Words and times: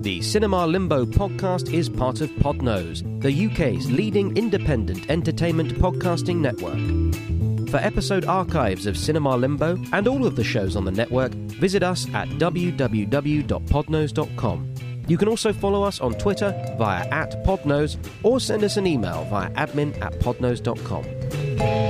The 0.00 0.20
Cinema 0.22 0.66
Limbo 0.66 1.04
podcast 1.04 1.74
is 1.74 1.90
part 1.90 2.22
of 2.22 2.30
Podnose, 2.30 3.02
the 3.20 3.46
UK's 3.46 3.90
leading 3.90 4.34
independent 4.34 5.10
entertainment 5.10 5.74
podcasting 5.74 6.36
network. 6.36 6.78
For 7.68 7.76
episode 7.76 8.24
archives 8.24 8.86
of 8.86 8.96
Cinema 8.96 9.36
Limbo 9.36 9.76
and 9.92 10.08
all 10.08 10.24
of 10.24 10.36
the 10.36 10.44
shows 10.44 10.74
on 10.74 10.86
the 10.86 10.90
network, 10.90 11.32
visit 11.32 11.82
us 11.82 12.06
at 12.14 12.30
www.podnose.com. 12.30 14.74
You 15.06 15.18
can 15.18 15.28
also 15.28 15.52
follow 15.52 15.82
us 15.82 16.00
on 16.00 16.14
Twitter 16.14 16.54
via 16.78 17.06
at 17.10 17.44
Podnose 17.44 17.98
or 18.22 18.40
send 18.40 18.64
us 18.64 18.78
an 18.78 18.86
email 18.86 19.24
via 19.24 19.50
admin 19.50 20.00
at 20.00 20.14
podnose.com. 20.14 21.89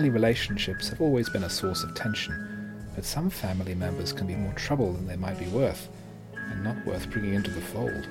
Family 0.00 0.18
relationships 0.18 0.88
have 0.88 1.02
always 1.02 1.28
been 1.28 1.44
a 1.44 1.50
source 1.50 1.82
of 1.82 1.94
tension, 1.94 2.82
but 2.94 3.04
some 3.04 3.28
family 3.28 3.74
members 3.74 4.14
can 4.14 4.26
be 4.26 4.34
more 4.34 4.54
trouble 4.54 4.94
than 4.94 5.06
they 5.06 5.16
might 5.16 5.38
be 5.38 5.46
worth, 5.48 5.90
and 6.34 6.64
not 6.64 6.86
worth 6.86 7.10
bringing 7.10 7.34
into 7.34 7.50
the 7.50 7.60
fold. 7.60 8.08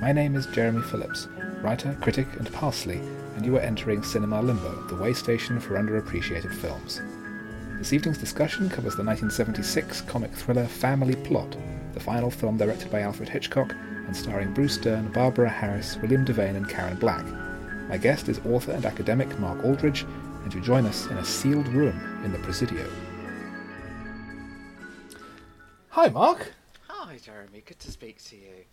My 0.00 0.10
name 0.10 0.34
is 0.34 0.46
Jeremy 0.46 0.82
Phillips, 0.82 1.28
writer, 1.62 1.96
critic, 2.00 2.26
and 2.36 2.52
parsley, 2.52 2.96
and 3.36 3.46
you 3.46 3.56
are 3.56 3.60
entering 3.60 4.02
Cinema 4.02 4.42
Limbo, 4.42 4.88
the 4.88 5.00
way 5.00 5.12
station 5.12 5.60
for 5.60 5.74
underappreciated 5.74 6.52
films. 6.52 7.00
This 7.78 7.92
evening's 7.92 8.18
discussion 8.18 8.68
covers 8.68 8.96
the 8.96 9.04
1976 9.04 10.00
comic 10.00 10.32
thriller 10.32 10.66
Family 10.66 11.14
Plot, 11.14 11.56
the 11.94 12.00
final 12.00 12.28
film 12.28 12.56
directed 12.56 12.90
by 12.90 13.02
Alfred 13.02 13.28
Hitchcock 13.28 13.72
and 14.08 14.16
starring 14.16 14.52
Bruce 14.52 14.78
Dern, 14.78 15.12
Barbara 15.12 15.48
Harris, 15.48 15.96
William 15.98 16.24
Devane, 16.24 16.56
and 16.56 16.68
Karen 16.68 16.98
Black. 16.98 17.24
My 17.88 17.98
guest 17.98 18.28
is 18.28 18.40
author 18.40 18.72
and 18.72 18.84
academic 18.84 19.38
Mark 19.38 19.64
Aldridge, 19.64 20.04
and 20.48 20.54
you 20.54 20.62
join 20.62 20.86
us 20.86 21.04
in 21.08 21.18
a 21.18 21.24
sealed 21.26 21.68
room 21.68 22.22
in 22.24 22.32
the 22.32 22.38
Presidio. 22.38 22.88
Hi, 25.90 26.08
Mark. 26.08 26.54
Hi, 26.86 27.18
Jeremy. 27.22 27.62
Good 27.66 27.78
to 27.80 27.90
speak 27.90 28.24
to 28.24 28.36
you. 28.36 28.64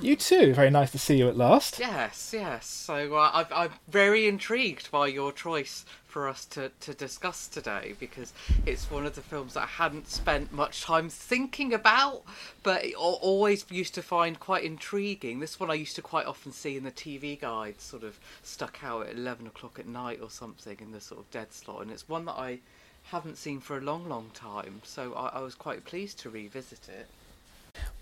You 0.00 0.16
too. 0.16 0.54
Very 0.54 0.70
nice 0.70 0.90
to 0.92 0.98
see 0.98 1.16
you 1.16 1.28
at 1.28 1.36
last. 1.36 1.78
Yes, 1.78 2.32
yes. 2.32 2.66
So 2.66 3.14
uh, 3.14 3.30
I've, 3.32 3.52
I'm 3.52 3.70
very 3.88 4.26
intrigued 4.26 4.90
by 4.90 5.06
your 5.06 5.32
choice 5.32 5.84
for 6.12 6.28
us 6.28 6.44
to, 6.44 6.70
to 6.80 6.92
discuss 6.92 7.48
today 7.48 7.94
because 7.98 8.32
it's 8.66 8.90
one 8.90 9.06
of 9.06 9.14
the 9.14 9.22
films 9.22 9.54
that 9.54 9.62
I 9.62 9.66
hadn't 9.66 10.08
spent 10.08 10.52
much 10.52 10.82
time 10.82 11.08
thinking 11.08 11.72
about, 11.72 12.22
but 12.62 12.84
always 12.94 13.64
used 13.70 13.94
to 13.94 14.02
find 14.02 14.38
quite 14.38 14.64
intriguing. 14.64 15.40
This 15.40 15.58
one 15.58 15.70
I 15.70 15.74
used 15.74 15.96
to 15.96 16.02
quite 16.02 16.26
often 16.26 16.52
see 16.52 16.76
in 16.76 16.84
the 16.84 16.90
TV 16.90 17.40
guide, 17.40 17.80
sort 17.80 18.02
of 18.02 18.18
stuck 18.42 18.84
out 18.84 19.06
at 19.06 19.14
11 19.14 19.46
o'clock 19.46 19.78
at 19.78 19.86
night 19.86 20.20
or 20.20 20.30
something 20.30 20.76
in 20.80 20.92
the 20.92 21.00
sort 21.00 21.20
of 21.20 21.30
dead 21.30 21.52
slot, 21.52 21.82
and 21.82 21.90
it's 21.90 22.08
one 22.08 22.26
that 22.26 22.38
I 22.38 22.58
haven't 23.04 23.38
seen 23.38 23.60
for 23.60 23.78
a 23.78 23.80
long, 23.80 24.08
long 24.08 24.30
time, 24.34 24.82
so 24.84 25.14
I, 25.14 25.38
I 25.38 25.40
was 25.40 25.54
quite 25.54 25.84
pleased 25.84 26.18
to 26.20 26.30
revisit 26.30 26.88
it. 26.88 27.06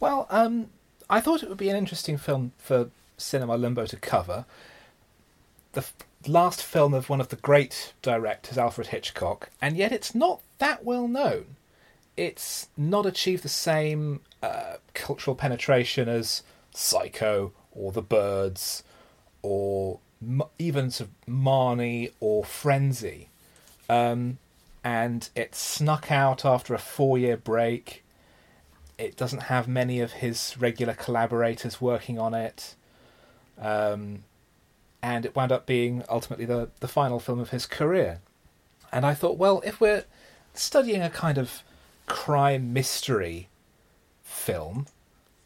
Well, 0.00 0.26
um, 0.30 0.70
I 1.10 1.20
thought 1.20 1.42
it 1.42 1.48
would 1.48 1.58
be 1.58 1.68
an 1.68 1.76
interesting 1.76 2.16
film 2.16 2.52
for 2.56 2.90
Cinema 3.18 3.56
Limbo 3.56 3.84
to 3.86 3.96
cover. 3.96 4.44
The 5.72 5.80
f- 5.80 5.94
last 6.26 6.62
film 6.62 6.94
of 6.94 7.08
one 7.08 7.20
of 7.20 7.28
the 7.28 7.36
great 7.36 7.92
directors, 8.00 8.56
Alfred 8.56 8.88
Hitchcock, 8.88 9.50
and 9.60 9.76
yet 9.76 9.92
it's 9.92 10.14
not 10.14 10.40
that 10.58 10.84
well 10.84 11.08
known. 11.08 11.56
It's 12.16 12.68
not 12.76 13.06
achieved 13.06 13.42
the 13.42 13.48
same 13.48 14.20
uh, 14.42 14.76
cultural 14.94 15.34
penetration 15.34 16.08
as 16.08 16.42
Psycho 16.72 17.52
or 17.72 17.92
The 17.92 18.02
Birds 18.02 18.84
or 19.42 19.98
M- 20.22 20.42
even 20.58 20.90
sort 20.90 21.10
of 21.10 21.32
Marnie 21.32 22.12
or 22.20 22.44
Frenzy. 22.44 23.28
Um, 23.88 24.38
and 24.84 25.28
it 25.34 25.54
snuck 25.54 26.12
out 26.12 26.44
after 26.44 26.74
a 26.74 26.78
four 26.78 27.18
year 27.18 27.36
break 27.36 28.04
it 29.00 29.16
doesn't 29.16 29.44
have 29.44 29.66
many 29.66 30.00
of 30.00 30.12
his 30.12 30.56
regular 30.58 30.92
collaborators 30.92 31.80
working 31.80 32.18
on 32.18 32.34
it. 32.34 32.74
Um, 33.58 34.24
and 35.02 35.24
it 35.24 35.34
wound 35.34 35.52
up 35.52 35.66
being 35.66 36.04
ultimately 36.08 36.44
the, 36.44 36.68
the 36.80 36.88
final 36.88 37.18
film 37.18 37.40
of 37.40 37.50
his 37.50 37.64
career. 37.66 38.20
And 38.92 39.06
I 39.06 39.14
thought, 39.14 39.38
well, 39.38 39.62
if 39.64 39.80
we're 39.80 40.04
studying 40.52 41.00
a 41.00 41.10
kind 41.10 41.38
of 41.38 41.62
crime 42.06 42.72
mystery 42.72 43.48
film, 44.22 44.86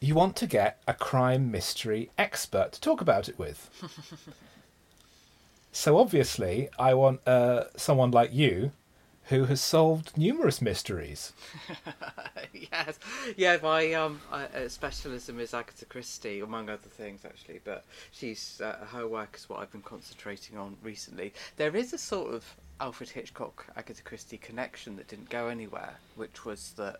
you 0.01 0.15
want 0.15 0.35
to 0.37 0.47
get 0.47 0.81
a 0.87 0.93
crime 0.93 1.49
mystery 1.49 2.09
expert 2.17 2.73
to 2.73 2.81
talk 2.81 2.99
about 2.99 3.29
it 3.29 3.39
with. 3.39 3.69
so 5.71 5.97
obviously, 5.97 6.69
I 6.77 6.93
want 6.93 7.25
uh, 7.25 7.65
someone 7.77 8.11
like 8.11 8.33
you 8.33 8.71
who 9.29 9.45
has 9.45 9.59
solved 9.59 10.17
numerous 10.17 10.61
mysteries. 10.61 11.33
yes, 12.53 12.99
yeah. 13.35 13.57
My 13.61 13.93
um, 13.93 14.21
uh, 14.31 14.67
specialism 14.67 15.39
is 15.39 15.53
Agatha 15.53 15.85
Christie, 15.85 16.41
among 16.41 16.69
other 16.69 16.89
things, 16.89 17.25
actually. 17.25 17.59
But 17.63 17.85
she's 18.11 18.61
uh, 18.61 18.85
her 18.91 19.07
work 19.07 19.35
is 19.37 19.49
what 19.49 19.59
I've 19.59 19.71
been 19.71 19.81
concentrating 19.81 20.57
on 20.57 20.77
recently. 20.83 21.33
There 21.57 21.75
is 21.75 21.91
a 21.93 21.97
sort 21.97 22.33
of 22.33 22.55
Alfred 22.79 23.09
Hitchcock 23.09 23.65
Agatha 23.75 24.03
Christie 24.03 24.37
connection 24.37 24.95
that 24.97 25.07
didn't 25.07 25.29
go 25.29 25.47
anywhere, 25.47 25.95
which 26.15 26.45
was 26.45 26.73
that 26.77 26.97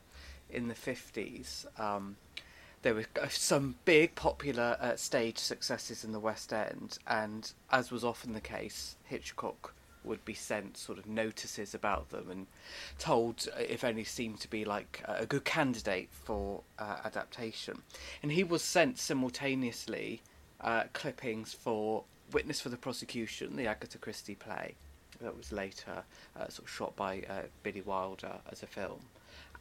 in 0.50 0.68
the 0.68 0.76
fifties. 0.76 1.68
Um, 1.78 2.16
there 2.82 2.96
were 2.96 3.06
some 3.30 3.76
big 3.86 4.14
popular 4.16 4.78
uh, 4.80 4.96
stage 4.96 5.40
successes 5.40 6.04
in 6.04 6.12
the 6.12 6.20
West 6.20 6.54
End, 6.54 6.98
and 7.08 7.52
as 7.72 7.92
was 7.92 8.04
often 8.04 8.34
the 8.34 8.42
case, 8.42 8.96
Hitchcock 9.04 9.75
would 10.06 10.24
be 10.26 10.34
sent 10.34 10.78
sort 10.78 10.98
of 10.98 11.08
notices 11.08 11.74
about 11.74 12.10
them 12.10 12.30
and 12.30 12.48
told 13.00 13.48
if 13.58 13.84
any 13.84 14.04
seemed 14.04 14.40
to 14.42 14.50
be 14.50 14.66
like 14.66 15.04
a 15.06 15.26
good 15.26 15.46
candidate 15.46 16.10
for 16.12 16.62
uh, 16.80 16.98
adaptation. 17.04 17.82
And 18.22 18.32
he 18.32 18.44
was 18.44 18.62
sent 18.62 18.98
simultaneously 18.98 20.22
uh, 20.62 20.84
clippings 20.94 21.54
for 21.54 22.04
Witness 22.32 22.60
for 22.60 22.70
the 22.70 22.78
Prosecution, 22.78 23.56
the 23.56 23.68
Agatha 23.68 24.00
Christie 24.00 24.36
play 24.36 24.76
that 25.22 25.38
was 25.38 25.52
later 25.52 26.04
uh, 26.38 26.48
sort 26.50 26.68
of 26.68 26.70
shot 26.70 26.96
by 26.96 27.24
uh, 27.30 27.42
Billy 27.64 27.82
Wilder 27.82 28.34
as 28.52 28.64
a 28.64 28.68
film, 28.68 29.02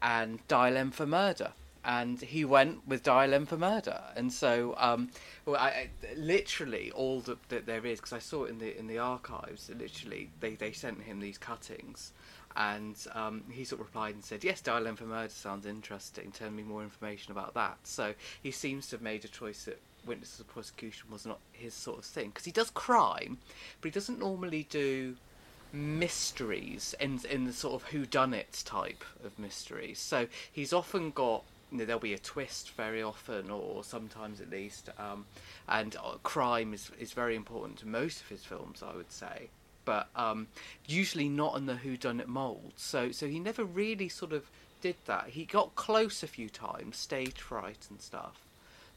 and 0.03 0.47
Dial 0.49 0.77
M 0.77 0.91
for 0.91 1.07
Murder 1.07 1.53
and 1.85 2.21
he 2.21 2.45
went 2.45 2.87
with 2.89 3.03
Dial 3.03 3.35
M 3.35 3.47
for 3.47 3.57
Murder, 3.57 4.01
and 4.17 4.33
so 4.33 4.75
um, 4.79 5.11
well, 5.45 5.57
I, 5.57 5.69
I, 5.69 5.91
literally 6.17 6.91
all 6.93 7.21
that, 7.21 7.67
there 7.67 7.85
is 7.85 8.01
because 8.01 8.13
I 8.13 8.19
saw 8.19 8.45
it 8.45 8.51
in 8.51 8.59
the 8.59 8.79
in 8.79 8.87
the 8.87 8.99
archives. 8.99 9.71
Literally, 9.77 10.31
they 10.41 10.55
they 10.55 10.73
sent 10.73 11.03
him 11.03 11.21
these 11.21 11.39
cuttings, 11.39 12.13
and 12.57 12.97
um, 13.13 13.45
he 13.51 13.65
sort 13.65 13.81
of 13.81 13.89
replied 13.89 14.15
and 14.15 14.25
said, 14.25 14.45
"Yes, 14.45 14.61
Dial 14.61 14.87
M 14.87 14.97
for 14.97 15.05
Murder 15.05 15.29
sounds 15.29 15.67
interesting. 15.67 16.31
Tell 16.33 16.51
me 16.51 16.63
more 16.63 16.83
information 16.83 17.33
about 17.33 17.55
that." 17.55 17.79
So 17.85 18.15
he 18.43 18.51
seems 18.51 18.87
to 18.89 18.97
have 18.97 19.03
made 19.03 19.25
a 19.25 19.29
choice 19.29 19.65
that 19.65 19.81
witnesses 20.07 20.41
of 20.41 20.49
Prosecution 20.49 21.11
was 21.11 21.27
not 21.27 21.39
his 21.53 21.75
sort 21.75 21.99
of 21.99 22.05
thing 22.05 22.29
because 22.29 22.45
he 22.45 22.53
does 22.53 22.71
crime, 22.71 23.39
but 23.81 23.89
he 23.89 23.93
doesn't 23.93 24.19
normally 24.19 24.67
do 24.71 25.17
mysteries 25.73 26.95
in 27.01 27.21
in 27.29 27.45
the 27.45 27.53
sort 27.53 27.75
of 27.75 27.91
whodunit 27.91 28.65
type 28.65 29.05
of 29.25 29.39
mysteries. 29.39 29.99
So 29.99 30.29
he's 30.51 30.73
often 30.73 31.11
got 31.11 31.45
there'll 31.79 32.01
be 32.01 32.15
a 32.15 32.19
twist 32.19 32.71
very 32.73 33.03
often, 33.03 33.51
or 33.51 33.85
sometimes 33.85 34.41
at 34.41 34.51
least. 34.51 34.89
Um, 34.99 35.27
and 35.69 35.97
uh, 35.97 36.17
crime 36.23 36.75
is 36.75 36.91
is 36.99 37.13
very 37.13 37.37
important 37.37 37.79
to 37.79 37.89
most 37.89 38.21
of 38.21 38.29
his 38.29 38.45
films, 38.45 38.83
I 38.83 38.95
would 38.95 39.13
say, 39.13 39.49
but 39.85 40.09
um, 40.17 40.49
usually 40.87 41.29
not 41.29 41.57
in 41.57 41.67
the 41.67 41.75
whodunit 41.75 42.27
mold. 42.27 42.73
So 42.77 43.13
so 43.13 43.27
he 43.27 43.39
never 43.41 43.65
really 43.65 44.09
sort 44.09 44.33
of 44.33 44.51
did 44.81 44.97
that. 45.07 45.29
He 45.29 45.45
got 45.45 45.75
close 45.75 46.23
a 46.23 46.27
few 46.27 46.49
times, 46.49 46.97
stage 46.97 47.41
fright 47.41 47.87
and 47.91 48.01
stuff, 48.01 48.44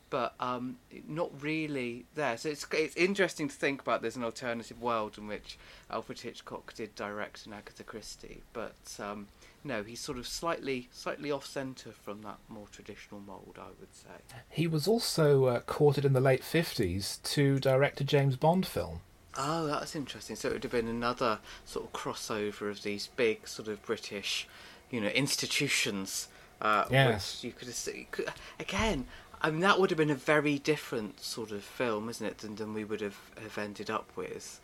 but 0.09 0.33
um, 0.39 0.77
not 1.07 1.31
really 1.41 2.05
there. 2.15 2.37
So 2.37 2.49
it's 2.49 2.65
it's 2.71 2.95
interesting 2.95 3.47
to 3.47 3.55
think 3.55 3.81
about. 3.81 4.01
There's 4.01 4.15
an 4.15 4.23
alternative 4.23 4.81
world 4.81 5.17
in 5.17 5.27
which 5.27 5.57
Alfred 5.89 6.19
Hitchcock 6.19 6.73
did 6.73 6.95
direct 6.95 7.45
an 7.45 7.53
Agatha 7.53 7.83
Christie, 7.83 8.43
but 8.53 8.75
um, 8.99 9.27
no, 9.63 9.83
he's 9.83 9.99
sort 9.99 10.17
of 10.17 10.27
slightly 10.27 10.89
slightly 10.91 11.31
off 11.31 11.45
centre 11.45 11.91
from 11.91 12.21
that 12.21 12.37
more 12.47 12.67
traditional 12.71 13.19
mould, 13.21 13.57
I 13.59 13.69
would 13.79 13.93
say. 13.93 14.37
He 14.49 14.67
was 14.67 14.87
also 14.87 15.45
uh, 15.45 15.59
courted 15.61 16.05
in 16.05 16.13
the 16.13 16.21
late 16.21 16.41
50s 16.41 17.21
to 17.33 17.59
direct 17.59 17.99
a 18.01 18.03
James 18.03 18.35
Bond 18.35 18.65
film. 18.65 19.01
Oh, 19.37 19.67
that's 19.67 19.95
interesting. 19.95 20.35
So 20.35 20.49
it 20.49 20.53
would 20.53 20.63
have 20.63 20.71
been 20.71 20.87
another 20.87 21.39
sort 21.65 21.85
of 21.85 21.93
crossover 21.93 22.71
of 22.71 22.81
these 22.81 23.07
big 23.15 23.47
sort 23.47 23.67
of 23.67 23.83
British, 23.85 24.47
you 24.89 24.99
know, 24.99 25.09
institutions. 25.09 26.27
Uh, 26.59 26.85
Yes. 26.89 27.43
You 27.43 27.51
could 27.51 27.67
have. 27.67 28.35
Again, 28.59 29.05
I 29.41 29.51
mean, 29.51 29.59
that 29.61 29.79
would 29.79 29.89
have 29.91 29.97
been 29.97 30.09
a 30.09 30.15
very 30.15 30.57
different 30.57 31.21
sort 31.21 31.51
of 31.51 31.63
film, 31.63 32.09
isn't 32.09 32.25
it, 32.25 32.37
than, 32.39 32.55
than 32.55 32.73
we 32.73 32.83
would 32.83 33.01
have, 33.01 33.17
have 33.41 33.57
ended 33.57 33.89
up 33.89 34.09
with. 34.15 34.59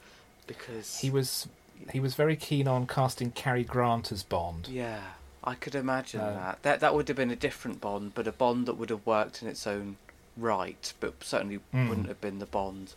Because. 0.48 1.00
He 1.00 1.10
was 1.10 1.48
he 1.92 2.00
was 2.00 2.16
very 2.16 2.36
keen 2.36 2.68
on 2.68 2.88
casting 2.88 3.31
Cary 3.31 3.64
Grant 3.64 4.12
as 4.12 4.24
Bond. 4.24 4.68
Yeah. 4.68 5.02
I 5.44 5.56
could 5.56 5.75
imagine 5.75 6.22
No. 6.22 6.34
that. 6.34 6.64
That 6.64 6.80
that 6.80 6.96
would 6.96 7.08
have 7.10 7.18
been 7.18 7.31
a 7.31 7.36
different 7.36 7.81
Bond, 7.81 8.14
but 8.16 8.28
a 8.28 8.31
Bond 8.31 8.66
that 8.68 8.75
would 8.75 8.90
have 8.90 9.06
worked 9.06 9.42
in 9.42 9.48
its 9.50 9.68
own 9.68 9.98
right, 10.38 10.94
but 11.00 11.24
certainly 11.24 11.60
Mm. 11.74 11.90
wouldn't 11.90 12.08
have 12.08 12.22
been 12.22 12.40
the 12.40 12.46
Bond 12.46 12.94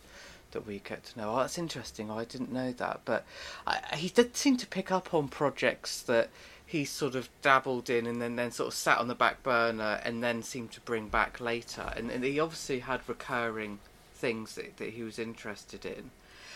that 0.51 0.65
we 0.65 0.79
get 0.79 1.03
to 1.05 1.19
know. 1.19 1.33
Oh, 1.33 1.37
that's 1.39 1.57
interesting. 1.57 2.09
I 2.09 2.23
didn't 2.23 2.51
know 2.53 2.71
that, 2.71 3.01
but 3.03 3.25
I, 3.67 3.79
he 3.97 4.07
did 4.09 4.37
seem 4.37 4.55
to 4.57 4.67
pick 4.67 4.91
up 4.91 5.13
on 5.13 5.27
projects 5.27 6.01
that 6.03 6.29
he 6.67 6.83
sort 6.83 7.15
of 7.15 7.29
dabbled 7.41 7.89
in 7.89 8.05
and 8.05 8.21
then, 8.21 8.35
then 8.35 8.51
sort 8.51 8.67
of 8.67 8.73
sat 8.73 8.99
on 8.99 9.07
the 9.07 9.15
back 9.15 9.41
burner 9.41 10.01
and 10.03 10.21
then 10.21 10.43
seemed 10.43 10.71
to 10.73 10.81
bring 10.81 11.07
back 11.07 11.39
later. 11.39 11.93
And, 11.95 12.11
and 12.11 12.23
he 12.25 12.39
obviously 12.39 12.79
had 12.79 12.99
recurring 13.07 13.79
things 14.13 14.55
that, 14.55 14.75
that 14.75 14.89
he 14.89 15.01
was 15.01 15.17
interested 15.17 15.85
in. 15.85 16.11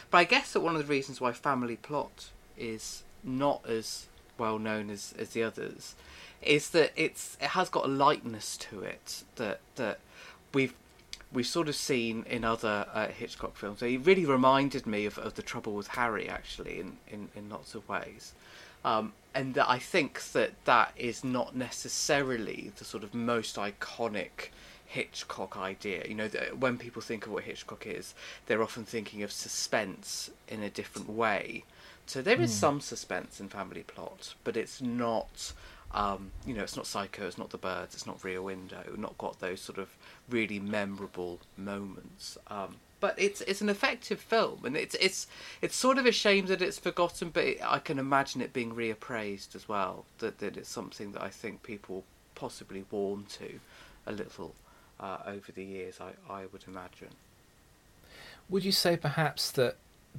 But 0.10 0.18
I 0.18 0.24
guess 0.26 0.52
that 0.52 0.60
one 0.60 0.76
of 0.76 0.86
the 0.86 0.92
reasons 0.92 1.22
why 1.22 1.32
Family 1.32 1.78
Plot 1.78 2.30
is 2.58 3.04
not 3.24 3.66
as 3.66 4.08
well 4.38 4.60
known 4.60 4.90
as, 4.90 5.14
as 5.18 5.30
the 5.30 5.44
others 5.44 5.96
is 6.42 6.72
that 6.72 6.92
it's 6.96 7.38
it 7.40 7.50
has 7.50 7.70
got 7.70 7.86
a 7.86 7.88
lightness 7.88 8.58
to 8.58 8.82
it 8.82 9.24
that 9.36 9.60
that 9.76 10.00
we've 10.54 10.74
we've 11.32 11.48
sort 11.48 11.70
of 11.70 11.76
seen 11.76 12.26
in 12.30 12.44
other 12.44 12.86
uh, 12.94 13.08
Hitchcock 13.08 13.56
films. 13.56 13.80
He 13.80 13.98
really 13.98 14.26
reminded 14.26 14.86
me 14.86 15.06
of, 15.06 15.18
of 15.18 15.36
the 15.36 15.42
Trouble 15.42 15.74
with 15.74 15.88
Harry 15.90 16.28
actually 16.28 16.80
in, 16.80 16.98
in, 17.08 17.30
in 17.36 17.50
lots 17.50 17.74
of 17.74 17.88
ways. 17.88 18.34
Um, 18.84 19.14
and 19.34 19.54
that 19.54 19.70
I 19.70 19.80
think 19.80 20.22
that 20.34 20.52
that 20.66 20.94
is 20.98 21.24
not 21.24 21.56
necessarily 21.56 22.72
the 22.78 22.84
sort 22.84 23.04
of 23.04 23.14
most 23.14 23.56
iconic 23.56 24.50
Hitchcock 24.86 25.58
idea. 25.58 26.04
You 26.08 26.16
know, 26.16 26.28
that 26.28 26.58
when 26.58 26.78
people 26.78 27.02
think 27.02 27.26
of 27.26 27.32
what 27.32 27.44
Hitchcock 27.44 27.88
is, 27.88 28.14
they're 28.48 28.62
often 28.62 28.84
thinking 28.84 29.24
of 29.24 29.32
suspense 29.32 30.30
in 30.50 30.62
a 30.62 30.70
different 30.70 31.10
way. 31.10 31.64
So 32.08 32.22
there 32.22 32.42
is 32.42 32.54
some 32.54 32.82
suspense 32.82 33.40
in 33.40 33.48
Family 33.48 33.84
Plot, 33.84 34.34
but 34.44 34.58
it's 34.58 34.82
not, 34.82 35.54
um, 35.94 36.32
you 36.46 36.54
know, 36.54 36.64
it's 36.64 36.76
not 36.76 36.86
Psycho, 36.86 37.26
it's 37.26 37.38
not 37.38 37.52
The 37.52 37.58
Birds, 37.58 37.96
it's 37.96 38.06
not 38.06 38.22
Rear 38.22 38.42
Window, 38.42 38.84
not 38.98 39.18
got 39.18 39.40
those 39.40 39.62
sort 39.62 39.78
of 39.78 39.96
really 40.30 40.60
memorable 40.60 41.40
moments. 41.56 42.38
Um, 42.48 42.76
but 43.02 43.16
it's 43.18 43.42
it's 43.42 43.60
an 43.60 43.68
effective 43.68 44.22
film, 44.22 44.64
and 44.64 44.78
it's 44.78 44.96
it's 44.96 45.28
it's 45.62 45.76
sort 45.76 45.98
of 45.98 46.06
a 46.06 46.12
shame 46.12 46.46
that 46.46 46.62
it's 46.62 46.80
forgotten, 46.80 47.32
but 47.32 47.44
it, 47.44 47.60
I 47.62 47.80
can 47.80 48.00
imagine 48.00 48.42
it 48.42 48.54
being 48.54 48.74
reappraised 48.74 49.56
as 49.56 49.68
well. 49.68 50.06
That 50.20 50.38
that 50.38 50.56
it's 50.56 50.70
something 50.70 51.12
that 51.14 51.22
I 51.22 51.30
think 51.30 51.64
people 51.64 52.06
possibly 52.36 52.86
warm 52.90 53.26
to 53.40 53.60
a 54.06 54.12
little 54.12 54.54
uh, 55.00 55.18
over 55.26 55.52
the 55.52 55.66
years. 55.66 56.00
I 56.00 56.12
I 56.32 56.46
would 56.54 56.64
imagine. 56.68 57.10
Would 58.50 58.64
you 58.64 58.72
say 58.72 58.96
perhaps 58.96 59.52
that 59.52 59.78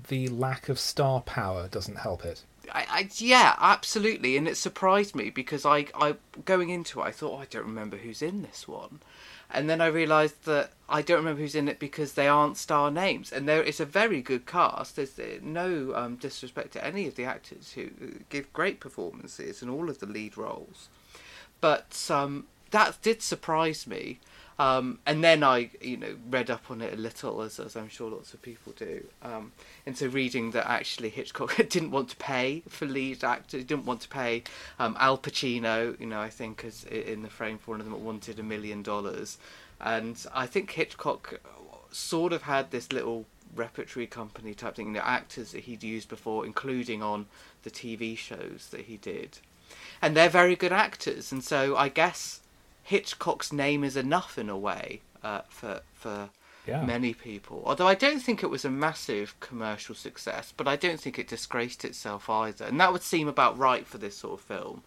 the 0.08 0.28
lack 0.28 0.68
of 0.68 0.78
star 0.78 1.20
power 1.20 1.68
doesn't 1.68 1.98
help 1.98 2.24
it? 2.24 2.42
I, 2.72 2.86
I 2.88 3.08
yeah, 3.16 3.54
absolutely, 3.60 4.36
and 4.36 4.48
it 4.48 4.56
surprised 4.56 5.14
me 5.14 5.30
because 5.30 5.64
I, 5.66 5.86
I 5.94 6.16
going 6.44 6.70
into 6.70 7.00
it, 7.00 7.04
I 7.04 7.10
thought, 7.10 7.38
oh, 7.38 7.42
I 7.42 7.46
don't 7.46 7.66
remember 7.66 7.96
who's 7.96 8.22
in 8.22 8.42
this 8.42 8.66
one, 8.66 9.00
and 9.52 9.68
then 9.68 9.80
I 9.80 9.86
realised 9.86 10.44
that 10.46 10.72
I 10.88 11.02
don't 11.02 11.18
remember 11.18 11.40
who's 11.40 11.54
in 11.54 11.68
it 11.68 11.78
because 11.78 12.14
they 12.14 12.28
aren't 12.28 12.56
star 12.56 12.90
names, 12.90 13.32
and 13.32 13.48
there 13.48 13.62
it's 13.62 13.80
a 13.80 13.84
very 13.84 14.22
good 14.22 14.46
cast. 14.46 14.96
There's 14.96 15.18
uh, 15.18 15.38
no 15.42 15.94
um, 15.94 16.16
disrespect 16.16 16.72
to 16.72 16.84
any 16.84 17.06
of 17.06 17.14
the 17.14 17.24
actors 17.24 17.72
who 17.72 17.84
uh, 17.84 18.18
give 18.28 18.52
great 18.52 18.80
performances 18.80 19.62
in 19.62 19.68
all 19.68 19.88
of 19.88 19.98
the 19.98 20.06
lead 20.06 20.36
roles, 20.36 20.88
but 21.60 22.06
um, 22.10 22.46
that 22.70 23.00
did 23.02 23.22
surprise 23.22 23.86
me. 23.86 24.18
Um, 24.58 24.98
and 25.06 25.24
then 25.24 25.42
I, 25.42 25.70
you 25.80 25.96
know, 25.96 26.16
read 26.28 26.50
up 26.50 26.70
on 26.70 26.82
it 26.82 26.92
a 26.92 26.96
little, 26.96 27.40
as, 27.40 27.58
as 27.58 27.74
I'm 27.74 27.88
sure 27.88 28.10
lots 28.10 28.34
of 28.34 28.42
people 28.42 28.72
do, 28.76 29.04
um, 29.22 29.52
so, 29.94 30.06
reading 30.06 30.50
that 30.52 30.68
actually 30.68 31.08
Hitchcock 31.08 31.56
didn't 31.68 31.90
want 31.90 32.10
to 32.10 32.16
pay 32.16 32.62
for 32.68 32.86
lead 32.86 33.24
actors, 33.24 33.60
he 33.60 33.64
didn't 33.64 33.86
want 33.86 34.02
to 34.02 34.08
pay 34.08 34.42
um, 34.78 34.96
Al 35.00 35.18
Pacino, 35.18 35.98
you 35.98 36.06
know, 36.06 36.20
I 36.20 36.28
think 36.28 36.64
as 36.64 36.84
in 36.84 37.22
the 37.22 37.30
frame 37.30 37.58
for 37.58 37.72
one 37.72 37.80
of 37.80 37.86
them 37.86 38.04
wanted 38.04 38.38
a 38.38 38.42
million 38.42 38.82
dollars, 38.82 39.38
and 39.80 40.24
I 40.34 40.46
think 40.46 40.70
Hitchcock 40.72 41.40
sort 41.90 42.32
of 42.32 42.42
had 42.42 42.70
this 42.70 42.92
little 42.92 43.26
repertory 43.54 44.06
company 44.06 44.54
type 44.54 44.76
thing, 44.76 44.86
you 44.86 44.92
know, 44.92 45.00
actors 45.00 45.52
that 45.52 45.64
he'd 45.64 45.82
used 45.82 46.08
before, 46.08 46.46
including 46.46 47.02
on 47.02 47.26
the 47.64 47.70
TV 47.70 48.16
shows 48.16 48.68
that 48.70 48.82
he 48.82 48.96
did, 48.96 49.38
and 50.00 50.16
they're 50.16 50.28
very 50.28 50.56
good 50.56 50.72
actors, 50.72 51.32
and 51.32 51.42
so 51.42 51.76
I 51.76 51.88
guess 51.88 52.41
Hitchcock's 52.82 53.52
name 53.52 53.84
is 53.84 53.96
enough 53.96 54.38
in 54.38 54.48
a 54.48 54.56
way 54.58 55.00
uh, 55.22 55.42
for 55.48 55.82
for 55.94 56.30
Yeah. 56.66 56.84
many 56.84 57.12
people. 57.14 57.62
Although 57.66 57.88
I 57.88 57.94
don't 57.96 58.20
think 58.20 58.42
it 58.42 58.50
was 58.50 58.64
a 58.64 58.70
massive 58.70 59.38
commercial 59.40 59.94
success, 59.94 60.52
but 60.56 60.68
I 60.68 60.76
don't 60.76 61.00
think 61.00 61.18
it 61.18 61.28
disgraced 61.28 61.84
itself 61.84 62.28
either. 62.30 62.64
And 62.66 62.80
that 62.80 62.92
would 62.92 63.02
seem 63.02 63.28
about 63.28 63.58
right 63.58 63.86
for 63.86 63.98
this 63.98 64.16
sort 64.16 64.34
of 64.40 64.46
film. 64.46 64.82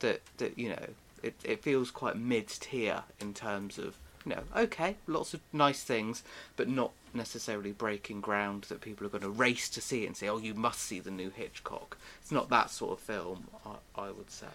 That 0.00 0.20
that 0.38 0.58
you 0.58 0.70
know 0.70 0.86
it 1.22 1.34
it 1.44 1.62
feels 1.62 1.90
quite 1.90 2.16
mid 2.16 2.48
tier 2.48 3.02
in 3.20 3.34
terms 3.34 3.78
of 3.78 3.96
you 4.24 4.34
know 4.34 4.42
okay 4.56 4.96
lots 5.06 5.34
of 5.34 5.40
nice 5.52 5.82
things, 5.84 6.22
but 6.56 6.68
not 6.68 6.92
necessarily 7.12 7.72
breaking 7.72 8.20
ground 8.20 8.62
that 8.68 8.80
people 8.80 9.04
are 9.06 9.10
going 9.10 9.20
to 9.22 9.28
race 9.28 9.68
to 9.68 9.80
see 9.80 10.04
it 10.04 10.06
and 10.06 10.16
say 10.16 10.28
oh 10.28 10.38
you 10.38 10.54
must 10.54 10.80
see 10.80 11.00
the 11.00 11.10
new 11.10 11.30
Hitchcock. 11.30 11.98
It's 12.22 12.30
not 12.32 12.48
that 12.50 12.70
sort 12.70 12.92
of 12.92 13.00
film. 13.00 13.48
I, 13.66 13.76
I 14.06 14.10
would 14.10 14.30
say. 14.30 14.46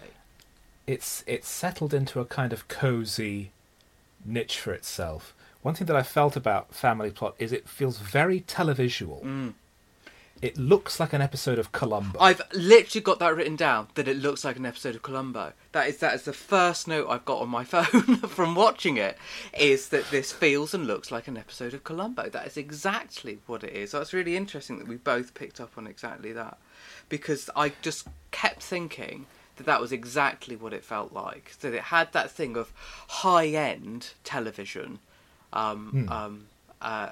It's 0.88 1.24
it's 1.28 1.48
settled 1.48 1.94
into 1.94 2.20
a 2.20 2.26
kind 2.26 2.54
of 2.54 2.68
cozy 2.68 3.52
niche 4.24 4.60
for 4.60 4.74
itself. 4.74 5.34
One 5.62 5.74
thing 5.74 5.88
that 5.88 5.96
I 5.96 6.04
felt 6.04 6.36
about 6.36 6.76
Family 6.76 7.10
Plot 7.10 7.36
is 7.40 7.52
it 7.52 7.68
feels 7.68 7.98
very 7.98 8.42
televisual. 8.42 9.24
Mm. 9.24 9.54
It 10.42 10.58
looks 10.58 11.00
like 11.00 11.14
an 11.14 11.22
episode 11.22 11.58
of 11.58 11.72
Columbo. 11.72 12.20
I've 12.20 12.42
literally 12.54 13.02
got 13.02 13.20
that 13.20 13.36
written 13.36 13.56
down 13.56 13.88
that 13.96 14.08
it 14.08 14.18
looks 14.18 14.44
like 14.44 14.58
an 14.58 14.66
episode 14.66 14.94
of 14.94 15.02
Columbo. 15.02 15.54
That 15.72 15.88
is 15.88 15.98
that 15.98 16.14
is 16.14 16.24
the 16.24 16.34
first 16.34 16.88
note 16.88 17.08
I've 17.10 17.26
got 17.26 17.42
on 17.42 17.50
my 17.50 17.64
phone 17.64 18.18
from 18.18 18.54
watching 18.54 18.98
it 18.98 19.18
is 19.58 19.90
that 19.90 20.12
this 20.12 20.32
feels 20.32 20.74
and 20.74 20.86
looks 20.86 21.10
like 21.10 21.28
an 21.28 21.38
episode 21.38 21.74
of 21.74 21.84
Columbo. 21.84 22.30
That 22.30 22.46
is 22.46 22.58
exactly 22.58 23.40
what 23.48 23.64
it 23.64 23.74
is. 23.74 23.92
So 23.92 24.02
it's 24.02 24.14
really 24.14 24.36
interesting 24.36 24.78
that 24.80 24.88
we 24.88 24.98
both 24.98 25.34
picked 25.34 25.60
up 25.62 25.78
on 25.78 25.88
exactly 25.88 26.34
that 26.34 26.58
because 27.08 27.50
I 27.56 27.72
just 27.82 28.08
kept 28.32 28.62
thinking 28.62 29.26
that 29.58 29.66
that 29.66 29.82
was 29.82 29.92
exactly 29.92 30.56
what 30.56 30.74
it 30.74 30.84
felt 30.84 31.14
like. 31.14 31.58
That 31.60 31.74
it 31.74 31.84
had 31.84 32.12
that 32.14 32.32
thing 32.32 32.58
of 32.58 32.72
high 33.08 33.48
end 33.48 34.12
television. 34.24 35.00
Um, 35.54 35.92
Hmm. 35.92 36.08
um, 36.08 36.46
uh, 36.82 37.10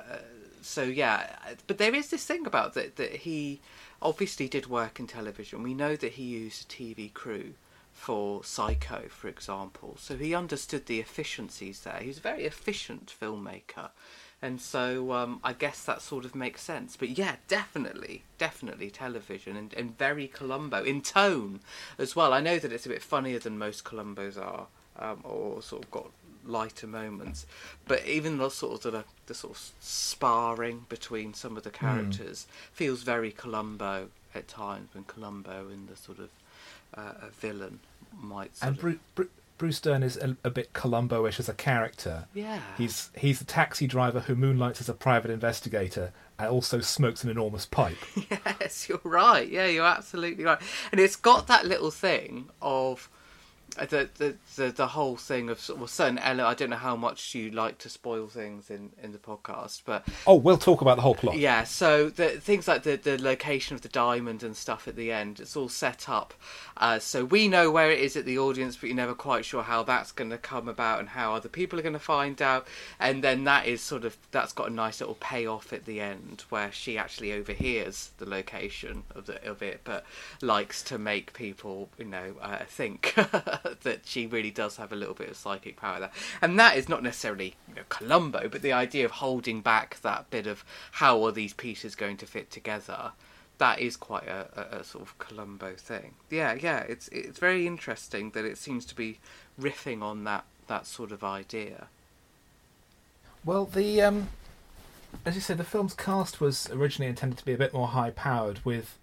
so 0.61 0.83
yeah, 0.83 1.35
but 1.67 1.77
there 1.77 1.95
is 1.95 2.09
this 2.09 2.25
thing 2.25 2.45
about 2.45 2.73
that 2.73 2.95
that 2.97 3.11
he 3.17 3.59
obviously 4.01 4.47
did 4.47 4.67
work 4.67 4.99
in 4.99 5.07
television. 5.07 5.63
We 5.63 5.73
know 5.73 5.95
that 5.95 6.13
he 6.13 6.23
used 6.23 6.63
a 6.71 6.75
TV 6.75 7.13
crew 7.13 7.53
for 7.93 8.43
Psycho, 8.43 9.03
for 9.09 9.27
example. 9.27 9.95
So 9.99 10.17
he 10.17 10.33
understood 10.35 10.87
the 10.87 10.99
efficiencies 10.99 11.81
there. 11.81 11.99
He 12.01 12.07
was 12.07 12.17
a 12.17 12.21
very 12.21 12.43
efficient 12.43 13.13
filmmaker. 13.19 13.89
And 14.43 14.59
so 14.59 15.13
um, 15.13 15.39
I 15.41 15.53
guess 15.53 15.85
that 15.85 16.01
sort 16.01 16.25
of 16.25 16.35
makes 16.35 16.61
sense. 16.61 16.97
But 16.97 17.17
yeah, 17.17 17.37
definitely, 17.47 18.23
definitely 18.37 18.89
television 18.89 19.55
and, 19.55 19.73
and 19.73 19.97
very 19.97 20.27
Columbo 20.27 20.83
in 20.83 21.01
tone 21.01 21.61
as 21.97 22.13
well. 22.13 22.33
I 22.33 22.41
know 22.41 22.59
that 22.59 22.73
it's 22.73 22.85
a 22.85 22.89
bit 22.89 23.01
funnier 23.01 23.39
than 23.39 23.57
most 23.57 23.85
Columbos 23.85 24.37
are, 24.37 24.67
um, 24.99 25.21
or 25.23 25.61
sort 25.61 25.85
of 25.85 25.91
got 25.91 26.09
lighter 26.45 26.87
moments. 26.87 27.45
But 27.87 28.05
even 28.05 28.37
the 28.37 28.49
sort 28.49 28.83
of 28.83 28.91
the, 28.91 29.05
the 29.27 29.33
sort 29.33 29.55
of 29.55 29.71
sparring 29.79 30.87
between 30.89 31.33
some 31.33 31.55
of 31.55 31.63
the 31.63 31.69
characters 31.69 32.45
feels 32.73 33.03
very 33.03 33.31
Columbo 33.31 34.09
at 34.35 34.49
times. 34.49 34.89
When 34.93 35.05
Columbo 35.05 35.69
and 35.69 35.87
the 35.87 35.95
sort 35.95 36.19
of 36.19 36.29
uh, 36.95 37.27
a 37.27 37.29
villain 37.29 37.79
might 38.21 38.51
and 38.61 38.77
Bru- 38.77 38.99
Bru- 39.15 39.29
Bruce 39.57 39.79
Dern 39.79 40.03
is 40.03 40.17
a, 40.17 40.35
a 40.43 40.49
bit 40.49 40.73
Columbo-ish 40.73 41.39
as 41.39 41.47
a 41.47 41.53
character. 41.53 42.25
yeah 42.33 42.59
He's 42.77 43.09
he's 43.15 43.39
a 43.41 43.45
taxi 43.45 43.87
driver 43.87 44.21
who 44.21 44.35
moonlights 44.35 44.81
as 44.81 44.89
a 44.89 44.93
private 44.93 45.31
investigator 45.31 46.11
and 46.39 46.49
also 46.49 46.79
smokes 46.81 47.23
an 47.23 47.29
enormous 47.29 47.65
pipe. 47.65 47.97
Yes, 48.59 48.87
you're 48.89 48.99
right. 49.03 49.47
Yeah, 49.47 49.67
you're 49.67 49.85
absolutely 49.85 50.43
right. 50.43 50.59
And 50.91 50.99
it's 50.99 51.15
got 51.15 51.47
that 51.47 51.65
little 51.65 51.91
thing 51.91 52.49
of 52.61 53.09
the 53.75 54.09
the 54.17 54.35
the, 54.55 54.71
the 54.71 54.87
whole 54.87 55.15
thing 55.15 55.49
of 55.49 55.59
well, 55.75 55.87
certain 55.87 56.17
element. 56.19 56.47
I 56.47 56.53
don't 56.53 56.69
know 56.69 56.75
how 56.75 56.95
much 56.95 57.33
you 57.35 57.51
like 57.51 57.77
to 57.79 57.89
spoil 57.89 58.27
things 58.27 58.69
in 58.69 58.91
in 59.01 59.11
the 59.11 59.17
podcast, 59.17 59.81
but 59.85 60.05
Oh, 60.27 60.35
we'll 60.35 60.57
talk 60.57 60.81
about 60.81 60.95
the 60.95 61.01
whole 61.01 61.15
plot. 61.15 61.37
yeah. 61.37 61.63
So 61.63 62.09
the 62.09 62.29
things 62.29 62.67
like 62.67 62.83
the 62.83 62.95
the 62.97 63.21
location 63.21 63.75
of 63.75 63.81
the 63.81 63.89
diamond 63.89 64.43
and 64.43 64.55
stuff 64.55 64.87
at 64.87 64.95
the 64.95 65.11
end, 65.11 65.39
it's 65.39 65.55
all 65.55 65.69
set 65.69 66.07
up. 66.09 66.33
Uh, 66.77 66.99
so 66.99 67.23
we 67.23 67.47
know 67.47 67.69
where 67.71 67.91
it 67.91 67.99
is 67.99 68.15
at 68.17 68.25
the 68.25 68.37
audience, 68.39 68.75
but 68.75 68.87
you're 68.87 68.95
never 68.95 69.13
quite 69.13 69.45
sure 69.45 69.63
how 69.63 69.83
that's 69.83 70.11
going 70.11 70.29
to 70.31 70.37
come 70.37 70.67
about 70.67 70.99
and 70.99 71.09
how 71.09 71.33
other 71.35 71.49
people 71.49 71.77
are 71.77 71.83
going 71.83 71.93
to 71.93 71.99
find 71.99 72.41
out. 72.41 72.67
And 72.99 73.23
then 73.23 73.43
that 73.43 73.67
is 73.67 73.81
sort 73.81 74.05
of 74.05 74.17
that's 74.31 74.53
got 74.53 74.69
a 74.69 74.73
nice 74.73 74.99
little 74.99 75.17
payoff 75.19 75.71
at 75.73 75.85
the 75.85 76.01
end 76.01 76.43
where 76.49 76.71
she 76.71 76.97
actually 76.97 77.31
overhears 77.33 78.11
the 78.17 78.27
location 78.27 79.03
of 79.15 79.25
the 79.27 79.43
of 79.49 79.61
it, 79.61 79.81
but 79.83 80.05
likes 80.41 80.81
to 80.83 80.97
make 80.97 81.33
people 81.33 81.89
you 81.97 82.05
know 82.05 82.35
uh, 82.41 82.59
think 82.67 83.13
that 83.83 84.01
she 84.05 84.25
really 84.25 84.51
does 84.51 84.77
have 84.77 84.91
a 84.91 84.95
little 84.95 85.13
bit 85.13 85.29
of 85.29 85.37
psychic 85.37 85.77
power 85.77 85.99
there. 85.99 86.11
And 86.41 86.59
that 86.59 86.77
is 86.77 86.89
not 86.89 87.03
necessarily 87.03 87.55
you 87.67 87.75
know 87.75 87.83
Columbo, 87.89 88.47
but 88.49 88.61
the 88.61 88.73
idea 88.73 89.05
of 89.05 89.11
holding 89.11 89.61
back 89.61 90.01
that 90.01 90.29
bit 90.29 90.47
of 90.47 90.63
how 90.93 91.23
are 91.23 91.31
these 91.31 91.53
pieces 91.53 91.95
going 91.95 92.17
to 92.17 92.25
fit 92.25 92.51
together 92.51 93.11
that 93.59 93.79
is 93.79 93.95
quite 93.95 94.27
a, 94.27 94.47
a, 94.55 94.79
a, 94.79 94.83
sort 94.83 95.03
of 95.03 95.17
Columbo 95.19 95.75
thing. 95.75 96.15
Yeah, 96.29 96.53
yeah, 96.53 96.79
it's 96.79 97.07
it's 97.09 97.39
very 97.39 97.67
interesting 97.67 98.31
that 98.31 98.45
it 98.45 98.57
seems 98.57 98.83
to 98.85 98.95
be 98.95 99.19
riffing 99.59 100.01
on 100.01 100.23
that 100.23 100.45
that 100.67 100.87
sort 100.87 101.11
of 101.11 101.23
idea. 101.23 101.87
Well, 103.45 103.65
the 103.65 104.01
um, 104.01 104.29
as 105.25 105.35
you 105.35 105.41
said, 105.41 105.57
the 105.57 105.63
film's 105.63 105.93
cast 105.93 106.41
was 106.41 106.69
originally 106.71 107.09
intended 107.09 107.37
to 107.39 107.45
be 107.45 107.53
a 107.53 107.57
bit 107.57 107.73
more 107.73 107.89
high 107.89 108.09
powered, 108.09 108.59
with 108.65 108.97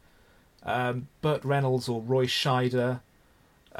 um, 0.62 1.08
Burt 1.22 1.44
Reynolds 1.44 1.88
or 1.88 2.00
Roy 2.00 2.26
Scheider 2.26 3.00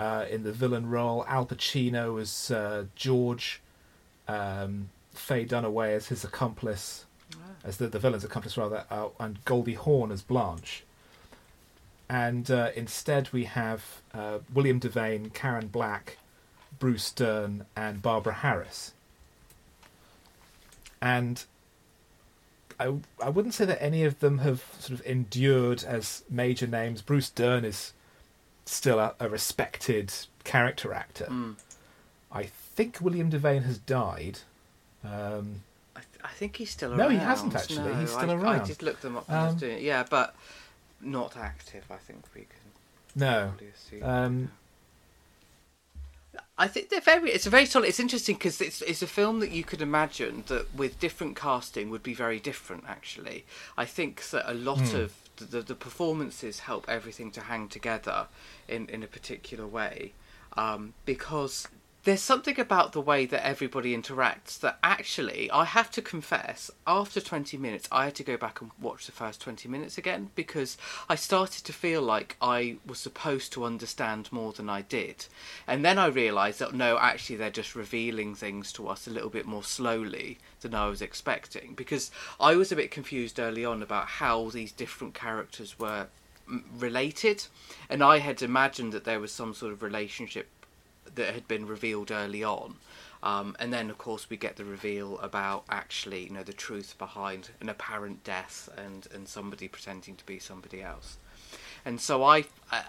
uh, 0.01 0.25
in 0.31 0.45
the 0.45 0.53
villain 0.53 0.89
role, 0.89 1.27
Al 1.29 1.45
Pacino 1.45 2.19
as 2.19 2.51
uh, 2.51 2.85
George, 2.97 3.61
um, 4.27 4.89
Faye 5.13 5.45
Dunaway 5.45 5.95
as 5.95 6.07
his 6.09 6.25
accomplice, 6.25 7.05
as 7.63 7.77
the, 7.77 7.87
the 7.87 7.99
villain's 7.99 8.25
accomplice 8.25 8.57
rather, 8.57 8.85
uh, 8.91 9.09
and 9.19 9.45
Goldie 9.45 9.75
Hawn 9.75 10.11
as 10.11 10.23
Blanche. 10.23 10.85
And 12.09 12.51
uh, 12.51 12.71
instead, 12.75 13.31
we 13.31 13.45
have 13.45 14.01
uh, 14.15 14.39
William 14.55 14.81
Devane, 14.81 15.35
Karen 15.35 15.67
Black, 15.67 16.17
Bruce 16.79 17.13
Dern, 17.13 17.67
and 17.77 18.01
Barbara 18.01 18.33
Harris. 18.33 18.95
And 21.03 21.45
I, 22.79 22.95
I 23.23 23.29
wouldn't 23.29 23.53
say 23.53 23.67
that 23.67 23.83
any 23.83 24.05
of 24.05 24.21
them 24.21 24.39
have 24.39 24.65
sort 24.79 24.99
of 24.99 25.07
endured 25.07 25.85
as 25.85 26.25
major 26.31 26.67
names. 26.67 27.03
Bruce 27.03 27.29
Dern 27.29 27.67
is 27.67 27.93
still 28.73 28.99
a, 28.99 29.15
a 29.21 29.29
respected 29.29 30.13
character 30.45 30.93
actor. 30.93 31.27
Mm. 31.31 31.57
I 32.33 32.45
think 32.45 32.99
William 33.01 33.31
Devane 33.31 33.65
has 33.65 33.79
died. 33.79 34.41
Um, 35.05 35.63
I, 35.97 36.01
th- 36.01 36.25
I, 36.25 36.29
think 36.29 36.57
he's 36.57 36.71
still 36.71 36.91
around. 36.91 36.99
no, 36.99 37.09
he 37.09 37.17
hasn't 37.17 37.55
actually. 37.55 37.79
No, 37.91 37.95
he's 37.95 38.11
still 38.11 38.31
I, 38.31 38.35
around. 38.35 38.61
I 38.61 38.65
just 38.65 38.83
looked 38.83 39.03
them 39.03 39.17
up. 39.17 39.31
Um, 39.31 39.57
doing 39.57 39.79
it. 39.79 39.83
Yeah, 39.83 40.05
but 40.09 40.35
not 41.01 41.37
active. 41.37 41.85
I 41.91 41.97
think 41.97 42.25
we 42.35 42.43
can. 42.43 42.49
No. 43.17 43.53
Um, 44.03 44.51
I 46.57 46.69
think 46.69 46.91
they're 46.91 47.01
very. 47.01 47.31
It's 47.31 47.47
a 47.47 47.51
very 47.51 47.67
solid. 47.67 47.89
It's 47.89 47.99
interesting 47.99 48.37
because 48.37 48.61
it's 48.61 48.83
it's 48.83 49.03
a 49.03 49.07
film 49.07 49.41
that 49.41 49.51
you 49.51 49.65
could 49.65 49.81
imagine 49.83 50.45
that 50.47 50.73
with 50.75 51.01
different 51.01 51.35
casting 51.37 51.91
would 51.91 52.03
be 52.03 52.15
very 52.15 52.39
different. 52.39 52.85
Actually, 52.87 53.45
I 53.77 53.85
think 53.85 54.23
that 54.31 54.49
a 54.51 54.55
lot 54.55 54.91
Hmm. 54.91 54.97
of 54.97 55.13
the, 55.41 55.47
the, 55.47 55.63
the 55.63 55.75
performances 55.75 56.61
help 56.61 56.89
everything 56.89 57.31
to 57.33 57.41
hang 57.41 57.69
together 57.69 58.29
in 58.69 58.89
in 58.89 59.03
a 59.03 59.07
particular 59.07 59.67
way, 59.67 60.13
um, 60.57 60.95
because 61.05 61.67
there's 62.05 62.23
something 62.23 62.59
about 62.59 62.93
the 62.93 63.01
way 63.01 63.27
that 63.27 63.47
everybody 63.47 63.95
interacts 63.95 64.59
that 64.61 64.79
actually 64.83 65.51
I 65.51 65.65
have 65.67 65.91
to 65.93 66.03
confess 66.03 66.71
after 66.87 67.21
20 67.21 67.59
minutes 67.59 67.89
I 67.93 68.07
had 68.07 68.15
to 68.17 68.25
go 68.25 68.39
back 68.39 68.63
and 68.63 68.71
watch 68.81 69.05
the 69.05 69.13
first 69.13 69.41
20 69.43 69.69
minutes 69.69 69.99
again 69.99 70.31
because 70.35 70.79
I 71.11 71.15
started 71.15 71.65
to 71.65 71.73
feel 71.75 72.01
like 72.01 72.37
I 72.41 72.77
was 72.87 72.99
supposed 72.99 73.53
to 73.53 73.65
understand 73.65 74.33
more 74.33 74.53
than 74.53 74.71
I 74.71 74.81
did. 74.83 75.27
And 75.67 75.85
then 75.85 75.99
I 75.99 76.07
realized 76.07 76.59
that 76.61 76.75
no 76.75 76.99
actually 76.99 77.37
they're 77.37 77.51
just 77.51 77.75
revealing 77.75 78.35
things 78.35 78.73
to 78.75 78.89
us 78.89 79.07
a 79.07 79.11
little 79.11 79.31
bit 79.31 79.47
more 79.47 79.65
slowly 79.65 80.39
than 80.63 80.75
I 80.75 80.89
was 80.89 81.03
expecting 81.03 81.75
because 81.75 82.11
I 82.39 82.57
was 82.57 82.73
a 82.73 82.77
bit 82.77 82.91
confused 82.91 83.39
early 83.39 83.65
on 83.65 83.83
about 83.83 84.07
how 84.07 84.49
these 84.49 84.73
different 84.73 85.13
characters 85.13 85.79
were 85.79 86.07
related. 86.79 87.45
And 87.91 88.03
I 88.03 88.19
had 88.19 88.41
imagined 88.41 88.93
that 88.95 89.05
there 89.05 89.21
was 89.21 89.33
some 89.33 89.53
sort 89.53 89.73
of 89.73 89.83
relationship 89.83 90.49
that 91.15 91.35
had 91.35 91.49
been 91.49 91.67
revealed 91.67 92.11
early 92.11 92.45
on. 92.45 92.77
Um, 93.23 93.55
and 93.59 93.73
then, 93.73 93.91
of 93.91 93.99
course, 93.99 94.31
we 94.31 94.37
get 94.37 94.57
the 94.57 94.65
reveal 94.65 95.19
about 95.19 95.65
actually, 95.69 96.25
you 96.25 96.31
know, 96.31 96.43
the 96.43 96.55
truth 96.55 96.97
behind 96.99 97.51
an 97.61 97.69
apparent 97.69 98.25
death 98.25 98.69
and, 98.77 99.07
and 99.15 99.29
somebody 99.29 99.69
pretending 99.69 100.17
to 100.17 100.25
be 100.25 100.39
somebody 100.39 100.83
else. 100.83 101.19
And 101.85 102.01
so 102.01 102.25
I, 102.25 102.45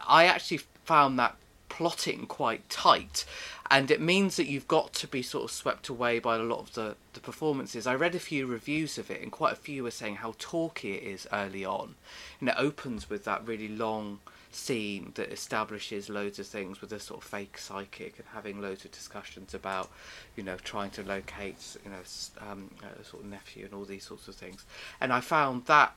I 0.07 0.25
actually 0.25 0.61
found 0.85 1.19
that 1.19 1.35
plotting 1.67 2.25
quite 2.27 2.69
tight, 2.69 3.23
and 3.69 3.89
it 3.89 4.01
means 4.01 4.35
that 4.35 4.47
you've 4.47 4.67
got 4.67 4.93
to 4.93 5.07
be 5.07 5.21
sort 5.21 5.45
of 5.45 5.51
swept 5.51 5.87
away 5.87 6.19
by 6.19 6.35
a 6.35 6.39
lot 6.39 6.59
of 6.59 6.73
the, 6.73 6.95
the 7.13 7.21
performances. 7.21 7.87
I 7.87 7.95
read 7.95 8.13
a 8.13 8.19
few 8.19 8.45
reviews 8.45 8.97
of 8.97 9.09
it, 9.09 9.21
and 9.21 9.31
quite 9.31 9.53
a 9.53 9.57
few 9.57 9.83
were 9.83 9.91
saying 9.91 10.17
how 10.17 10.33
talky 10.37 10.93
it 10.93 11.03
is 11.03 11.27
early 11.31 11.63
on, 11.63 11.95
and 12.39 12.49
it 12.49 12.55
opens 12.57 13.09
with 13.09 13.23
that 13.23 13.47
really 13.47 13.69
long 13.69 14.19
scene 14.55 15.11
that 15.15 15.31
establishes 15.31 16.09
loads 16.09 16.39
of 16.39 16.47
things 16.47 16.81
with 16.81 16.91
a 16.91 16.99
sort 16.99 17.21
of 17.21 17.27
fake 17.27 17.57
psychic 17.57 18.17
and 18.17 18.27
having 18.33 18.61
loads 18.61 18.85
of 18.85 18.91
discussions 18.91 19.53
about, 19.53 19.89
you 20.35 20.43
know, 20.43 20.57
trying 20.57 20.89
to 20.91 21.03
locate, 21.03 21.77
you 21.83 21.91
know, 21.91 22.49
um, 22.49 22.69
a 22.99 23.03
sort 23.03 23.23
of 23.23 23.29
nephew 23.29 23.65
and 23.65 23.73
all 23.73 23.85
these 23.85 24.03
sorts 24.05 24.27
of 24.27 24.35
things. 24.35 24.65
And 24.99 25.11
I 25.11 25.21
found 25.21 25.65
that 25.65 25.93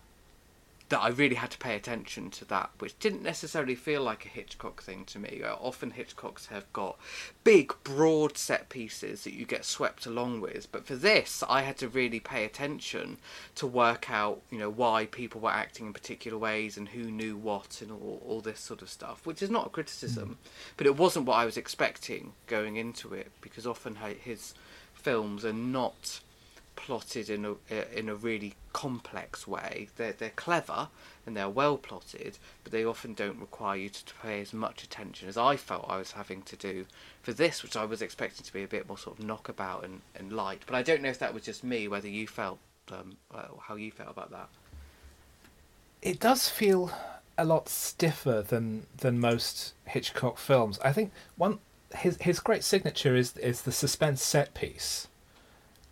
that 0.95 1.03
I 1.03 1.09
really 1.09 1.35
had 1.35 1.51
to 1.51 1.59
pay 1.59 1.75
attention 1.75 2.31
to 2.31 2.45
that, 2.45 2.71
which 2.79 2.97
didn't 3.01 3.25
necessarily 3.25 3.75
feel 3.75 4.01
like 4.01 4.25
a 4.25 4.29
Hitchcock 4.29 4.81
thing 4.81 5.05
to 5.07 5.19
me. 5.19 5.43
Uh, 5.45 5.57
Often 5.61 5.95
Hitchcocks 5.95 6.47
have 6.47 6.73
got 6.73 6.97
big, 7.43 7.75
broad 7.83 8.39
set 8.39 8.69
pieces 8.69 9.25
that 9.25 9.35
you 9.35 9.45
get 9.45 9.65
swept 9.65 10.07
along 10.07 10.41
with, 10.41 10.71
but 10.71 10.87
for 10.87 10.95
this, 10.95 11.43
I 11.49 11.63
had 11.63 11.79
to 11.79 11.89
really 11.89 12.21
pay 12.21 12.45
attention 12.45 13.19
to 13.57 13.67
work 13.67 14.09
out, 14.09 14.41
you 14.53 14.59
know, 14.59 14.71
why 14.71 15.07
people 15.07 15.41
were 15.41 15.51
acting 15.51 15.89
in 15.89 15.93
particular 15.93 16.39
ways 16.39 16.77
and 16.77 16.91
who 16.91 17.11
knew 17.11 17.37
what 17.37 17.83
and 17.83 17.91
all, 17.91 18.23
all 18.25 18.41
this 18.41 18.61
sort 18.61 18.81
of 18.81 18.89
stuff, 18.89 19.27
which 19.27 19.43
is 19.43 19.51
not 19.51 19.67
a 19.67 19.71
criticism, 19.71 20.39
but 20.77 20.87
it 20.87 20.97
wasn't 20.97 21.27
what 21.27 21.39
I 21.39 21.45
was 21.45 21.57
expecting 21.57 22.35
going 22.47 22.77
into 22.77 23.15
it, 23.15 23.33
because 23.41 23.67
often 23.67 23.97
his 24.23 24.55
films 24.95 25.45
are 25.45 25.53
not 25.53 26.21
plotted 26.77 27.31
in 27.31 27.45
a 27.45 27.99
in 27.99 28.09
a 28.09 28.15
really 28.15 28.55
complex 28.73 29.47
way. 29.47 29.89
They're 29.97 30.13
they're 30.13 30.31
clever 30.31 30.89
and 31.27 31.37
they're 31.37 31.49
well 31.49 31.77
plotted, 31.79 32.39
but 32.63 32.73
they 32.73 32.85
often 32.85 33.15
don't 33.15 33.39
require 33.41 33.77
you 33.77 33.89
to 33.89 34.15
pay 34.23 34.41
as 34.41 34.53
much 34.53 34.83
attention 34.83 35.29
as 35.29 35.37
I 35.37 35.57
felt 35.57 35.87
I 35.89 35.99
was 35.99 36.13
having 36.13 36.43
to 36.43 36.57
do 36.57 36.87
for 37.23 37.33
this, 37.33 37.63
which 37.63 37.77
I 37.77 37.85
was 37.85 38.03
expecting 38.03 38.45
to 38.45 38.53
be 38.53 38.63
a 38.63 38.69
bit 38.69 38.87
more 38.89 38.99
sort 38.99 39.19
of 39.19 39.25
knockabout 39.25 39.85
and, 39.85 40.01
and 40.17 40.33
light. 40.33 40.63
But 40.67 40.75
I 40.77 40.83
don't 40.83 41.03
know 41.03 41.09
if 41.09 41.19
that 41.21 41.33
was 41.35 41.45
just 41.45 41.65
me, 41.65 41.89
whether 41.89 42.09
you 42.09 42.27
felt 42.27 42.59
um, 42.93 43.17
uh, 43.35 43.45
how 43.61 43.77
you 43.77 43.91
felt 43.91 44.11
about 44.11 44.31
that. 44.31 44.49
it 46.03 46.21
does 46.21 46.49
feel 46.49 46.91
a 47.39 47.45
lot 47.45 47.69
stiffer 47.69 48.43
than 48.43 48.87
than 48.99 49.19
most 49.19 49.73
Hitchcock 49.87 50.39
films. 50.39 50.79
I 50.85 50.93
think 50.93 51.13
one 51.37 51.59
his 51.97 52.17
his 52.21 52.41
great 52.41 52.65
signature 52.65 53.17
is 53.17 53.37
is 53.39 53.63
the 53.63 53.73
suspense 53.73 54.23
set 54.23 54.55
piece, 54.55 55.09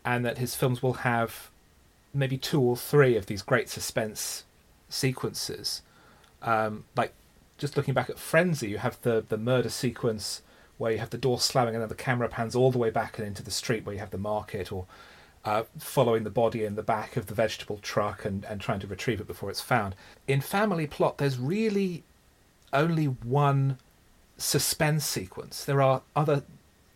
and 0.04 0.24
that 0.24 0.38
his 0.38 0.54
films 0.54 0.82
will 0.82 0.94
have 0.94 1.50
maybe 2.14 2.36
two 2.36 2.60
or 2.60 2.76
three 2.76 3.16
of 3.16 3.26
these 3.26 3.42
great 3.42 3.68
suspense 3.68 4.44
sequences. 4.88 5.82
Um, 6.42 6.84
like 6.96 7.12
just 7.58 7.76
looking 7.76 7.94
back 7.94 8.10
at 8.10 8.18
Frenzy, 8.18 8.68
you 8.68 8.78
have 8.78 9.00
the 9.02 9.24
the 9.28 9.38
murder 9.38 9.68
sequence 9.68 10.42
where 10.78 10.92
you 10.92 10.98
have 10.98 11.10
the 11.10 11.18
door 11.18 11.38
slamming 11.38 11.74
and 11.74 11.82
then 11.82 11.88
the 11.88 11.94
camera 11.94 12.28
pans 12.28 12.56
all 12.56 12.72
the 12.72 12.78
way 12.78 12.90
back 12.90 13.18
and 13.18 13.26
into 13.26 13.42
the 13.42 13.50
street 13.50 13.84
where 13.84 13.94
you 13.94 14.00
have 14.00 14.10
the 14.10 14.18
market 14.18 14.72
or 14.72 14.86
uh, 15.44 15.62
following 15.78 16.24
the 16.24 16.30
body 16.30 16.64
in 16.64 16.74
the 16.74 16.82
back 16.82 17.16
of 17.16 17.26
the 17.26 17.34
vegetable 17.34 17.78
truck 17.82 18.24
and, 18.24 18.44
and 18.44 18.60
trying 18.60 18.80
to 18.80 18.86
retrieve 18.86 19.20
it 19.20 19.26
before 19.26 19.50
it's 19.50 19.60
found. 19.60 19.94
In 20.26 20.40
Family 20.40 20.86
Plot, 20.86 21.18
there's 21.18 21.38
really 21.38 22.02
only 22.72 23.06
one 23.06 23.78
suspense 24.36 25.06
sequence. 25.06 25.64
There 25.64 25.82
are 25.82 26.02
other 26.16 26.42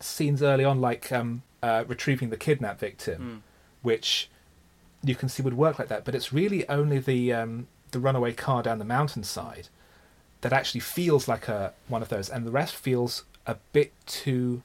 scenes 0.01 0.43
early 0.43 0.65
on, 0.65 0.81
like 0.81 1.13
um, 1.13 1.43
uh, 1.67 1.81
retrieving 1.93 2.29
the 2.31 2.41
kidnap 2.47 2.77
victim, 2.89 3.21
which 3.83 4.09
you 5.09 5.15
can 5.21 5.29
see 5.29 5.43
would 5.47 5.59
work 5.67 5.75
like 5.81 5.89
that. 5.93 6.05
But 6.07 6.15
it's 6.15 6.31
really 6.41 6.61
only 6.79 6.99
the 6.99 7.21
um, 7.41 7.53
the 7.95 8.01
runaway 8.07 8.33
car 8.45 8.61
down 8.67 8.79
the 8.79 8.91
mountainside 8.97 9.67
that 10.43 10.53
actually 10.59 10.85
feels 10.99 11.23
like 11.33 11.45
a 11.59 11.73
one 11.95 12.03
of 12.03 12.09
those, 12.09 12.27
and 12.33 12.41
the 12.47 12.55
rest 12.63 12.75
feels 12.87 13.13
a 13.47 13.57
bit 13.73 13.91
too 14.07 14.63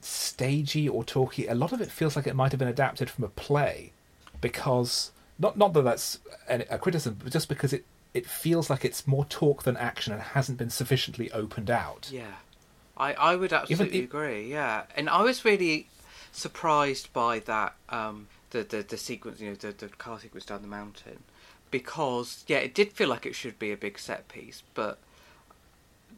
stagey 0.00 0.88
or 0.88 1.04
talky. 1.04 1.46
A 1.46 1.54
lot 1.54 1.72
of 1.72 1.80
it 1.80 1.90
feels 1.90 2.16
like 2.16 2.26
it 2.26 2.36
might 2.36 2.52
have 2.52 2.58
been 2.58 2.68
adapted 2.68 3.08
from 3.10 3.24
a 3.24 3.28
play, 3.28 3.92
because 4.40 5.12
not 5.38 5.56
not 5.56 5.72
that 5.74 5.82
that's 5.82 6.18
a, 6.48 6.64
a 6.70 6.78
criticism, 6.78 7.18
but 7.22 7.32
just 7.32 7.48
because 7.48 7.72
it 7.72 7.84
it 8.12 8.26
feels 8.26 8.70
like 8.70 8.84
it's 8.84 9.06
more 9.06 9.24
talk 9.24 9.64
than 9.64 9.76
action 9.76 10.12
and 10.12 10.22
hasn't 10.22 10.58
been 10.58 10.70
sufficiently 10.70 11.30
opened 11.32 11.70
out. 11.70 12.08
Yeah, 12.12 12.36
I, 12.96 13.14
I 13.14 13.36
would 13.36 13.52
absolutely 13.52 14.04
agree. 14.04 14.50
Yeah, 14.50 14.84
and 14.96 15.08
I 15.08 15.22
was 15.22 15.44
really 15.44 15.88
surprised 16.32 17.12
by 17.12 17.38
that 17.40 17.74
um, 17.88 18.28
the, 18.50 18.62
the 18.62 18.82
the 18.82 18.96
sequence, 18.96 19.40
you 19.40 19.48
know, 19.50 19.54
the 19.54 19.72
the 19.72 19.88
car 19.88 20.20
sequence 20.20 20.44
down 20.44 20.62
the 20.62 20.68
mountain, 20.68 21.20
because 21.70 22.44
yeah, 22.46 22.58
it 22.58 22.74
did 22.74 22.92
feel 22.92 23.08
like 23.08 23.26
it 23.26 23.34
should 23.34 23.58
be 23.58 23.72
a 23.72 23.76
big 23.76 23.98
set 23.98 24.28
piece, 24.28 24.62
but 24.74 24.98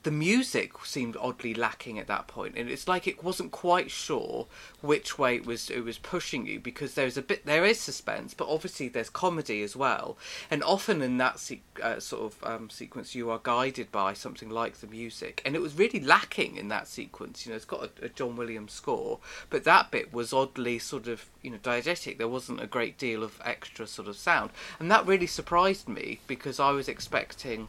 the 0.07 0.13
music 0.13 0.73
seemed 0.85 1.17
oddly 1.21 1.53
lacking 1.53 1.99
at 1.99 2.07
that 2.07 2.29
point, 2.29 2.55
and 2.57 2.71
it's 2.71 2.87
like 2.87 3.09
it 3.09 3.25
wasn't 3.25 3.51
quite 3.51 3.91
sure 3.91 4.47
which 4.81 5.19
way 5.19 5.35
it 5.35 5.45
was 5.45 5.69
it 5.69 5.81
was 5.81 5.99
pushing 5.99 6.47
you 6.47 6.61
because 6.61 6.95
there's 6.95 7.17
a 7.17 7.23
bit 7.23 7.45
there 7.45 7.65
is 7.65 7.81
suspense, 7.81 8.33
but 8.33 8.47
obviously 8.49 8.87
there's 8.87 9.11
comedy 9.11 9.65
as 9.65 9.75
well, 9.75 10.17
and 10.49 10.63
often 10.63 11.03
in 11.03 11.19
that 11.19 11.41
se- 11.41 11.63
uh, 11.83 11.99
sort 11.99 12.23
of 12.23 12.45
um, 12.49 12.71
sequence 12.71 13.17
you 13.17 13.29
are 13.31 13.41
guided 13.43 13.91
by 13.91 14.13
something 14.13 14.49
like 14.49 14.77
the 14.77 14.87
music, 14.87 15.43
and 15.45 15.57
it 15.57 15.61
was 15.61 15.75
really 15.75 15.99
lacking 15.99 16.57
in 16.57 16.69
that 16.69 16.87
sequence. 16.87 17.45
You 17.45 17.51
know, 17.51 17.57
it's 17.57 17.65
got 17.65 17.91
a, 18.01 18.05
a 18.05 18.09
John 18.09 18.37
Williams 18.37 18.75
score, 18.75 19.19
but 19.51 19.65
that 19.65 19.91
bit 19.91 20.13
was 20.13 20.33
oddly 20.33 20.79
sort 20.79 21.09
of 21.09 21.27
you 21.43 21.51
know 21.51 21.59
diegetic. 21.59 22.17
There 22.17 22.29
wasn't 22.29 22.63
a 22.63 22.69
great 22.69 22.97
deal 22.97 23.25
of 23.25 23.41
extra 23.45 23.89
sort 23.89 24.07
of 24.07 24.17
sound, 24.17 24.51
and 24.79 24.89
that 24.89 25.05
really 25.05 25.27
surprised 25.27 25.89
me 25.89 26.21
because 26.29 26.61
I 26.61 26.71
was 26.71 26.87
expecting 26.87 27.67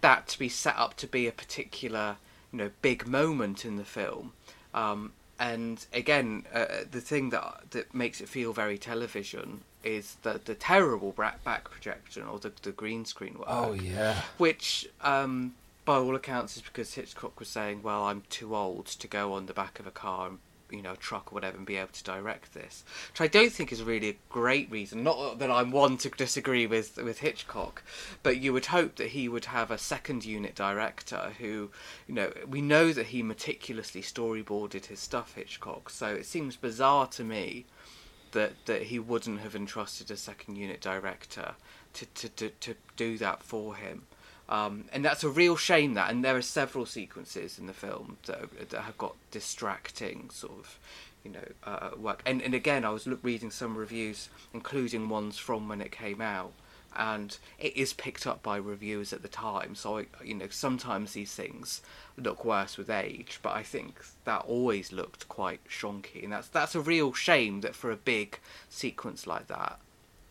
that 0.00 0.28
to 0.28 0.38
be 0.38 0.48
set 0.48 0.76
up 0.76 0.96
to 0.98 1.06
be 1.06 1.26
a 1.26 1.32
particular 1.32 2.16
you 2.52 2.58
know 2.58 2.70
big 2.82 3.06
moment 3.06 3.64
in 3.64 3.76
the 3.76 3.84
film. 3.84 4.32
Um, 4.72 5.12
and 5.38 5.84
again, 5.92 6.44
uh, 6.52 6.66
the 6.90 7.00
thing 7.00 7.30
that 7.30 7.70
that 7.70 7.94
makes 7.94 8.20
it 8.20 8.28
feel 8.28 8.52
very 8.52 8.78
television 8.78 9.62
is 9.82 10.16
the 10.22 10.40
the 10.44 10.54
terrible 10.54 11.12
back 11.12 11.70
projection 11.70 12.24
or 12.24 12.38
the 12.38 12.52
the 12.62 12.72
green 12.72 13.04
screen 13.04 13.34
work. 13.38 13.48
Oh 13.48 13.72
yeah. 13.72 14.20
Which, 14.38 14.88
um, 15.00 15.54
by 15.84 15.96
all 15.96 16.14
accounts, 16.14 16.56
is 16.56 16.62
because 16.62 16.94
Hitchcock 16.94 17.38
was 17.40 17.48
saying, 17.48 17.82
"Well, 17.82 18.04
I'm 18.04 18.22
too 18.30 18.54
old 18.54 18.86
to 18.86 19.08
go 19.08 19.32
on 19.32 19.46
the 19.46 19.54
back 19.54 19.80
of 19.80 19.86
a 19.86 19.90
car 19.90 20.28
and 20.28 20.38
you 20.78 20.82
know, 20.82 20.92
a 20.92 20.96
truck 20.96 21.32
or 21.32 21.34
whatever 21.34 21.56
and 21.56 21.66
be 21.66 21.76
able 21.76 21.92
to 21.92 22.04
direct 22.04 22.54
this. 22.54 22.84
Which 23.10 23.20
I 23.20 23.26
don't 23.26 23.52
think 23.52 23.72
is 23.72 23.82
really 23.82 24.10
a 24.10 24.16
great 24.28 24.70
reason. 24.70 25.02
Not 25.02 25.38
that 25.38 25.50
I'm 25.50 25.70
one 25.70 25.96
to 25.98 26.10
disagree 26.10 26.66
with 26.66 26.96
with 26.96 27.18
Hitchcock, 27.18 27.82
but 28.22 28.38
you 28.38 28.52
would 28.52 28.66
hope 28.66 28.96
that 28.96 29.08
he 29.08 29.28
would 29.28 29.46
have 29.46 29.70
a 29.70 29.78
second 29.78 30.24
unit 30.24 30.54
director 30.54 31.32
who, 31.38 31.70
you 32.06 32.14
know, 32.14 32.32
we 32.46 32.60
know 32.60 32.92
that 32.92 33.06
he 33.06 33.22
meticulously 33.22 34.02
storyboarded 34.02 34.86
his 34.86 35.00
stuff, 35.00 35.34
Hitchcock. 35.34 35.90
So 35.90 36.08
it 36.08 36.26
seems 36.26 36.56
bizarre 36.56 37.06
to 37.08 37.24
me 37.24 37.66
that 38.32 38.66
that 38.66 38.82
he 38.84 38.98
wouldn't 38.98 39.40
have 39.40 39.56
entrusted 39.56 40.10
a 40.10 40.16
second 40.16 40.56
unit 40.56 40.80
director 40.80 41.54
to 41.94 42.06
to, 42.06 42.28
to, 42.28 42.50
to 42.50 42.74
do 42.96 43.16
that 43.18 43.42
for 43.42 43.76
him. 43.76 44.02
Um, 44.48 44.84
and 44.92 45.04
that's 45.04 45.24
a 45.24 45.28
real 45.28 45.56
shame 45.56 45.94
that, 45.94 46.10
and 46.10 46.24
there 46.24 46.36
are 46.36 46.42
several 46.42 46.84
sequences 46.84 47.58
in 47.58 47.66
the 47.66 47.72
film 47.72 48.18
that, 48.26 48.70
that 48.70 48.82
have 48.82 48.98
got 48.98 49.16
distracting 49.30 50.28
sort 50.30 50.52
of, 50.52 50.78
you 51.24 51.30
know, 51.30 51.48
uh, 51.64 51.90
work. 51.96 52.22
And 52.26 52.42
and 52.42 52.54
again, 52.54 52.84
I 52.84 52.90
was 52.90 53.06
reading 53.22 53.50
some 53.50 53.76
reviews, 53.76 54.28
including 54.52 55.08
ones 55.08 55.38
from 55.38 55.68
when 55.68 55.80
it 55.80 55.90
came 55.92 56.20
out, 56.20 56.52
and 56.94 57.38
it 57.58 57.74
is 57.74 57.94
picked 57.94 58.26
up 58.26 58.42
by 58.42 58.58
reviewers 58.58 59.14
at 59.14 59.22
the 59.22 59.28
time. 59.28 59.74
So 59.74 59.98
I, 59.98 60.06
you 60.22 60.34
know, 60.34 60.48
sometimes 60.50 61.14
these 61.14 61.34
things 61.34 61.80
look 62.18 62.44
worse 62.44 62.76
with 62.76 62.90
age, 62.90 63.40
but 63.42 63.56
I 63.56 63.62
think 63.62 64.04
that 64.24 64.44
always 64.46 64.92
looked 64.92 65.26
quite 65.28 65.60
shonky, 65.66 66.22
and 66.22 66.34
that's 66.34 66.48
that's 66.48 66.74
a 66.74 66.80
real 66.80 67.14
shame 67.14 67.62
that 67.62 67.74
for 67.74 67.90
a 67.90 67.96
big 67.96 68.38
sequence 68.68 69.26
like 69.26 69.46
that, 69.46 69.80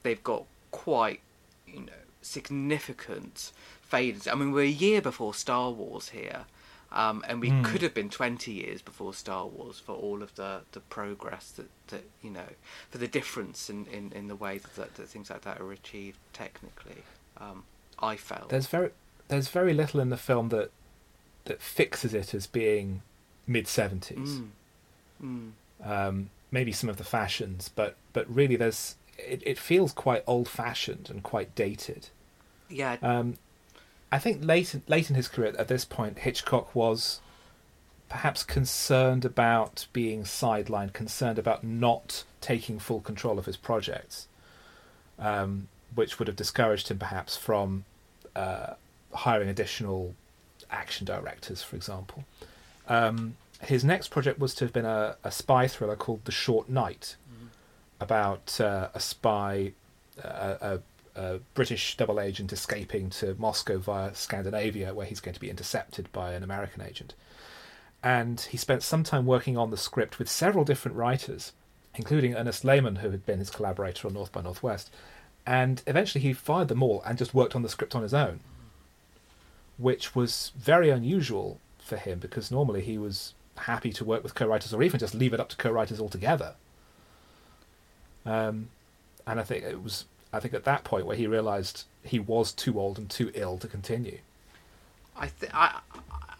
they've 0.04 0.24
got 0.24 0.46
quite, 0.70 1.22
you 1.66 1.82
know, 1.82 1.94
significant 2.22 3.52
faded. 3.94 4.28
I 4.28 4.34
mean, 4.34 4.52
we're 4.52 4.64
a 4.64 4.68
year 4.68 5.02
before 5.02 5.36
Star 5.36 5.70
Wars 5.70 6.10
here, 6.10 6.46
um, 6.92 7.24
and 7.28 7.40
we 7.40 7.52
mm. 7.52 7.64
could 7.64 7.84
have 7.84 7.94
been 7.94 8.10
20 8.10 8.52
years 8.52 8.82
before 8.82 9.14
Star 9.14 9.46
Wars 9.46 9.80
for 9.80 9.94
all 9.94 10.24
of 10.24 10.34
the, 10.34 10.62
the 10.72 10.80
progress 10.80 11.52
that, 11.52 11.70
that, 11.90 12.04
you 12.24 12.32
know, 12.32 12.50
for 12.90 12.98
the 12.98 13.08
difference 13.08 13.70
in, 13.70 13.86
in, 13.86 14.12
in 14.14 14.28
the 14.30 14.36
way 14.36 14.58
that, 14.76 14.96
that 14.96 15.08
things 15.08 15.30
like 15.30 15.42
that 15.42 15.62
are 15.62 15.72
achieved 15.72 16.18
technically. 16.34 17.04
Um, 17.38 17.66
I 18.00 18.16
felt. 18.16 18.50
There's 18.50 18.66
very, 18.66 18.90
there's 19.28 19.50
very 19.50 19.76
little 19.76 20.00
in 20.00 20.10
the 20.10 20.18
film 20.18 20.50
that, 20.50 20.72
that 21.46 21.62
fixes 21.62 22.16
it 22.16 22.34
as 22.34 22.48
being 22.48 23.04
mid 23.46 23.66
70s. 23.66 24.42
Mm. 24.42 24.48
Mm. 25.24 25.52
Um, 25.84 26.30
maybe 26.50 26.72
some 26.72 26.90
of 26.90 26.98
the 26.98 27.04
fashions, 27.04 27.70
but, 27.76 27.96
but 28.12 28.28
really 28.28 28.56
there's, 28.56 28.96
it, 29.20 29.44
it 29.46 29.60
feels 29.60 29.94
quite 29.94 30.24
old 30.26 30.50
fashioned 30.50 31.12
and 31.12 31.22
quite 31.22 31.54
dated. 31.54 32.10
Yeah. 32.70 32.98
Um, 33.04 33.38
I 34.14 34.20
think 34.20 34.46
late 34.46 34.80
late 34.88 35.10
in 35.10 35.16
his 35.16 35.28
career 35.28 35.56
at 35.58 35.68
this 35.68 35.86
point, 35.86 36.20
Hitchcock 36.20 36.76
was 36.76 37.20
perhaps 38.10 38.44
concerned 38.44 39.26
about 39.26 39.88
being 39.92 40.22
sidelined, 40.22 40.94
concerned 40.94 41.40
about 41.40 41.64
not 41.64 42.24
taking 42.40 42.78
full 42.78 43.02
control 43.02 43.40
of 43.40 43.48
his 43.48 43.58
projects, 43.58 44.28
um, 45.18 45.68
which 45.96 46.20
would 46.20 46.28
have 46.28 46.38
discouraged 46.38 46.90
him 46.90 47.00
perhaps 47.00 47.36
from 47.36 47.86
uh, 48.36 48.76
hiring 49.14 49.50
additional 49.50 50.14
action 50.70 51.08
directors, 51.08 51.64
for 51.64 51.76
example. 51.76 52.24
Um, 52.88 53.36
his 53.62 53.84
next 53.84 54.10
project 54.10 54.38
was 54.38 54.54
to 54.56 54.66
have 54.66 54.74
been 54.74 54.86
a, 54.86 55.16
a 55.24 55.32
spy 55.32 55.68
thriller 55.68 55.96
called 55.96 56.26
The 56.26 56.32
Short 56.32 56.70
Night, 56.70 57.16
mm-hmm. 57.34 57.48
about 58.00 58.62
uh, 58.62 58.90
a 58.94 59.00
spy, 59.00 59.72
uh, 60.24 60.56
a, 60.62 60.80
a 61.16 61.40
British 61.54 61.98
double 61.98 62.20
agent 62.20 62.52
escaping 62.52 63.10
to 63.10 63.36
Moscow 63.38 63.78
via 63.78 64.16
Scandinavia, 64.16 64.94
where 64.94 65.06
he's 65.06 65.20
going 65.20 65.34
to 65.34 65.40
be 65.40 65.50
intercepted 65.50 66.12
by 66.12 66.34
an 66.34 66.44
American 66.44 66.82
agent. 66.82 67.14
And 68.04 68.42
he 68.42 68.58
spent 68.58 68.84
some 68.84 69.04
time 69.04 69.26
working 69.26 69.58
on 69.58 69.70
the 69.70 69.78
script 69.78 70.20
with 70.20 70.30
several 70.30 70.66
different 70.66 70.98
writers, 70.98 71.54
including 71.96 72.36
Ernest 72.36 72.66
Lehman, 72.66 72.98
who 72.98 73.12
had 73.12 73.26
been 73.26 73.40
his 73.40 73.50
collaborator 73.50 74.08
on 74.08 74.14
North 74.14 74.32
by 74.32 74.42
Northwest. 74.42 74.92
And 75.46 75.82
eventually 75.88 76.22
he 76.22 76.34
fired 76.34 76.68
them 76.68 76.84
all 76.84 77.02
and 77.06 77.18
just 77.18 77.34
worked 77.34 77.56
on 77.56 77.62
the 77.62 77.70
script 77.70 77.96
on 77.96 78.04
his 78.04 78.14
own, 78.14 78.40
which 79.78 80.16
was 80.16 80.52
very 80.58 80.90
unusual 80.90 81.60
for 81.80 81.98
him 81.98 82.20
because 82.20 82.52
normally 82.52 82.82
he 82.82 82.98
was 82.98 83.34
happy 83.56 83.92
to 83.94 84.06
work 84.06 84.24
with 84.24 84.36
co 84.36 84.48
writers 84.48 84.74
or 84.74 84.82
even 84.84 85.00
just 85.00 85.14
leave 85.14 85.34
it 85.34 85.40
up 85.40 85.50
to 85.50 85.58
co 85.58 85.72
writers 85.72 86.00
altogether. 86.00 86.56
Um, 88.26 88.70
and 89.28 89.40
I 89.40 89.44
think 89.44 89.64
it 89.64 89.82
was 89.82 90.06
I 90.34 90.40
think 90.40 90.54
at 90.54 90.66
that 90.66 90.84
point 90.84 91.06
where 91.06 91.16
he 91.16 91.28
realised 91.28 91.86
he 92.04 92.20
was 92.20 92.52
too 92.52 92.80
old 92.80 92.98
and 92.98 93.10
too 93.10 93.32
ill 93.36 93.58
to 93.60 93.68
continue. 93.68 94.20
I 95.16 95.28
th- 95.28 95.52
I 95.54 95.80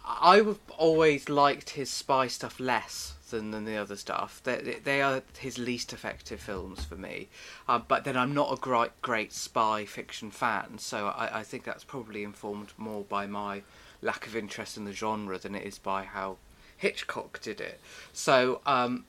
I've 0.04 0.58
always 0.76 1.28
liked 1.28 1.70
his 1.70 1.90
spy 1.90 2.26
stuff 2.26 2.60
less 2.60 3.14
than, 3.30 3.52
than 3.52 3.64
the 3.64 3.76
other 3.76 3.96
stuff. 3.96 4.40
They, 4.44 4.78
they 4.82 5.00
are 5.00 5.22
his 5.38 5.58
least 5.58 5.92
effective 5.92 6.40
films 6.40 6.84
for 6.84 6.96
me. 6.96 7.28
Uh, 7.68 7.78
but 7.78 8.04
then 8.04 8.16
I'm 8.16 8.34
not 8.34 8.52
a 8.52 8.56
great 8.56 8.90
great 9.00 9.32
spy 9.32 9.84
fiction 9.84 10.30
fan, 10.30 10.78
so 10.78 11.06
I, 11.08 11.40
I 11.40 11.42
think 11.42 11.64
that's 11.64 11.84
probably 11.84 12.24
informed 12.24 12.72
more 12.76 13.04
by 13.04 13.26
my 13.26 13.62
lack 14.02 14.26
of 14.26 14.36
interest 14.36 14.76
in 14.76 14.84
the 14.84 14.92
genre 14.92 15.38
than 15.38 15.54
it 15.54 15.64
is 15.64 15.78
by 15.78 16.04
how 16.04 16.36
Hitchcock 16.76 17.40
did 17.40 17.60
it. 17.60 17.80
So 18.12 18.60
um, 18.66 19.04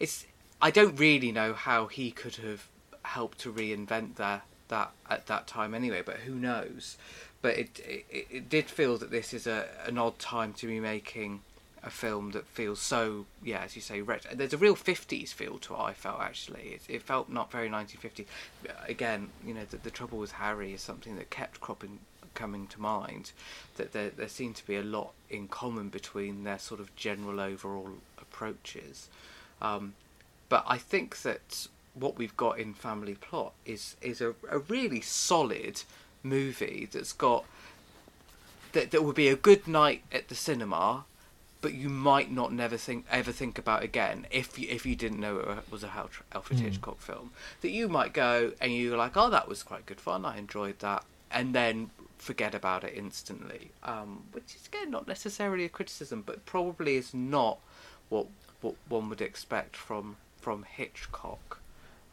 it's 0.00 0.26
I 0.60 0.70
don't 0.70 0.98
really 0.98 1.32
know 1.32 1.52
how 1.52 1.86
he 1.86 2.10
could 2.10 2.36
have 2.36 2.66
helped 3.02 3.38
to 3.40 3.52
reinvent 3.52 4.16
that 4.16 4.42
that 4.68 4.92
at 5.08 5.26
that 5.26 5.46
time 5.46 5.74
anyway. 5.74 6.02
But 6.04 6.16
who 6.18 6.34
knows? 6.34 6.96
But 7.42 7.58
it 7.58 7.80
it, 7.80 8.26
it 8.30 8.48
did 8.48 8.66
feel 8.66 8.98
that 8.98 9.10
this 9.10 9.32
is 9.34 9.46
a 9.46 9.68
an 9.86 9.98
odd 9.98 10.18
time 10.18 10.52
to 10.54 10.66
be 10.66 10.80
making 10.80 11.42
a 11.82 11.90
film 11.90 12.32
that 12.32 12.46
feels 12.46 12.80
so 12.80 13.24
yeah 13.42 13.62
as 13.64 13.74
you 13.74 13.80
say 13.80 14.02
retro. 14.02 14.30
there's 14.34 14.52
a 14.52 14.58
real 14.58 14.76
50s 14.76 15.30
feel 15.30 15.58
to 15.58 15.74
it 15.74 15.80
i 15.80 15.92
felt 15.92 16.20
actually 16.20 16.60
it, 16.60 16.82
it 16.88 17.02
felt 17.02 17.28
not 17.28 17.50
very 17.50 17.70
1950 17.70 18.26
again 18.86 19.30
you 19.46 19.54
know 19.54 19.64
the, 19.70 19.78
the 19.78 19.90
trouble 19.90 20.18
with 20.18 20.32
harry 20.32 20.74
is 20.74 20.82
something 20.82 21.16
that 21.16 21.30
kept 21.30 21.60
cropping 21.60 21.98
coming 22.34 22.66
to 22.68 22.80
mind 22.80 23.32
that 23.76 23.92
there, 23.92 24.10
there 24.10 24.28
seemed 24.28 24.56
to 24.56 24.66
be 24.66 24.76
a 24.76 24.82
lot 24.82 25.12
in 25.30 25.48
common 25.48 25.88
between 25.88 26.44
their 26.44 26.58
sort 26.58 26.80
of 26.80 26.94
general 26.96 27.40
overall 27.40 27.90
approaches 28.20 29.08
um, 29.62 29.94
but 30.48 30.62
i 30.66 30.76
think 30.76 31.22
that 31.22 31.66
what 31.94 32.16
we've 32.16 32.36
got 32.36 32.58
in 32.58 32.74
Family 32.74 33.14
Plot 33.14 33.52
is 33.64 33.96
is 34.00 34.20
a, 34.20 34.34
a 34.50 34.58
really 34.58 35.00
solid 35.00 35.82
movie 36.22 36.88
that's 36.90 37.12
got 37.12 37.44
that 38.72 38.90
that 38.90 39.04
would 39.04 39.16
be 39.16 39.28
a 39.28 39.36
good 39.36 39.66
night 39.66 40.02
at 40.12 40.28
the 40.28 40.34
cinema, 40.34 41.04
but 41.60 41.74
you 41.74 41.88
might 41.88 42.30
not 42.30 42.52
never 42.52 42.76
think 42.76 43.04
ever 43.10 43.32
think 43.32 43.58
about 43.58 43.82
again 43.82 44.26
if 44.30 44.58
you, 44.58 44.68
if 44.68 44.86
you 44.86 44.94
didn't 44.94 45.20
know 45.20 45.38
it 45.38 45.70
was 45.70 45.82
a 45.82 45.88
Alfred 45.88 46.58
mm. 46.58 46.60
Hitchcock 46.60 47.00
film. 47.00 47.30
That 47.60 47.70
you 47.70 47.88
might 47.88 48.12
go 48.12 48.52
and 48.60 48.72
you're 48.72 48.96
like, 48.96 49.16
oh, 49.16 49.30
that 49.30 49.48
was 49.48 49.62
quite 49.62 49.86
good 49.86 50.00
fun. 50.00 50.24
I 50.24 50.38
enjoyed 50.38 50.78
that, 50.80 51.04
and 51.30 51.54
then 51.54 51.90
forget 52.18 52.54
about 52.54 52.84
it 52.84 52.94
instantly. 52.96 53.70
Um, 53.82 54.24
which 54.32 54.54
is 54.54 54.66
again 54.66 54.90
not 54.90 55.08
necessarily 55.08 55.64
a 55.64 55.68
criticism, 55.68 56.22
but 56.24 56.46
probably 56.46 56.96
is 56.96 57.12
not 57.12 57.58
what 58.08 58.26
what 58.60 58.74
one 58.88 59.08
would 59.08 59.20
expect 59.20 59.76
from 59.76 60.16
from 60.40 60.62
Hitchcock. 60.62 61.59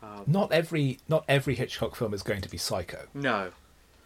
Um, 0.04 0.24
not 0.28 0.52
every 0.52 1.00
not 1.08 1.26
every 1.28 1.56
Hitchcock 1.56 1.96
film 1.96 2.14
is 2.14 2.24
going 2.24 2.42
to 2.42 2.50
be 2.50 2.58
Psycho. 2.58 3.08
No, 3.14 3.52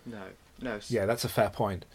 no, 0.05 0.23
no. 0.61 0.79
Yeah, 0.87 1.05
that's 1.05 1.25
a 1.25 1.29
fair 1.29 1.49
point. 1.49 1.85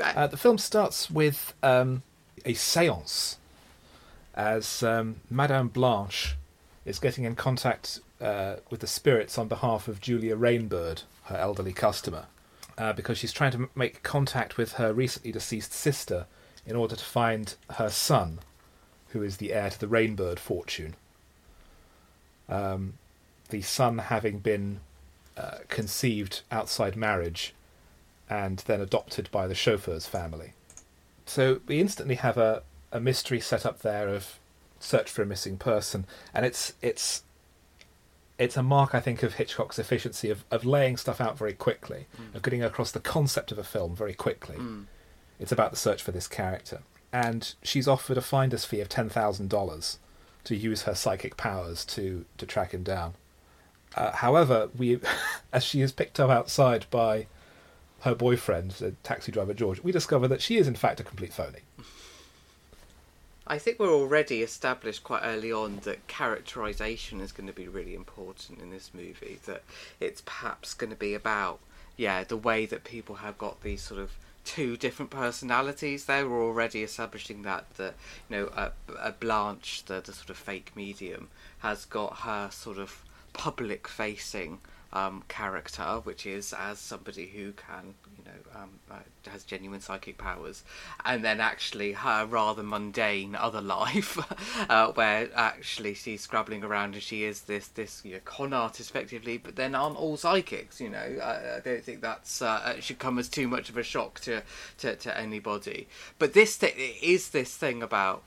Uh, 0.00 0.26
the 0.26 0.36
film 0.36 0.56
starts 0.58 1.10
with 1.10 1.52
um, 1.62 2.02
a 2.44 2.54
séance 2.54 3.36
as 4.34 4.82
um, 4.82 5.16
Madame 5.30 5.68
Blanche 5.68 6.36
is 6.86 6.98
getting 6.98 7.24
in 7.24 7.34
contact 7.34 8.00
uh, 8.20 8.56
with 8.70 8.80
the 8.80 8.86
spirits 8.86 9.36
on 9.36 9.48
behalf 9.48 9.88
of 9.88 10.00
Julia 10.00 10.36
Rainbird, 10.36 11.02
her 11.24 11.36
elderly 11.36 11.72
customer. 11.72 12.26
uh, 12.78 12.92
because 12.94 13.18
she's 13.18 13.32
trying 13.32 13.52
to 13.52 13.68
make 13.74 14.02
contact 14.02 14.56
with 14.56 14.72
her 14.74 14.92
recently 14.94 15.30
deceased 15.32 15.72
sister 15.72 16.26
in 16.66 16.74
order 16.76 16.96
to 16.96 17.04
find 17.04 17.54
her 17.72 17.90
son, 17.90 18.38
who 19.08 19.22
is 19.22 19.36
the 19.36 19.52
heir 19.52 19.68
to 19.68 19.78
the 19.78 19.86
Rainbird 19.86 20.38
fortune. 20.38 20.94
Um, 22.50 22.94
the 23.50 23.62
son 23.62 23.98
having 23.98 24.38
been 24.40 24.80
uh, 25.36 25.58
conceived 25.68 26.42
outside 26.50 26.96
marriage 26.96 27.54
and 28.28 28.58
then 28.66 28.80
adopted 28.80 29.30
by 29.30 29.46
the 29.46 29.54
chauffeur's 29.54 30.06
family. 30.06 30.52
So 31.26 31.60
we 31.66 31.80
instantly 31.80 32.16
have 32.16 32.36
a, 32.36 32.62
a 32.92 33.00
mystery 33.00 33.40
set 33.40 33.64
up 33.64 33.80
there 33.80 34.08
of 34.08 34.38
search 34.80 35.10
for 35.10 35.22
a 35.22 35.26
missing 35.26 35.56
person, 35.58 36.06
and 36.34 36.44
it's 36.46 36.74
it's 36.82 37.22
it's 38.38 38.56
a 38.56 38.62
mark, 38.62 38.94
I 38.94 39.00
think, 39.00 39.22
of 39.22 39.34
Hitchcock's 39.34 39.78
efficiency 39.78 40.30
of, 40.30 40.44
of 40.50 40.64
laying 40.64 40.96
stuff 40.96 41.20
out 41.20 41.36
very 41.36 41.52
quickly, 41.52 42.06
Mm. 42.18 42.34
of 42.36 42.42
getting 42.42 42.62
across 42.64 42.90
the 42.90 43.00
concept 43.00 43.52
of 43.52 43.58
a 43.58 43.64
film 43.64 43.94
very 43.94 44.14
quickly. 44.14 44.56
Mm. 44.56 44.86
It's 45.38 45.52
about 45.52 45.70
the 45.72 45.76
search 45.76 46.02
for 46.02 46.10
this 46.12 46.26
character, 46.28 46.80
and 47.12 47.54
she's 47.62 47.86
offered 47.88 48.16
a 48.18 48.22
finder's 48.22 48.64
fee 48.64 48.80
of 48.80 48.88
ten 48.88 49.08
thousand 49.08 49.50
dollars 49.50 49.98
to 50.44 50.56
use 50.56 50.82
her 50.82 50.94
psychic 50.94 51.36
powers 51.36 51.84
to 51.86 52.24
to 52.38 52.46
track 52.46 52.72
him 52.72 52.82
down. 52.82 53.14
Uh, 53.96 54.12
however, 54.12 54.70
we, 54.76 55.00
as 55.52 55.64
she 55.64 55.80
is 55.80 55.92
picked 55.92 56.20
up 56.20 56.30
outside 56.30 56.86
by 56.90 57.26
her 58.02 58.14
boyfriend, 58.14 58.72
the 58.72 58.92
taxi 59.02 59.32
driver 59.32 59.52
George, 59.52 59.82
we 59.82 59.92
discover 59.92 60.28
that 60.28 60.40
she 60.40 60.56
is 60.56 60.68
in 60.68 60.74
fact 60.74 61.00
a 61.00 61.04
complete 61.04 61.32
phony. 61.32 61.60
I 63.46 63.58
think 63.58 63.80
we're 63.80 63.92
already 63.92 64.42
established 64.42 65.02
quite 65.02 65.22
early 65.24 65.50
on 65.50 65.80
that 65.82 66.06
characterization 66.06 67.20
is 67.20 67.32
going 67.32 67.48
to 67.48 67.52
be 67.52 67.66
really 67.66 67.94
important 67.96 68.60
in 68.60 68.70
this 68.70 68.92
movie. 68.94 69.40
That 69.46 69.64
it's 69.98 70.20
perhaps 70.20 70.72
going 70.72 70.90
to 70.90 70.96
be 70.96 71.14
about, 71.14 71.58
yeah, 71.96 72.22
the 72.22 72.36
way 72.36 72.64
that 72.66 72.84
people 72.84 73.16
have 73.16 73.36
got 73.38 73.62
these 73.62 73.82
sort 73.82 74.00
of 74.00 74.12
two 74.44 74.76
different 74.76 75.10
personalities. 75.10 76.04
There, 76.04 76.28
we're 76.28 76.44
already 76.44 76.82
establishing 76.82 77.42
that 77.42 77.74
that 77.74 77.94
you 78.28 78.36
know, 78.36 78.46
uh, 78.48 78.70
uh, 78.98 79.12
Blanche, 79.12 79.84
the 79.86 80.00
the 80.00 80.12
sort 80.12 80.30
of 80.30 80.36
fake 80.36 80.72
medium, 80.74 81.28
has 81.60 81.84
got 81.84 82.18
her 82.18 82.50
sort 82.50 82.78
of 82.78 83.04
public 83.32 83.86
facing 83.86 84.58
um, 84.92 85.22
character, 85.28 86.00
which 86.04 86.26
is 86.26 86.52
as 86.52 86.78
somebody 86.78 87.26
who 87.26 87.52
can, 87.52 87.94
you 88.16 88.24
know, 88.24 88.60
um, 88.60 88.70
uh, 88.90 88.96
has 89.30 89.44
genuine 89.44 89.80
psychic 89.80 90.18
powers, 90.18 90.64
and 91.04 91.24
then 91.24 91.40
actually 91.40 91.92
her 91.92 92.26
rather 92.26 92.62
mundane 92.62 93.34
other 93.34 93.60
life, 93.78 94.18
uh, 94.68 94.92
where 94.92 95.28
actually 95.34 95.94
she's 95.94 96.22
scrabbling 96.22 96.64
around 96.64 96.94
and 96.94 97.02
she 97.02 97.24
is 97.24 97.42
this 97.42 97.68
this 97.68 98.02
you 98.04 98.14
know, 98.14 98.20
con 98.24 98.52
artist 98.52 98.90
effectively, 98.90 99.38
but 99.38 99.56
then 99.56 99.74
aren't 99.74 99.96
all 99.96 100.16
psychics. 100.16 100.80
You 100.80 100.90
know, 100.90 101.18
I, 101.22 101.56
I 101.56 101.60
don't 101.60 101.84
think 101.84 102.00
that's 102.00 102.42
uh, 102.42 102.80
should 102.80 102.98
come 102.98 103.18
as 103.18 103.28
too 103.28 103.48
much 103.48 103.68
of 103.68 103.76
a 103.76 103.82
shock 103.82 104.20
to 104.20 104.42
to, 104.78 104.96
to 104.96 105.18
anybody. 105.18 105.88
But 106.18 106.32
this 106.32 106.58
th- 106.58 106.74
is 107.02 107.30
this 107.30 107.56
thing 107.56 107.82
about 107.82 108.22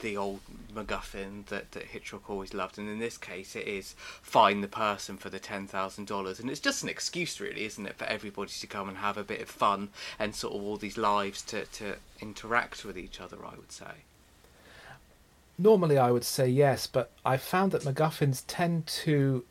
the 0.00 0.16
old 0.16 0.40
MacGuffin 0.74 1.46
that, 1.46 1.72
that 1.72 1.84
Hitchcock 1.84 2.28
always 2.30 2.54
loved, 2.54 2.78
and 2.78 2.88
in 2.88 2.98
this 2.98 3.16
case, 3.18 3.56
it 3.56 3.66
is 3.66 3.94
find 3.98 4.62
the 4.62 4.68
person 4.68 5.16
for 5.16 5.30
the 5.30 5.38
ten 5.38 5.66
thousand 5.66 6.06
dollars, 6.06 6.40
and 6.40 6.50
it's 6.50 6.60
just 6.60 6.82
an 6.82 6.88
excuse, 6.88 7.40
really, 7.40 7.64
isn't 7.64 7.86
it, 7.86 7.96
for 7.96 8.04
everybody 8.04 8.52
to 8.52 8.66
come 8.66 8.88
and 8.88 8.98
have 8.98 9.16
a 9.16 9.24
bit 9.24 9.40
of 9.40 9.48
fun 9.48 9.88
and 10.18 10.34
sort 10.34 10.54
of 10.54 10.62
all 10.62 10.76
these 10.76 10.98
lives 10.98 11.42
to 11.42 11.64
to 11.66 11.96
interact 12.20 12.84
with 12.84 12.96
each 12.98 13.20
other. 13.20 13.38
I 13.44 13.56
would 13.56 13.72
say. 13.72 14.02
Normally, 15.60 15.98
I 15.98 16.12
would 16.12 16.24
say 16.24 16.48
yes, 16.48 16.86
but 16.86 17.10
I 17.24 17.36
found 17.36 17.72
that 17.72 17.82
MacGuffins 17.82 18.44
tend 18.46 18.86
to 18.86 19.44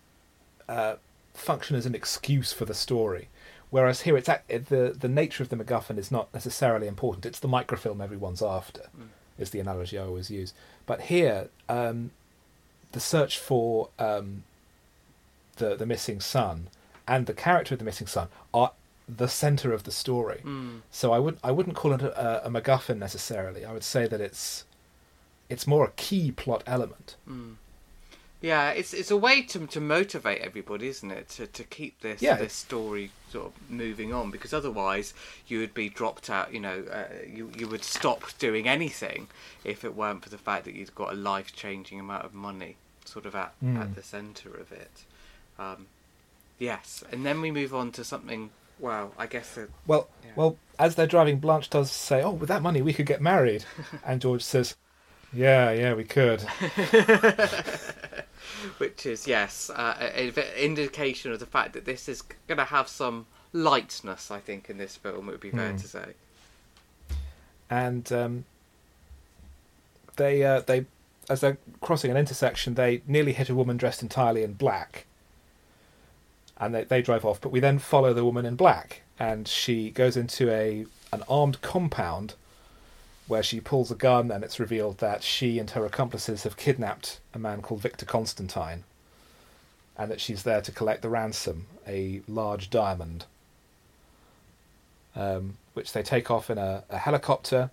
uh, 0.69 0.95
function 1.33 1.75
as 1.75 1.85
an 1.85 1.95
excuse 1.95 2.53
for 2.53 2.63
the 2.63 2.73
story. 2.73 3.27
Whereas 3.69 4.01
here, 4.01 4.15
it's 4.15 4.29
act- 4.29 4.47
the 4.47 4.95
the 4.97 5.09
nature 5.09 5.43
of 5.43 5.49
the 5.49 5.57
MacGuffin 5.57 5.97
is 5.97 6.09
not 6.09 6.33
necessarily 6.33 6.87
important. 6.87 7.25
It's 7.25 7.39
the 7.39 7.49
microfilm 7.49 7.99
everyone's 7.99 8.41
after, 8.41 8.83
Mm. 8.97 9.07
Is 9.37 9.51
the 9.51 9.59
analogy 9.59 9.97
I 9.97 10.03
always 10.03 10.29
use. 10.29 10.53
But 10.85 11.01
here, 11.01 11.49
um, 11.69 12.11
the 12.91 12.99
search 12.99 13.37
for 13.37 13.89
um, 13.99 14.43
the 15.57 15.75
the 15.75 15.85
missing 15.85 16.19
son 16.19 16.69
and 17.07 17.25
the 17.25 17.33
character 17.33 17.75
of 17.75 17.79
the 17.79 17.85
missing 17.85 18.07
son 18.07 18.27
are 18.53 18.71
the 19.07 19.27
center 19.27 19.71
of 19.73 19.83
the 19.83 19.91
story. 19.91 20.41
Mm. 20.43 20.81
So 20.91 21.13
I 21.13 21.19
would 21.19 21.37
I 21.43 21.51
wouldn't 21.51 21.75
call 21.75 21.93
it 21.93 22.01
a, 22.01 22.45
a 22.45 22.49
MacGuffin 22.49 22.97
necessarily. 22.97 23.65
I 23.65 23.71
would 23.71 23.83
say 23.83 24.07
that 24.07 24.21
it's 24.21 24.65
it's 25.49 25.65
more 25.65 25.85
a 25.85 25.91
key 25.91 26.31
plot 26.31 26.63
element. 26.65 27.15
Mm. 27.29 27.55
Yeah, 28.39 28.69
it's 28.69 28.93
it's 28.93 29.09
a 29.09 29.17
way 29.17 29.41
to 29.43 29.65
to 29.67 29.81
motivate 29.81 30.41
everybody, 30.41 30.87
isn't 30.89 31.09
it? 31.09 31.29
To 31.29 31.47
to 31.47 31.63
keep 31.63 32.01
this 32.01 32.21
Yeah. 32.21 32.35
this 32.35 32.53
story 32.53 33.09
sort 33.31 33.47
of 33.47 33.53
moving 33.69 34.13
on, 34.13 34.29
because 34.29 34.53
otherwise 34.53 35.13
you 35.47 35.59
would 35.59 35.73
be 35.73 35.89
dropped 35.89 36.29
out. 36.29 36.53
You 36.53 36.59
know, 36.59 36.83
uh, 36.91 37.05
you 37.27 37.51
you 37.57 37.67
would 37.67 37.83
stop 37.83 38.37
doing 38.37 38.67
anything 38.67 39.27
if 39.63 39.83
it 39.83 39.95
weren't 39.95 40.23
for 40.23 40.29
the 40.29 40.37
fact 40.37 40.65
that 40.65 40.75
you've 40.75 40.93
got 40.93 41.11
a 41.13 41.15
life 41.15 41.55
changing 41.55 41.99
amount 41.99 42.25
of 42.25 42.33
money 42.35 42.75
sort 43.05 43.25
of 43.25 43.35
at 43.35 43.53
Mm. 43.63 43.81
at 43.81 43.95
the 43.95 44.03
centre 44.03 44.53
of 44.53 44.71
it. 44.71 45.03
Um, 45.57 45.87
yes, 46.59 47.03
and 47.11 47.25
then 47.25 47.41
we 47.41 47.49
move 47.49 47.73
on 47.73 47.91
to 47.93 48.03
something. 48.03 48.51
Well, 48.79 49.13
I 49.17 49.25
guess 49.25 49.55
the, 49.55 49.69
Well, 49.87 50.07
Yeah. 50.23 50.31
well, 50.35 50.57
as 50.77 50.93
they're 50.93 51.07
driving, 51.07 51.39
Blanche 51.39 51.71
does 51.71 51.91
say, 51.91 52.21
"Oh, 52.21 52.29
with 52.33 52.49
that 52.49 52.61
money, 52.61 52.83
we 52.83 52.93
could 52.93 53.07
get 53.07 53.19
married," 53.21 53.65
and 54.05 54.21
George 54.21 54.43
says, 54.43 54.75
"Yeah, 55.33 55.71
yeah, 55.71 55.93
we 55.95 56.03
could." 56.03 56.45
which 58.77 59.05
is 59.05 59.27
yes, 59.27 59.69
uh, 59.69 59.95
an 60.15 60.33
indication 60.57 61.31
of 61.31 61.39
the 61.39 61.45
fact 61.45 61.73
that 61.73 61.85
this 61.85 62.07
is 62.09 62.21
going 62.47 62.57
to 62.57 62.65
have 62.65 62.87
some 62.87 63.25
lightness. 63.53 64.29
I 64.31 64.39
think 64.39 64.69
in 64.69 64.77
this 64.77 64.95
film, 64.95 65.29
it 65.29 65.31
would 65.33 65.39
be 65.41 65.51
fair 65.51 65.71
Hmm. 65.71 65.77
to 65.77 65.87
say. 65.87 66.05
and 67.69 68.11
um, 68.13 68.45
they 70.15 70.43
uh, 70.43 70.61
they 70.61 70.85
as 71.29 71.41
they're 71.41 71.57
crossing 71.81 72.09
an 72.11 72.17
intersection, 72.17 72.75
they 72.75 73.01
nearly 73.07 73.33
hit 73.33 73.49
a 73.49 73.55
woman 73.55 73.75
dressed 73.77 74.01
entirely 74.01 74.43
in 74.43 74.53
black, 74.53 75.05
and 76.57 76.73
they 76.73 76.83
they 76.85 77.01
drive 77.01 77.25
off. 77.25 77.41
But 77.41 77.51
we 77.51 77.59
then 77.59 77.79
follow 77.79 78.13
the 78.13 78.23
woman 78.25 78.45
in 78.45 78.55
black, 78.55 79.01
and 79.19 79.47
she 79.47 79.89
goes 79.91 80.15
into 80.17 80.49
a 80.49 80.85
an 81.11 81.23
armed 81.29 81.61
compound 81.61 82.35
where 83.27 83.43
she 83.43 83.59
pulls 83.59 83.91
a 83.91 83.95
gun, 83.95 84.31
and 84.31 84.43
it's 84.43 84.59
revealed 84.59 84.99
that 84.99 85.23
she 85.23 85.59
and 85.59 85.69
her 85.71 85.85
accomplices 85.85 86.43
have 86.43 86.57
kidnapped 86.57 87.19
a 87.33 87.39
man 87.39 87.61
called 87.61 87.81
Victor 87.81 88.05
Constantine, 88.05 88.83
and 89.97 90.09
that 90.09 90.21
she's 90.21 90.43
there 90.43 90.61
to 90.61 90.71
collect 90.71 91.01
the 91.01 91.09
ransom, 91.09 91.67
a 91.87 92.21
large 92.27 92.69
diamond 92.69 93.25
um, 95.17 95.57
which 95.73 95.91
they 95.93 96.03
take 96.03 96.29
off 96.29 96.49
in 96.49 96.57
a, 96.57 96.83
a 96.89 96.97
helicopter, 96.97 97.71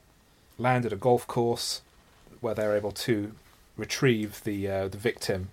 land 0.59 0.87
at 0.87 0.93
a 0.93 0.97
golf 0.97 1.27
course, 1.27 1.83
where 2.41 2.55
they're 2.55 2.77
able 2.77 2.93
to 2.93 3.33
retrieve 3.77 4.43
the 4.45 4.69
uh, 4.69 4.89
the 4.89 4.99
victim 4.99 5.49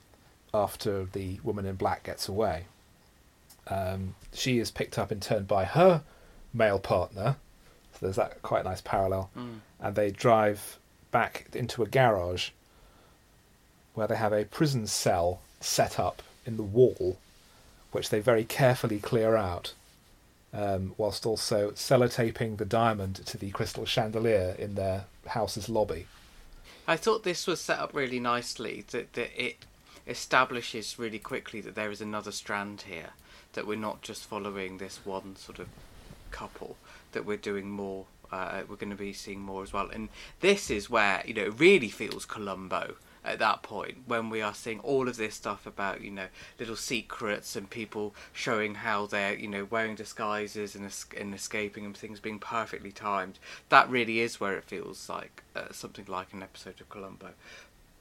after 0.53 1.05
the 1.05 1.39
woman 1.43 1.65
in 1.65 1.75
black 1.75 2.03
gets 2.03 2.27
away. 2.27 2.65
Um, 3.67 4.15
she 4.33 4.59
is 4.59 4.71
picked 4.71 4.97
up 4.97 5.11
in 5.11 5.19
turn 5.19 5.43
by 5.43 5.65
her 5.65 6.01
male 6.53 6.79
partner, 6.79 7.35
there's 8.01 8.15
that 8.15 8.41
quite 8.41 8.63
nice 8.65 8.81
parallel, 8.81 9.29
Mm. 9.35 9.59
and 9.79 9.95
they 9.95 10.11
drive 10.11 10.77
back 11.11 11.47
into 11.53 11.83
a 11.83 11.85
garage 11.87 12.49
where 13.93 14.07
they 14.07 14.15
have 14.15 14.33
a 14.33 14.45
prison 14.45 14.87
cell 14.87 15.41
set 15.59 15.99
up 15.99 16.21
in 16.45 16.57
the 16.57 16.63
wall, 16.63 17.17
which 17.91 18.09
they 18.09 18.19
very 18.19 18.43
carefully 18.45 18.99
clear 18.99 19.35
out 19.35 19.73
um, 20.53 20.93
whilst 20.97 21.25
also 21.25 21.71
sellotaping 21.71 22.57
the 22.57 22.65
diamond 22.65 23.15
to 23.25 23.37
the 23.37 23.51
crystal 23.51 23.85
chandelier 23.85 24.55
in 24.59 24.75
their 24.75 25.05
house's 25.27 25.69
lobby. 25.69 26.07
I 26.87 26.97
thought 26.97 27.23
this 27.23 27.47
was 27.47 27.61
set 27.61 27.79
up 27.79 27.93
really 27.93 28.19
nicely. 28.19 28.83
That 28.91 29.13
that 29.13 29.29
it 29.41 29.57
establishes 30.07 30.97
really 30.99 31.19
quickly 31.19 31.61
that 31.61 31.75
there 31.75 31.91
is 31.91 32.01
another 32.01 32.31
strand 32.31 32.81
here. 32.87 33.11
That 33.53 33.67
we're 33.67 33.77
not 33.77 34.01
just 34.01 34.25
following 34.25 34.77
this 34.77 34.99
one 35.05 35.35
sort 35.37 35.59
of 35.59 35.67
couple. 36.31 36.75
That 37.11 37.25
we're 37.25 37.37
doing 37.37 37.69
more. 37.69 38.05
Uh, 38.31 38.61
we're 38.69 38.77
going 38.77 38.91
to 38.91 38.95
be 38.95 39.11
seeing 39.11 39.41
more 39.41 39.61
as 39.61 39.73
well. 39.73 39.89
And 39.89 40.07
this 40.39 40.69
is 40.69 40.89
where 40.89 41.21
you 41.25 41.33
know 41.33 41.43
it 41.43 41.59
really 41.59 41.89
feels 41.89 42.25
Columbo 42.25 42.95
at 43.23 43.39
that 43.39 43.61
point 43.61 43.97
when 44.07 44.29
we 44.29 44.41
are 44.41 44.53
seeing 44.53 44.79
all 44.79 45.07
of 45.07 45.17
this 45.17 45.35
stuff 45.35 45.65
about 45.65 46.01
you 46.01 46.09
know 46.11 46.27
little 46.59 46.75
secrets 46.75 47.55
and 47.55 47.69
people 47.69 48.15
showing 48.33 48.75
how 48.75 49.05
they're 49.05 49.35
you 49.35 49.47
know 49.47 49.67
wearing 49.69 49.95
disguises 49.95 50.75
and, 50.75 50.85
es- 50.85 51.05
and 51.17 51.33
escaping 51.33 51.85
and 51.85 51.95
things 51.95 52.19
being 52.19 52.39
perfectly 52.39 52.91
timed 52.91 53.37
that 53.69 53.89
really 53.89 54.19
is 54.19 54.39
where 54.39 54.55
it 54.55 54.63
feels 54.63 55.07
like 55.07 55.43
uh, 55.55 55.71
something 55.71 56.05
like 56.07 56.33
an 56.33 56.41
episode 56.41 56.79
of 56.81 56.89
columbo 56.89 57.29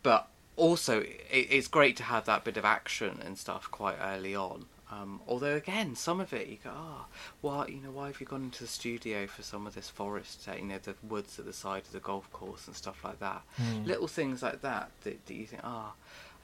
but 0.03 0.29
also 0.57 1.01
it, 1.01 1.19
it's 1.31 1.69
great 1.69 1.97
to 1.97 2.05
have 2.05 2.25
that 2.25 2.45
bit 2.45 2.57
of 2.57 2.65
action 2.65 3.21
and 3.25 3.37
stuff 3.37 3.71
quite 3.71 3.97
early 4.03 4.35
on 4.35 4.65
um, 4.93 5.21
although 5.29 5.55
again, 5.57 5.95
some 5.95 6.21
of 6.21 6.33
it 6.33 6.49
you 6.49 6.59
go, 6.63 6.71
ah, 6.75 7.07
why 7.41 7.67
you 7.69 7.81
know 7.81 7.91
why 7.91 8.07
have 8.09 8.21
you 8.21 8.27
gone 8.27 8.43
into 8.45 8.65
the 8.65 8.69
studio 8.69 9.27
for 9.27 9.43
some 9.43 9.67
of 9.67 9.75
this 9.75 9.89
forest, 9.89 10.49
uh, 10.49 10.55
you 10.57 10.65
know, 10.65 10.79
the 10.79 10.95
woods 11.03 11.39
at 11.39 11.45
the 11.45 11.53
side 11.53 11.83
of 11.83 11.93
the 11.93 12.01
golf 12.01 12.31
course 12.33 12.67
and 12.67 12.75
stuff 12.77 13.05
like 13.05 13.21
that. 13.21 13.43
Little 13.85 14.09
things 14.09 14.43
like 14.43 14.63
that 14.63 14.91
that, 15.05 15.25
that 15.27 15.35
you 15.35 15.47
think, 15.47 15.63
ah, 15.65 15.93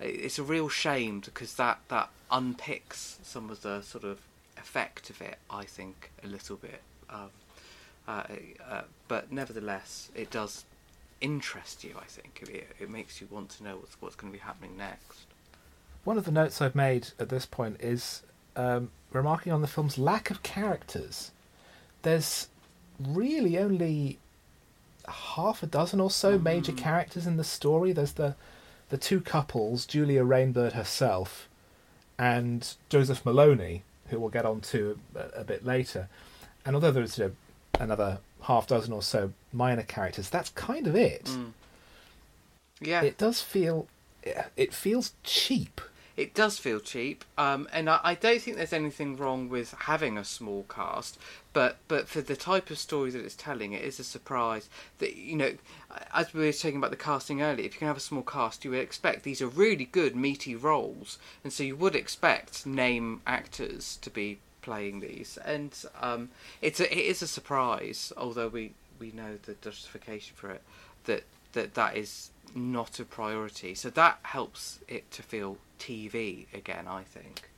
it- 0.00 0.06
it's 0.06 0.38
a 0.38 0.42
real 0.42 0.68
shame 0.68 1.20
because 1.20 1.54
that 1.54 1.80
that 1.88 2.08
unpicks 2.30 3.16
some 3.22 3.50
of 3.50 3.62
the 3.62 3.82
sort 3.82 4.04
of 4.04 4.20
effect 4.56 5.10
of 5.10 5.20
it. 5.20 5.38
I 5.50 5.64
think 5.64 6.10
a 6.22 6.26
little 6.26 6.56
bit, 6.56 6.82
um, 7.10 7.30
uh, 8.06 8.24
uh, 8.68 8.82
but 9.08 9.32
nevertheless, 9.32 10.10
it 10.14 10.30
does 10.30 10.64
interest 11.20 11.82
you. 11.82 11.94
I 12.00 12.04
think 12.04 12.42
it, 12.48 12.68
it 12.78 12.90
makes 12.90 13.20
you 13.20 13.26
want 13.30 13.50
to 13.50 13.64
know 13.64 13.76
what's 13.76 13.96
what's 14.00 14.14
going 14.16 14.32
to 14.32 14.38
be 14.38 14.44
happening 14.44 14.76
next. 14.76 15.20
One 16.04 16.18
of 16.18 16.24
the 16.24 16.30
notes 16.30 16.62
I've 16.62 16.76
made 16.76 17.08
at 17.18 17.30
this 17.30 17.46
point 17.46 17.80
is 17.80 18.22
um, 18.56 18.90
remarking 19.12 19.52
on 19.52 19.60
the 19.62 19.68
film's 19.68 19.98
lack 19.98 20.30
of 20.30 20.42
characters. 20.42 21.30
There's 22.02 22.48
really 22.98 23.58
only 23.58 24.18
half 25.08 25.62
a 25.62 25.66
dozen 25.66 26.00
or 26.00 26.10
so 26.10 26.38
major 26.38 26.72
Mm. 26.72 26.78
characters 26.78 27.26
in 27.26 27.36
the 27.36 27.44
story. 27.44 27.92
There's 27.92 28.12
the 28.12 28.34
the 28.88 28.96
two 28.98 29.20
couples, 29.20 29.84
Julia 29.84 30.22
Rainbird 30.24 30.72
herself 30.72 31.48
and 32.18 32.74
Joseph 32.88 33.24
Maloney, 33.26 33.82
who 34.08 34.20
we'll 34.20 34.28
get 34.30 34.46
on 34.46 34.60
to 34.60 34.96
a, 35.16 35.40
a 35.40 35.44
bit 35.44 35.66
later. 35.66 36.08
And 36.64 36.76
although 36.76 36.92
there's 36.92 37.18
you 37.18 37.24
know, 37.26 37.32
another 37.80 38.18
half 38.42 38.68
dozen 38.68 38.92
or 38.92 39.02
so 39.02 39.32
minor 39.52 39.82
characters, 39.82 40.30
that's 40.30 40.50
kind 40.50 40.86
of 40.86 40.94
it. 40.94 41.24
Mm. 41.24 41.50
Yeah, 42.80 43.02
It 43.02 43.18
does 43.18 43.40
feel 43.40 43.88
it 44.56 44.72
feels 44.72 45.12
cheap. 45.24 45.80
It 46.16 46.32
does 46.32 46.58
feel 46.58 46.80
cheap, 46.80 47.26
um, 47.36 47.68
and 47.72 47.90
I, 47.90 48.00
I 48.02 48.14
don't 48.14 48.40
think 48.40 48.56
there's 48.56 48.72
anything 48.72 49.18
wrong 49.18 49.50
with 49.50 49.74
having 49.80 50.16
a 50.16 50.24
small 50.24 50.64
cast. 50.68 51.18
But 51.52 51.76
but 51.88 52.08
for 52.08 52.22
the 52.22 52.36
type 52.36 52.70
of 52.70 52.78
story 52.78 53.10
that 53.10 53.24
it's 53.24 53.34
telling, 53.34 53.72
it 53.72 53.82
is 53.82 54.00
a 54.00 54.04
surprise 54.04 54.70
that 54.98 55.16
you 55.16 55.36
know, 55.36 55.52
as 56.14 56.32
we 56.32 56.46
were 56.46 56.52
talking 56.52 56.78
about 56.78 56.90
the 56.90 56.96
casting 56.96 57.42
earlier. 57.42 57.66
If 57.66 57.74
you 57.74 57.78
can 57.80 57.88
have 57.88 57.98
a 57.98 58.00
small 58.00 58.22
cast, 58.22 58.64
you 58.64 58.70
would 58.70 58.80
expect 58.80 59.24
these 59.24 59.42
are 59.42 59.48
really 59.48 59.84
good 59.84 60.16
meaty 60.16 60.56
roles, 60.56 61.18
and 61.44 61.52
so 61.52 61.62
you 61.62 61.76
would 61.76 61.94
expect 61.94 62.64
name 62.64 63.20
actors 63.26 63.98
to 64.00 64.08
be 64.08 64.38
playing 64.62 65.00
these. 65.00 65.38
And 65.44 65.72
um, 66.00 66.30
it's 66.62 66.80
a, 66.80 66.90
it 66.90 67.06
is 67.06 67.20
a 67.20 67.28
surprise, 67.28 68.12
although 68.16 68.48
we 68.48 68.72
we 68.98 69.12
know 69.12 69.36
the 69.42 69.54
justification 69.60 70.34
for 70.34 70.50
it 70.50 70.62
that 71.04 71.24
that 71.52 71.74
that 71.74 71.96
is 71.96 72.30
not 72.54 72.98
a 73.00 73.04
priority. 73.04 73.74
So 73.74 73.90
that 73.90 74.18
helps 74.22 74.80
it 74.88 75.10
to 75.12 75.22
feel 75.22 75.58
TV 75.78 76.46
again, 76.52 76.86
I 76.88 77.02
think. 77.02 77.50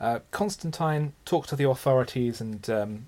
Uh, 0.00 0.20
Constantine 0.30 1.12
talks 1.24 1.48
to 1.48 1.56
the 1.56 1.68
authorities 1.68 2.40
and 2.40 2.68
um, 2.70 3.06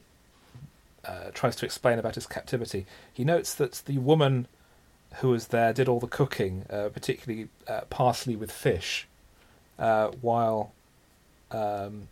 uh, 1.05 1.31
tries 1.33 1.55
to 1.57 1.65
explain 1.65 1.99
about 1.99 2.17
his 2.17 2.27
captivity. 2.27 2.87
He 3.13 3.25
notes 3.25 3.55
that 3.55 3.83
the 3.87 3.99
woman 3.99 4.47
who 5.17 5.31
was 5.31 5.49
there 5.49 5.73
did 5.73 5.89
all 5.89 6.01
the 6.01 6.07
cooking, 6.07 6.67
uh, 6.71 6.89
particularly 6.89 7.49
uh, 7.69 7.83
parsley 7.91 8.37
with 8.37 8.51
fish, 8.51 9.07
uh, 9.79 10.09
while 10.21 10.73
um, 11.51 12.09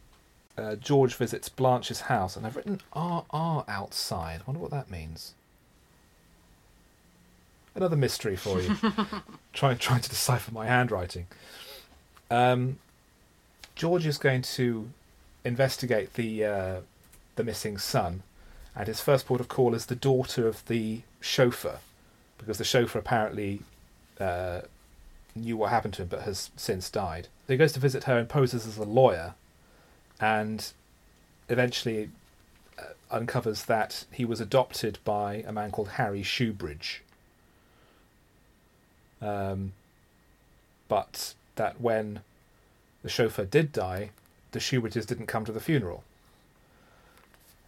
uh, 0.56 0.76
George 0.76 1.14
visits 1.14 1.48
Blanche's 1.48 2.02
house. 2.02 2.36
And 2.36 2.46
I've 2.46 2.56
written 2.56 2.80
RR 2.94 3.64
outside. 3.68 4.42
wonder 4.46 4.60
what 4.60 4.70
that 4.70 4.90
means. 4.90 5.34
Another 7.74 7.96
mystery 7.96 8.36
for 8.36 8.60
you. 8.60 8.76
trying 9.52 9.78
trying 9.78 10.00
to 10.00 10.08
decipher 10.08 10.52
my 10.52 10.66
handwriting. 10.66 11.26
Um, 12.30 12.78
George 13.74 14.06
is 14.06 14.18
going 14.18 14.42
to 14.42 14.90
investigate 15.44 16.14
the 16.14 16.44
uh, 16.44 16.80
the 17.36 17.44
missing 17.44 17.78
son, 17.78 18.22
and 18.74 18.86
his 18.86 19.00
first 19.00 19.26
port 19.26 19.40
of 19.40 19.48
call 19.48 19.74
is 19.74 19.86
the 19.86 19.96
daughter 19.96 20.46
of 20.48 20.64
the 20.66 21.02
chauffeur, 21.20 21.78
because 22.38 22.58
the 22.58 22.64
chauffeur 22.64 22.98
apparently 22.98 23.60
uh, 24.20 24.62
knew 25.34 25.56
what 25.56 25.70
happened 25.70 25.94
to 25.94 26.02
him 26.02 26.08
but 26.08 26.22
has 26.22 26.50
since 26.56 26.90
died. 26.90 27.28
So 27.46 27.54
he 27.54 27.56
goes 27.56 27.72
to 27.72 27.80
visit 27.80 28.04
her 28.04 28.18
and 28.18 28.28
poses 28.28 28.66
as 28.66 28.76
a 28.76 28.84
lawyer, 28.84 29.34
and 30.20 30.70
eventually 31.48 32.10
uh, 32.78 32.82
uncovers 33.10 33.64
that 33.64 34.04
he 34.12 34.24
was 34.24 34.40
adopted 34.40 34.98
by 35.04 35.44
a 35.46 35.52
man 35.52 35.70
called 35.70 35.90
Harry 35.90 36.22
Shoebridge. 36.22 36.98
Um, 39.20 39.72
but 40.88 41.34
that 41.56 41.80
when 41.80 42.20
the 43.02 43.08
chauffeur 43.08 43.44
did 43.44 43.72
die, 43.72 44.10
the 44.52 44.58
Shoebridges 44.58 45.06
didn't 45.06 45.26
come 45.26 45.44
to 45.44 45.52
the 45.52 45.60
funeral. 45.60 46.04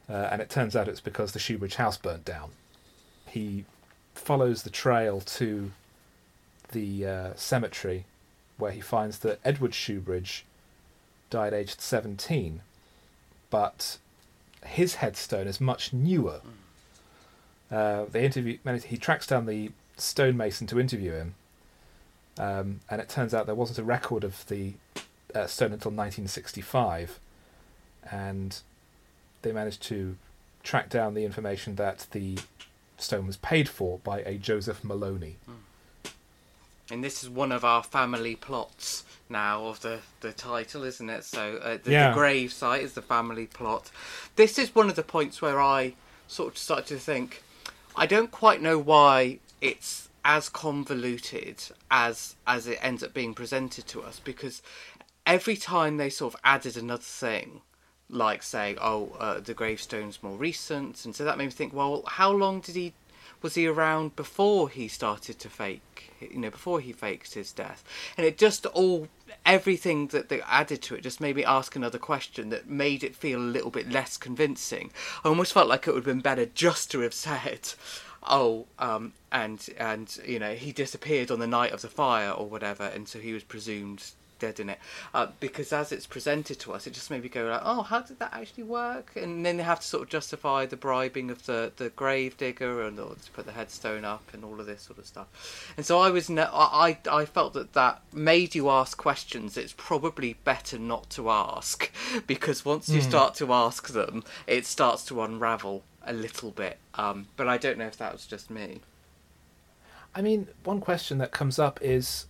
Uh, 0.09 0.29
and 0.33 0.43
it 0.43 0.51
turns 0.51 0.75
out 0.75 0.89
it's 0.89 1.01
because 1.01 1.33
the 1.33 1.39
Shoebridge 1.39 1.75
house 1.75 1.97
burnt 1.97 2.25
down. 2.25 2.51
He 3.27 3.65
follows 4.15 4.63
the 4.63 4.71
trail 4.71 5.21
to 5.21 5.71
the 6.73 7.07
uh, 7.07 7.31
cemetery 7.37 8.07
where 8.57 8.73
he 8.73 8.81
finds 8.81 9.21
that 9.21 9.41
Edward 9.45 9.73
Shoebridge 9.73 10.43
died 11.31 11.53
aged 11.53 11.81
17, 11.81 12.61
but 13.51 13.99
his 14.65 14.97
headstone 14.97 15.47
is 15.47 15.61
much 15.61 15.93
newer. 15.93 16.41
Uh, 17.71 18.05
they 18.11 18.25
interview. 18.25 18.59
He 18.85 18.97
tracks 18.97 19.27
down 19.27 19.47
the 19.47 19.71
stonemason 19.97 20.67
to 20.69 20.81
interview 20.81 21.13
him, 21.13 21.35
um, 22.41 22.81
and 22.91 23.01
it 23.01 23.09
turns 23.09 23.35
out 23.35 23.47
there 23.47 23.55
wasn't 23.55 23.79
a 23.79 23.85
record 23.85 24.25
of 24.25 24.47
the 24.49 24.75
uh, 25.35 25.47
stone 25.47 25.73
until 25.73 25.91
1965, 25.91 27.19
and 28.11 28.59
they 29.43 29.53
managed 29.53 29.83
to 29.85 30.17
track 30.63 30.89
down 30.89 31.15
the 31.15 31.25
information 31.25 31.77
that 31.77 32.07
the 32.13 32.39
stone 32.99 33.27
was 33.27 33.37
paid 33.37 33.69
for 33.69 33.99
by 33.99 34.21
a 34.23 34.37
Joseph 34.37 34.83
Maloney. 34.85 35.37
And 36.91 37.05
this 37.05 37.23
is 37.23 37.31
one 37.31 37.53
of 37.53 37.65
our 37.65 37.83
family 37.83 38.35
plots 38.35 39.05
now 39.29 39.67
of 39.67 39.81
the, 39.81 40.01
the 40.23 40.33
title, 40.33 40.83
isn't 40.83 41.09
it? 41.09 41.25
So 41.25 41.57
uh, 41.63 41.79
the, 41.83 41.93
Yeah. 41.93 42.11
the 42.11 42.15
grave 42.17 42.53
site 42.53 42.83
is 42.83 42.95
the 42.95 43.03
family 43.03 43.47
plot. 43.47 43.91
This 44.37 44.59
is 44.59 44.75
one 44.75 44.91
of 44.91 44.97
the 44.97 45.05
points 45.05 45.41
where 45.41 45.61
I 45.61 45.95
sort 46.27 46.53
of 46.53 46.59
started 46.59 46.87
to 46.89 46.99
think, 46.99 47.43
I 47.97 48.07
don't 48.07 48.31
quite 48.33 48.61
know 48.61 48.79
why 48.79 49.39
it's 49.61 50.09
as 50.25 50.49
convoluted 50.49 51.63
as 51.91 52.37
as 52.47 52.67
it 52.67 52.79
ends 52.83 53.03
up 53.03 53.15
being 53.15 53.35
presented 53.35 53.87
to 53.87 54.03
us 54.03 54.21
because 54.21 54.63
every 55.27 55.57
time 55.57 55.97
they 55.97 56.11
sort 56.11 56.35
of 56.35 56.41
added 56.45 56.77
another 56.77 57.03
thing 57.03 57.61
like 58.09 58.43
saying 58.43 58.77
oh 58.81 59.17
uh, 59.19 59.41
the 59.41 59.55
gravestone's 59.55 60.23
more 60.23 60.37
recent 60.37 61.05
and 61.05 61.15
so 61.15 61.25
that 61.25 61.39
made 61.39 61.47
me 61.47 61.51
think 61.51 61.73
well 61.73 62.03
how 62.07 62.31
long 62.31 62.61
did 62.61 62.75
he 62.75 62.93
was 63.43 63.55
he 63.55 63.67
around 63.67 64.17
before 64.17 64.69
he 64.69 64.87
started 64.89 65.39
to 65.39 65.49
fake 65.49 66.13
you 66.21 66.39
know 66.39 66.51
before 66.51 66.81
he 66.81 66.93
faked 66.93 67.35
his 67.35 67.53
death? 67.53 67.83
And 68.17 68.27
it 68.27 68.37
just 68.37 68.67
all 68.67 69.09
everything 69.47 70.09
that 70.09 70.29
they 70.29 70.43
added 70.43 70.83
to 70.83 70.95
it 70.95 71.03
just 71.03 71.21
made 71.21 71.37
me 71.37 71.45
ask 71.45 71.75
another 71.75 71.99
question 71.99 72.51
that 72.51 72.69
made 72.69 73.03
it 73.03 73.15
feel 73.17 73.39
a 73.39 73.43
little 73.43 73.71
bit 73.71 73.91
less 73.91 74.17
convincing. 74.17 74.91
I 75.25 75.29
almost 75.29 75.53
felt 75.53 75.69
like 75.69 75.87
it 75.87 75.93
would 75.93 76.05
have 76.07 76.15
been 76.15 76.21
better 76.21 76.47
just 76.47 76.91
to 76.93 77.01
have 77.01 77.15
said 77.15 77.73
oh 78.27 78.67
um 78.79 79.13
and 79.33 79.69
and 79.79 80.19
you 80.27 80.39
know 80.39 80.55
he 80.55 80.73
disappeared 80.73 81.31
on 81.31 81.39
the 81.39 81.47
night 81.47 81.73
of 81.73 81.83
the 81.83 81.89
fire 81.89 82.31
or 82.31 82.47
whatever 82.47 82.85
and 82.85 83.09
so 83.09 83.19
he 83.19 83.33
was 83.33 83.43
presumed 83.43 84.13
dead 84.41 84.59
in 84.59 84.71
it 84.71 84.79
uh, 85.15 85.29
because 85.39 85.73
as 85.73 85.93
it's 85.93 86.07
presented 86.07 86.59
to 86.59 86.73
us 86.73 86.87
it 86.87 86.93
just 86.93 87.11
made 87.11 87.23
me 87.23 87.29
go 87.29 87.45
like 87.45 87.61
oh 87.63 87.83
how 87.83 88.01
did 88.01 88.19
that 88.19 88.33
actually 88.33 88.65
work? 88.65 89.13
And 89.15 89.45
then 89.45 89.57
they 89.57 89.63
have 89.63 89.81
to 89.81 89.87
sort 89.87 90.05
of 90.05 90.09
justify 90.09 90.67
the 90.67 90.77
bribing 90.77 91.31
of 91.31 91.47
the 91.47 91.73
the 91.77 91.91
grave 91.91 92.37
digger 92.37 92.83
and 92.83 92.99
or 92.99 93.15
to 93.15 93.31
put 93.33 93.47
the 93.47 93.53
headstone 93.53 94.05
up 94.05 94.23
and 94.33 94.45
all 94.45 94.59
of 94.59 94.67
this 94.67 94.83
sort 94.83 94.99
of 94.99 95.07
stuff. 95.07 95.73
And 95.77 95.85
so 95.85 95.99
i 96.01 96.11
was 96.11 96.29
ne- 96.31 96.43
I, 96.43 96.89
I 96.89 96.99
i 97.11 97.25
felt 97.25 97.53
that 97.53 97.75
that 97.75 98.03
made 98.13 98.55
you 98.55 98.71
ask 98.71 98.97
questions. 98.97 99.57
It's 99.57 99.75
probably 99.77 100.35
better 100.45 100.79
not 100.79 101.11
to 101.11 101.31
ask 101.31 101.93
because 102.27 102.65
once 102.65 102.89
you 102.89 103.03
start 103.03 103.35
to 103.37 103.53
ask 103.53 103.89
them 103.89 104.25
it 104.47 104.65
starts 104.67 105.05
to 105.07 105.23
unravel 105.23 105.85
a 106.05 106.13
little 106.13 106.51
bit 106.51 106.79
um 106.95 107.27
but 107.37 107.47
i 107.49 107.59
don't 107.59 107.79
know 107.79 107.87
if 107.87 107.97
that 107.97 108.13
was 108.13 108.27
just 108.27 108.51
me 108.51 108.81
I 110.15 110.23
mean, 110.23 110.49
one 110.65 110.81
question 110.81 111.19
that 111.19 111.31
comes 111.31 111.59
up 111.59 111.79
is 111.83 112.27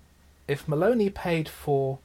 if 0.46 0.68
Maloney 0.68 1.10
paid 1.10 1.48
for 1.48 1.98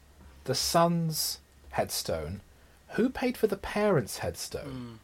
the 0.45 0.55
son's 0.55 1.39
headstone, 1.71 2.41
who 2.89 3.09
paid 3.09 3.35
for 3.37 3.47
the 3.47 3.57
parents' 3.57 4.19
headstone? 4.19 4.99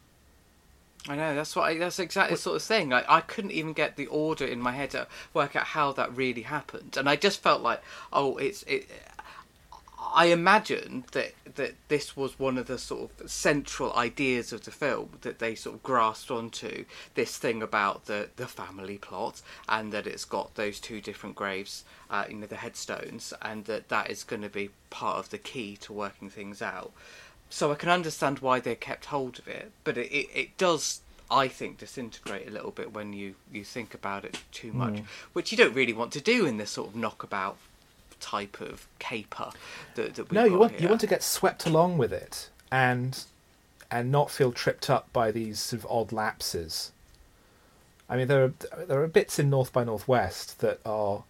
I 1.08 1.16
know 1.16 1.34
that's 1.34 1.56
what 1.56 1.64
I, 1.64 1.78
that's 1.78 1.98
exactly 1.98 2.36
the 2.36 2.40
sort 2.40 2.56
of 2.56 2.62
thing. 2.62 2.88
Like 2.88 3.04
I 3.08 3.20
couldn't 3.20 3.50
even 3.50 3.72
get 3.72 3.96
the 3.96 4.06
order 4.06 4.46
in 4.46 4.60
my 4.60 4.72
head 4.72 4.90
to 4.90 5.08
work 5.34 5.56
out 5.56 5.64
how 5.64 5.92
that 5.92 6.16
really 6.16 6.42
happened, 6.42 6.96
and 6.96 7.08
I 7.08 7.16
just 7.16 7.42
felt 7.42 7.60
like, 7.60 7.82
oh, 8.12 8.36
it's 8.36 8.62
it. 8.62 8.88
I 10.14 10.26
imagine 10.26 11.04
that 11.12 11.32
that 11.54 11.74
this 11.88 12.16
was 12.16 12.38
one 12.38 12.56
of 12.56 12.66
the 12.66 12.78
sort 12.78 13.10
of 13.20 13.30
central 13.30 13.92
ideas 13.94 14.52
of 14.52 14.64
the 14.64 14.70
film 14.70 15.10
that 15.20 15.38
they 15.38 15.54
sort 15.54 15.76
of 15.76 15.82
grasped 15.82 16.30
onto 16.30 16.84
this 17.14 17.36
thing 17.36 17.62
about 17.62 18.06
the 18.06 18.30
the 18.36 18.46
family 18.46 18.98
plot 18.98 19.42
and 19.68 19.92
that 19.92 20.06
it's 20.06 20.24
got 20.24 20.54
those 20.54 20.80
two 20.80 21.00
different 21.00 21.36
graves, 21.36 21.84
uh, 22.10 22.24
you 22.28 22.36
know, 22.36 22.46
the 22.46 22.56
headstones, 22.56 23.32
and 23.42 23.66
that 23.66 23.88
that 23.88 24.10
is 24.10 24.24
going 24.24 24.42
to 24.42 24.48
be 24.48 24.70
part 24.90 25.18
of 25.18 25.30
the 25.30 25.38
key 25.38 25.76
to 25.78 25.92
working 25.92 26.30
things 26.30 26.62
out. 26.62 26.92
So 27.50 27.70
I 27.70 27.74
can 27.74 27.90
understand 27.90 28.38
why 28.38 28.60
they 28.60 28.74
kept 28.74 29.06
hold 29.06 29.38
of 29.38 29.46
it, 29.46 29.72
but 29.84 29.98
it, 29.98 30.10
it, 30.10 30.28
it 30.34 30.56
does, 30.56 31.00
I 31.30 31.48
think, 31.48 31.76
disintegrate 31.78 32.48
a 32.48 32.50
little 32.50 32.70
bit 32.70 32.94
when 32.94 33.12
you, 33.12 33.34
you 33.52 33.62
think 33.62 33.92
about 33.92 34.24
it 34.24 34.38
too 34.52 34.72
much, 34.72 35.00
which 35.34 35.52
you 35.52 35.58
don't 35.58 35.74
really 35.74 35.92
want 35.92 36.12
to 36.12 36.20
do 36.22 36.46
in 36.46 36.56
this 36.56 36.70
sort 36.70 36.88
of 36.88 36.96
knockabout 36.96 37.58
type 38.22 38.60
of 38.60 38.86
caper 38.98 39.50
that, 39.96 40.14
that 40.14 40.32
No, 40.32 40.44
you 40.44 40.58
want 40.58 40.72
here. 40.72 40.82
you 40.82 40.88
want 40.88 41.00
to 41.02 41.06
get 41.06 41.22
swept 41.22 41.66
along 41.66 41.98
with 41.98 42.12
it, 42.12 42.48
and 42.70 43.22
and 43.90 44.10
not 44.10 44.30
feel 44.30 44.52
tripped 44.52 44.88
up 44.88 45.12
by 45.12 45.30
these 45.30 45.58
sort 45.58 45.82
of 45.84 45.90
odd 45.90 46.12
lapses. 46.12 46.92
I 48.08 48.16
mean, 48.16 48.28
there 48.28 48.44
are 48.44 48.52
there 48.86 49.02
are 49.02 49.06
bits 49.08 49.38
in 49.38 49.50
North 49.50 49.72
by 49.72 49.84
Northwest 49.84 50.60
that 50.60 50.80
are 50.86 51.24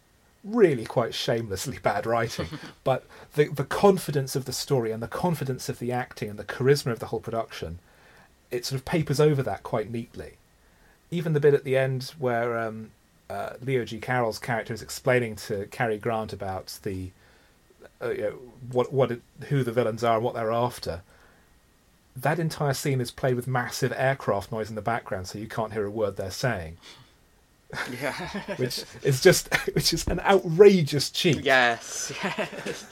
really 0.44 0.84
quite 0.84 1.14
shamelessly 1.14 1.78
bad 1.82 2.06
writing, 2.06 2.46
but 2.84 3.04
the 3.34 3.48
the 3.48 3.64
confidence 3.64 4.36
of 4.36 4.44
the 4.44 4.52
story 4.52 4.92
and 4.92 5.02
the 5.02 5.08
confidence 5.08 5.68
of 5.68 5.78
the 5.78 5.90
acting 5.92 6.28
and 6.30 6.38
the 6.38 6.44
charisma 6.44 6.92
of 6.92 6.98
the 6.98 7.06
whole 7.06 7.20
production, 7.20 7.78
it 8.50 8.64
sort 8.66 8.78
of 8.80 8.84
papers 8.84 9.18
over 9.20 9.42
that 9.42 9.62
quite 9.62 9.90
neatly. 9.90 10.34
Even 11.10 11.32
the 11.32 11.40
bit 11.40 11.54
at 11.54 11.64
the 11.64 11.76
end 11.76 12.14
where 12.18 12.58
um, 12.58 12.90
uh, 13.30 13.54
Leo 13.60 13.84
G. 13.84 13.98
Carroll's 13.98 14.38
character 14.38 14.72
is 14.74 14.82
explaining 14.82 15.36
to 15.36 15.66
Cary 15.66 15.98
Grant 15.98 16.32
about 16.32 16.78
the 16.82 17.10
uh, 18.02 18.10
you 18.10 18.22
know, 18.22 18.38
what 18.70 18.92
what 18.92 19.10
it, 19.12 19.22
who 19.48 19.62
the 19.62 19.72
villains 19.72 20.02
are 20.04 20.16
and 20.16 20.24
what 20.24 20.34
they're 20.34 20.52
after. 20.52 21.02
That 22.14 22.38
entire 22.38 22.74
scene 22.74 23.00
is 23.00 23.10
played 23.10 23.36
with 23.36 23.46
massive 23.46 23.92
aircraft 23.96 24.52
noise 24.52 24.68
in 24.68 24.74
the 24.74 24.82
background, 24.82 25.28
so 25.28 25.38
you 25.38 25.46
can't 25.46 25.72
hear 25.72 25.86
a 25.86 25.90
word 25.90 26.16
they're 26.16 26.30
saying, 26.30 26.76
Yeah. 28.00 28.12
which 28.56 28.84
is 29.02 29.20
just 29.22 29.54
which 29.74 29.92
is 29.92 30.06
an 30.08 30.20
outrageous 30.20 31.10
cheat. 31.10 31.42
Yes, 31.42 32.12
yes. 32.22 32.84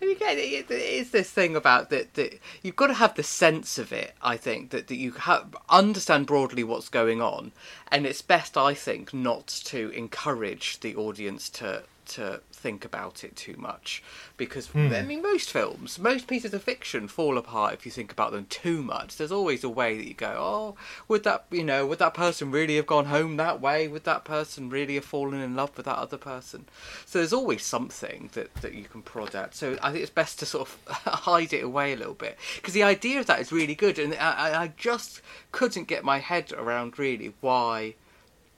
And 0.00 0.10
it, 0.10 0.20
it 0.20 0.70
is 0.70 1.10
this 1.10 1.30
thing 1.30 1.56
about 1.56 1.90
that, 1.90 2.14
that 2.14 2.38
you've 2.62 2.76
got 2.76 2.88
to 2.88 2.94
have 2.94 3.14
the 3.14 3.22
sense 3.22 3.78
of 3.78 3.92
it. 3.92 4.14
I 4.22 4.36
think 4.36 4.70
that, 4.70 4.88
that 4.88 4.96
you 4.96 5.12
have, 5.12 5.56
understand 5.68 6.26
broadly 6.26 6.64
what's 6.64 6.88
going 6.88 7.22
on, 7.22 7.52
and 7.88 8.06
it's 8.06 8.22
best, 8.22 8.56
I 8.56 8.74
think, 8.74 9.14
not 9.14 9.46
to 9.66 9.90
encourage 9.90 10.80
the 10.80 10.96
audience 10.96 11.48
to 11.50 11.84
to 12.06 12.40
think 12.52 12.84
about 12.84 13.24
it 13.24 13.36
too 13.36 13.56
much. 13.56 14.02
Because 14.36 14.68
hmm. 14.68 14.92
I 14.92 15.02
mean 15.02 15.22
most 15.22 15.50
films 15.50 15.98
most 15.98 16.26
pieces 16.26 16.54
of 16.54 16.62
fiction 16.62 17.08
fall 17.08 17.38
apart 17.38 17.74
if 17.74 17.86
you 17.86 17.92
think 17.92 18.12
about 18.12 18.32
them 18.32 18.46
too 18.48 18.82
much. 18.82 19.16
There's 19.16 19.32
always 19.32 19.64
a 19.64 19.68
way 19.68 19.96
that 19.96 20.06
you 20.06 20.14
go 20.14 20.34
oh 20.38 20.76
would 21.08 21.24
that 21.24 21.46
you 21.50 21.64
know 21.64 21.86
would 21.86 21.98
that 21.98 22.14
person 22.14 22.50
really 22.50 22.76
have 22.76 22.86
gone 22.86 23.06
home 23.06 23.36
that 23.36 23.60
way? 23.60 23.88
Would 23.88 24.04
that 24.04 24.24
person 24.24 24.70
really 24.70 24.94
have 24.94 25.04
fallen 25.04 25.40
in 25.40 25.56
love 25.56 25.76
with 25.76 25.86
that 25.86 25.98
other 25.98 26.18
person? 26.18 26.66
So 27.06 27.18
there's 27.18 27.32
always 27.32 27.64
something 27.64 28.30
that, 28.32 28.54
that 28.56 28.74
you 28.74 28.84
can 28.84 29.02
prod 29.02 29.34
at. 29.34 29.54
So 29.54 29.78
I 29.82 29.90
think 29.90 30.02
it's 30.02 30.10
best 30.10 30.38
to 30.40 30.46
sort 30.46 30.68
of 30.68 30.78
hide 30.88 31.52
it 31.52 31.64
away 31.64 31.92
a 31.92 31.96
little 31.96 32.14
bit. 32.14 32.38
Because 32.56 32.74
the 32.74 32.82
idea 32.82 33.20
of 33.20 33.26
that 33.26 33.40
is 33.40 33.52
really 33.52 33.74
good 33.74 33.98
and 33.98 34.14
I, 34.14 34.62
I 34.62 34.72
just 34.76 35.20
couldn't 35.52 35.88
get 35.88 36.04
my 36.04 36.18
head 36.18 36.52
around 36.52 36.98
really 36.98 37.34
why 37.40 37.94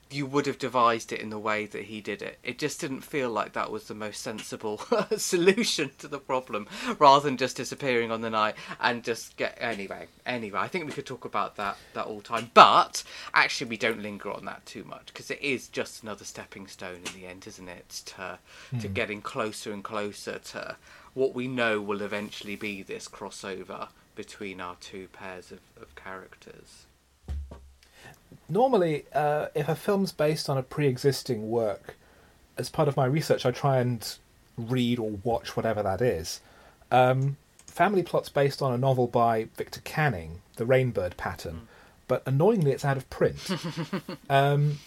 you 0.09 0.25
would 0.25 0.45
have 0.45 0.57
devised 0.57 1.11
it 1.11 1.19
in 1.19 1.29
the 1.29 1.39
way 1.39 1.65
that 1.65 1.85
he 1.85 2.01
did 2.01 2.21
it. 2.21 2.39
It 2.43 2.57
just 2.57 2.79
didn't 2.79 3.01
feel 3.01 3.29
like 3.29 3.53
that 3.53 3.71
was 3.71 3.87
the 3.87 3.95
most 3.95 4.21
sensible 4.21 4.77
solution 5.17 5.91
to 5.97 6.07
the 6.07 6.19
problem, 6.19 6.67
rather 6.99 7.25
than 7.25 7.37
just 7.37 7.57
disappearing 7.57 8.11
on 8.11 8.21
the 8.21 8.29
night 8.29 8.55
and 8.79 9.03
just 9.03 9.37
get 9.37 9.57
anyway. 9.59 10.07
Anyway, 10.25 10.59
I 10.59 10.67
think 10.67 10.85
we 10.85 10.93
could 10.93 11.05
talk 11.05 11.25
about 11.25 11.55
that 11.57 11.77
that 11.93 12.05
all 12.05 12.21
time, 12.21 12.51
but 12.53 13.03
actually 13.33 13.69
we 13.69 13.77
don't 13.77 14.01
linger 14.01 14.31
on 14.31 14.45
that 14.45 14.65
too 14.65 14.83
much 14.83 15.07
because 15.07 15.31
it 15.31 15.41
is 15.41 15.67
just 15.67 16.03
another 16.03 16.25
stepping 16.25 16.67
stone 16.67 17.01
in 17.05 17.19
the 17.19 17.27
end, 17.27 17.45
isn't 17.47 17.67
it? 17.67 17.89
To 18.05 18.39
to 18.79 18.87
hmm. 18.87 18.93
getting 18.93 19.21
closer 19.21 19.71
and 19.71 19.83
closer 19.83 20.39
to 20.39 20.77
what 21.13 21.33
we 21.33 21.47
know 21.47 21.81
will 21.81 22.01
eventually 22.01 22.55
be 22.55 22.83
this 22.83 23.07
crossover 23.07 23.89
between 24.15 24.61
our 24.61 24.75
two 24.79 25.07
pairs 25.07 25.51
of, 25.51 25.59
of 25.81 25.95
characters. 25.95 26.85
Normally, 28.49 29.05
uh, 29.13 29.47
if 29.55 29.67
a 29.67 29.75
film's 29.75 30.11
based 30.11 30.49
on 30.49 30.57
a 30.57 30.63
pre-existing 30.63 31.49
work, 31.49 31.95
as 32.57 32.69
part 32.69 32.87
of 32.87 32.97
my 32.97 33.05
research, 33.05 33.45
I 33.45 33.51
try 33.51 33.79
and 33.79 34.17
read 34.57 34.99
or 34.99 35.11
watch 35.23 35.55
whatever 35.55 35.83
that 35.83 36.01
is. 36.01 36.41
Um, 36.91 37.37
Family 37.65 38.01
Plot's 38.03 38.29
based 38.29 38.61
on 38.61 38.73
a 38.73 38.77
novel 38.77 39.07
by 39.07 39.49
Victor 39.55 39.81
Canning, 39.83 40.41
The 40.55 40.65
Rainbird 40.65 41.17
Pattern, 41.17 41.67
but 42.07 42.23
annoyingly, 42.25 42.71
it's 42.71 42.85
out 42.85 42.97
of 42.97 43.09
print. 43.09 43.51
um, 44.29 44.79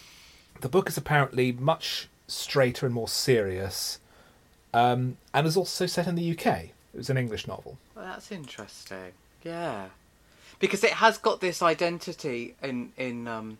the 0.60 0.68
book 0.68 0.88
is 0.88 0.96
apparently 0.96 1.52
much 1.52 2.08
straighter 2.26 2.86
and 2.86 2.94
more 2.94 3.08
serious, 3.08 3.98
um, 4.72 5.18
and 5.34 5.46
is 5.46 5.56
also 5.56 5.86
set 5.86 6.06
in 6.06 6.14
the 6.14 6.30
UK. 6.32 6.46
It 6.92 6.96
was 6.96 7.10
an 7.10 7.18
English 7.18 7.46
novel. 7.46 7.78
Well, 7.94 8.06
that's 8.06 8.32
interesting. 8.32 9.12
Yeah, 9.44 9.86
because 10.60 10.84
it 10.84 10.92
has 10.92 11.18
got 11.18 11.40
this 11.40 11.62
identity 11.62 12.54
in 12.62 12.92
in 12.96 13.26
um, 13.26 13.58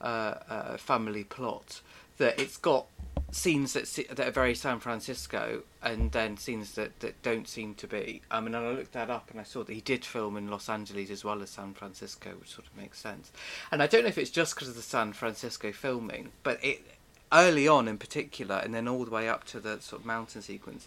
uh, 0.00 0.34
uh, 0.48 0.76
family 0.78 1.24
plot 1.24 1.82
that 2.16 2.40
it's 2.40 2.56
got 2.56 2.86
scenes 3.30 3.74
that 3.74 3.84
that 4.16 4.28
are 4.28 4.30
very 4.30 4.54
San 4.54 4.80
Francisco 4.80 5.62
and 5.82 6.12
then 6.12 6.36
scenes 6.36 6.72
that, 6.72 6.98
that 7.00 7.20
don't 7.22 7.46
seem 7.46 7.74
to 7.74 7.86
be. 7.86 8.22
I 8.30 8.40
mean, 8.40 8.54
and 8.54 8.66
I 8.66 8.70
looked 8.70 8.92
that 8.92 9.10
up 9.10 9.30
and 9.30 9.38
I 9.38 9.44
saw 9.44 9.62
that 9.64 9.72
he 9.72 9.80
did 9.80 10.04
film 10.04 10.36
in 10.36 10.50
Los 10.50 10.68
Angeles 10.68 11.10
as 11.10 11.24
well 11.24 11.42
as 11.42 11.50
San 11.50 11.74
Francisco, 11.74 12.30
which 12.40 12.54
sort 12.54 12.66
of 12.66 12.76
makes 12.76 12.98
sense. 12.98 13.30
And 13.70 13.82
I 13.82 13.86
don't 13.86 14.02
know 14.02 14.08
if 14.08 14.18
it's 14.18 14.30
just 14.30 14.54
because 14.54 14.68
of 14.68 14.76
the 14.76 14.82
San 14.82 15.12
Francisco 15.12 15.72
filming, 15.72 16.30
but 16.42 16.64
it 16.64 16.82
early 17.32 17.66
on 17.66 17.88
in 17.88 17.98
particular, 17.98 18.56
and 18.56 18.74
then 18.74 18.88
all 18.88 19.04
the 19.04 19.10
way 19.10 19.28
up 19.28 19.44
to 19.44 19.60
the 19.60 19.80
sort 19.80 20.00
of 20.00 20.06
mountain 20.06 20.42
sequence, 20.42 20.86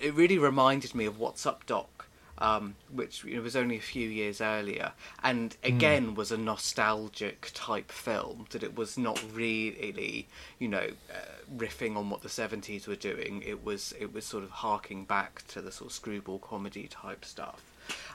it 0.00 0.14
really 0.14 0.38
reminded 0.38 0.94
me 0.94 1.04
of 1.04 1.18
What's 1.18 1.46
Up 1.46 1.66
Doc. 1.66 2.07
Um, 2.40 2.76
which 2.92 3.24
you 3.24 3.36
know, 3.36 3.42
was 3.42 3.56
only 3.56 3.76
a 3.76 3.80
few 3.80 4.08
years 4.08 4.40
earlier, 4.40 4.92
and 5.24 5.56
again 5.64 6.14
was 6.14 6.30
a 6.30 6.38
nostalgic 6.38 7.50
type 7.52 7.90
film. 7.90 8.46
That 8.50 8.62
it 8.62 8.76
was 8.76 8.96
not 8.96 9.20
really, 9.34 10.28
you 10.60 10.68
know, 10.68 10.88
uh, 11.12 11.56
riffing 11.56 11.96
on 11.96 12.10
what 12.10 12.22
the 12.22 12.28
seventies 12.28 12.86
were 12.86 12.96
doing. 12.96 13.42
It 13.44 13.64
was 13.64 13.92
it 13.98 14.14
was 14.14 14.24
sort 14.24 14.44
of 14.44 14.50
harking 14.50 15.04
back 15.04 15.46
to 15.48 15.60
the 15.60 15.72
sort 15.72 15.90
of 15.90 15.94
screwball 15.94 16.38
comedy 16.38 16.86
type 16.88 17.24
stuff, 17.24 17.60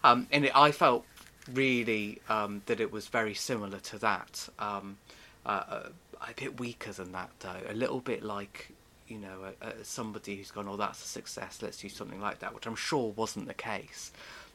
um, 0.04 0.28
and 0.32 0.46
it, 0.46 0.56
I 0.56 0.72
felt 0.72 1.06
really 1.52 2.22
um, 2.30 2.62
that 2.68 2.80
it 2.80 2.92
was 2.92 3.08
very 3.08 3.34
similar 3.34 3.80
to 3.80 3.98
that. 4.00 4.48
Um, 4.60 4.98
uh, 5.46 5.64
uh, 5.68 5.90
a 6.22 6.34
bit 6.36 6.60
weaker 6.60 6.92
than 6.92 7.12
that 7.12 7.30
though, 7.40 7.62
a 7.68 7.74
little 7.74 8.00
bit 8.00 8.24
like 8.24 8.72
you 9.08 9.18
know 9.18 9.44
uh, 9.62 9.66
uh, 9.66 9.72
somebody 9.84 10.36
who's 10.36 10.52
gone, 10.52 10.68
oh 10.68 10.78
that's 10.78 11.04
a 11.04 11.08
success, 11.08 11.60
let's 11.62 11.78
do 11.80 11.90
something 11.90 12.22
like 12.22 12.40
that, 12.40 12.54
which 12.54 12.66
I'm 12.66 12.76
sure 12.76 13.12
wasn't 13.16 13.48
the 13.48 13.54
case. 13.54 14.12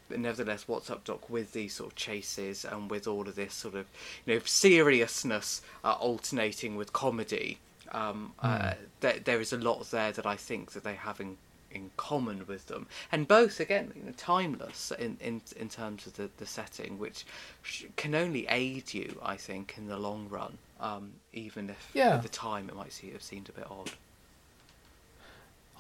But 0.08 0.20
nevertheless, 0.20 0.66
what's 0.66 0.88
up, 0.88 1.04
Doc, 1.04 1.28
with 1.28 1.52
these 1.52 1.74
sort 1.74 1.90
of 1.92 1.96
chases 1.96 2.64
and 2.64 2.90
with 2.90 3.06
all 3.06 3.28
of 3.28 3.34
this 3.34 3.52
sort 3.52 3.74
of 3.74 3.87
you 4.24 4.34
know 4.34 4.40
seriousness 4.44 5.61
uh, 5.84 5.92
alternating 5.92 6.76
with 6.76 6.92
comedy, 6.92 7.58
um, 7.92 8.32
uh, 8.40 8.74
there, 9.00 9.18
there 9.18 9.40
is 9.40 9.52
a 9.52 9.58
lot 9.58 9.90
there 9.90 10.12
that 10.12 10.26
I 10.26 10.37
think 10.37 10.72
that 10.72 10.84
they 10.84 10.94
have 10.94 11.20
in 11.20 11.37
in 11.70 11.90
common 11.98 12.46
with 12.46 12.66
them, 12.68 12.87
and 13.12 13.28
both 13.28 13.61
again 13.61 13.92
you 13.94 14.02
know, 14.04 14.12
timeless 14.16 14.90
in, 14.98 15.18
in 15.20 15.42
in 15.56 15.68
terms 15.68 16.06
of 16.06 16.16
the, 16.16 16.30
the 16.38 16.46
setting, 16.46 16.98
which 16.98 17.26
sh- 17.62 17.84
can 17.96 18.14
only 18.14 18.46
aid 18.48 18.94
you, 18.94 19.18
I 19.22 19.37
think, 19.37 19.74
in 19.76 19.87
the 19.88 19.98
long 19.98 20.28
run. 20.30 20.56
Um, 20.80 21.12
even 21.34 21.68
if 21.68 21.90
Yeah. 21.92 22.14
at 22.14 22.22
the 22.22 22.28
time 22.30 22.68
it 22.70 22.76
might 22.76 22.92
see, 22.94 23.11
have 23.11 23.22
seemed 23.22 23.48
a 23.50 23.52
bit 23.52 23.66
odd. 23.70 23.90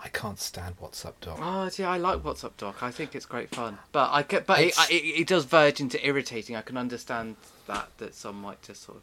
I 0.02 0.08
can't 0.08 0.38
stand 0.38 0.76
What's 0.78 1.04
Up, 1.04 1.20
Doc. 1.20 1.38
Oh, 1.40 1.68
yeah, 1.76 1.90
I 1.90 1.98
like 1.98 2.24
What's 2.24 2.44
Up, 2.44 2.56
Doc. 2.56 2.82
I 2.82 2.90
think 2.90 3.14
it's 3.14 3.26
great 3.26 3.54
fun, 3.54 3.78
but 3.92 4.10
I 4.12 4.22
get, 4.22 4.46
but 4.46 4.60
it, 4.60 4.74
it, 4.90 5.20
it 5.20 5.26
does 5.26 5.44
verge 5.44 5.80
into 5.80 6.04
irritating. 6.06 6.54
I 6.56 6.62
can 6.62 6.76
understand 6.76 7.36
that 7.66 7.88
that 7.98 8.14
some 8.14 8.40
might 8.40 8.62
just 8.62 8.84
sort 8.84 8.98
of 8.98 9.02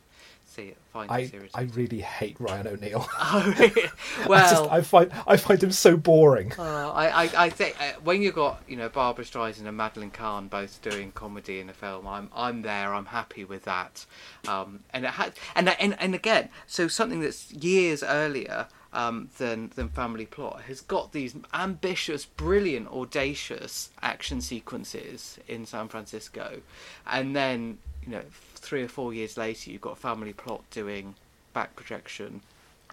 see 0.56 0.70
it, 0.70 0.78
find 0.94 1.12
I, 1.12 1.20
it 1.20 1.52
I 1.54 1.64
really 1.64 2.00
hate 2.00 2.38
Ryan 2.40 2.68
O'Neal. 2.68 3.08
Oh, 3.20 3.54
really? 3.60 3.66
I, 3.66 3.70
just, 3.72 4.30
well, 4.30 4.70
I 4.70 4.82
find 4.82 5.12
I 5.28 5.38
find 5.38 5.62
him 5.62 5.72
so 5.72 5.98
boring. 5.98 6.54
Uh, 6.58 6.92
I, 6.92 7.26
I, 7.26 7.46
I 7.46 7.50
think 7.50 7.76
uh, 7.82 7.94
when 8.04 8.22
you've 8.22 8.36
got 8.36 8.62
you 8.68 8.78
know 8.78 8.88
Barbra 8.88 9.26
Streisand 9.26 9.66
and 9.66 9.76
Madeline 9.76 10.12
Kahn 10.12 10.48
both 10.48 10.82
doing 10.82 11.12
comedy 11.12 11.60
in 11.60 11.70
a 11.70 11.74
film, 11.74 12.08
I'm 12.08 12.30
I'm 12.34 12.62
there. 12.62 12.94
I'm 12.94 13.08
happy 13.08 13.44
with 13.44 13.64
that. 13.66 14.06
Um, 14.48 14.82
and 14.92 15.06
it 15.06 15.12
had 15.12 15.34
and 15.56 15.70
and 15.70 16.00
and 16.00 16.16
again, 16.16 16.50
so 16.68 16.88
something 16.88 17.20
that's 17.20 17.52
years 17.52 18.04
earlier 18.04 18.68
um, 18.96 19.30
than 19.38 19.72
than 19.76 19.90
Family 19.90 20.26
Plot 20.26 20.62
has 20.68 20.82
got 20.82 21.12
these 21.12 21.36
ambitious, 21.54 22.26
brilliant, 22.26 22.88
audacious 22.88 23.90
action 24.02 24.42
sequences 24.42 25.38
in 25.48 25.66
San 25.66 25.88
Francisco, 25.88 26.62
and 27.06 27.36
then 27.36 27.78
you 28.04 28.10
know 28.14 28.22
three 28.56 28.82
or 28.84 28.88
four 28.88 29.14
years 29.14 29.38
later, 29.38 29.70
you've 29.72 29.82
got 29.82 29.98
Family 29.98 30.34
Plot 30.34 30.64
doing 30.72 31.16
back 31.54 31.76
projection. 31.76 32.42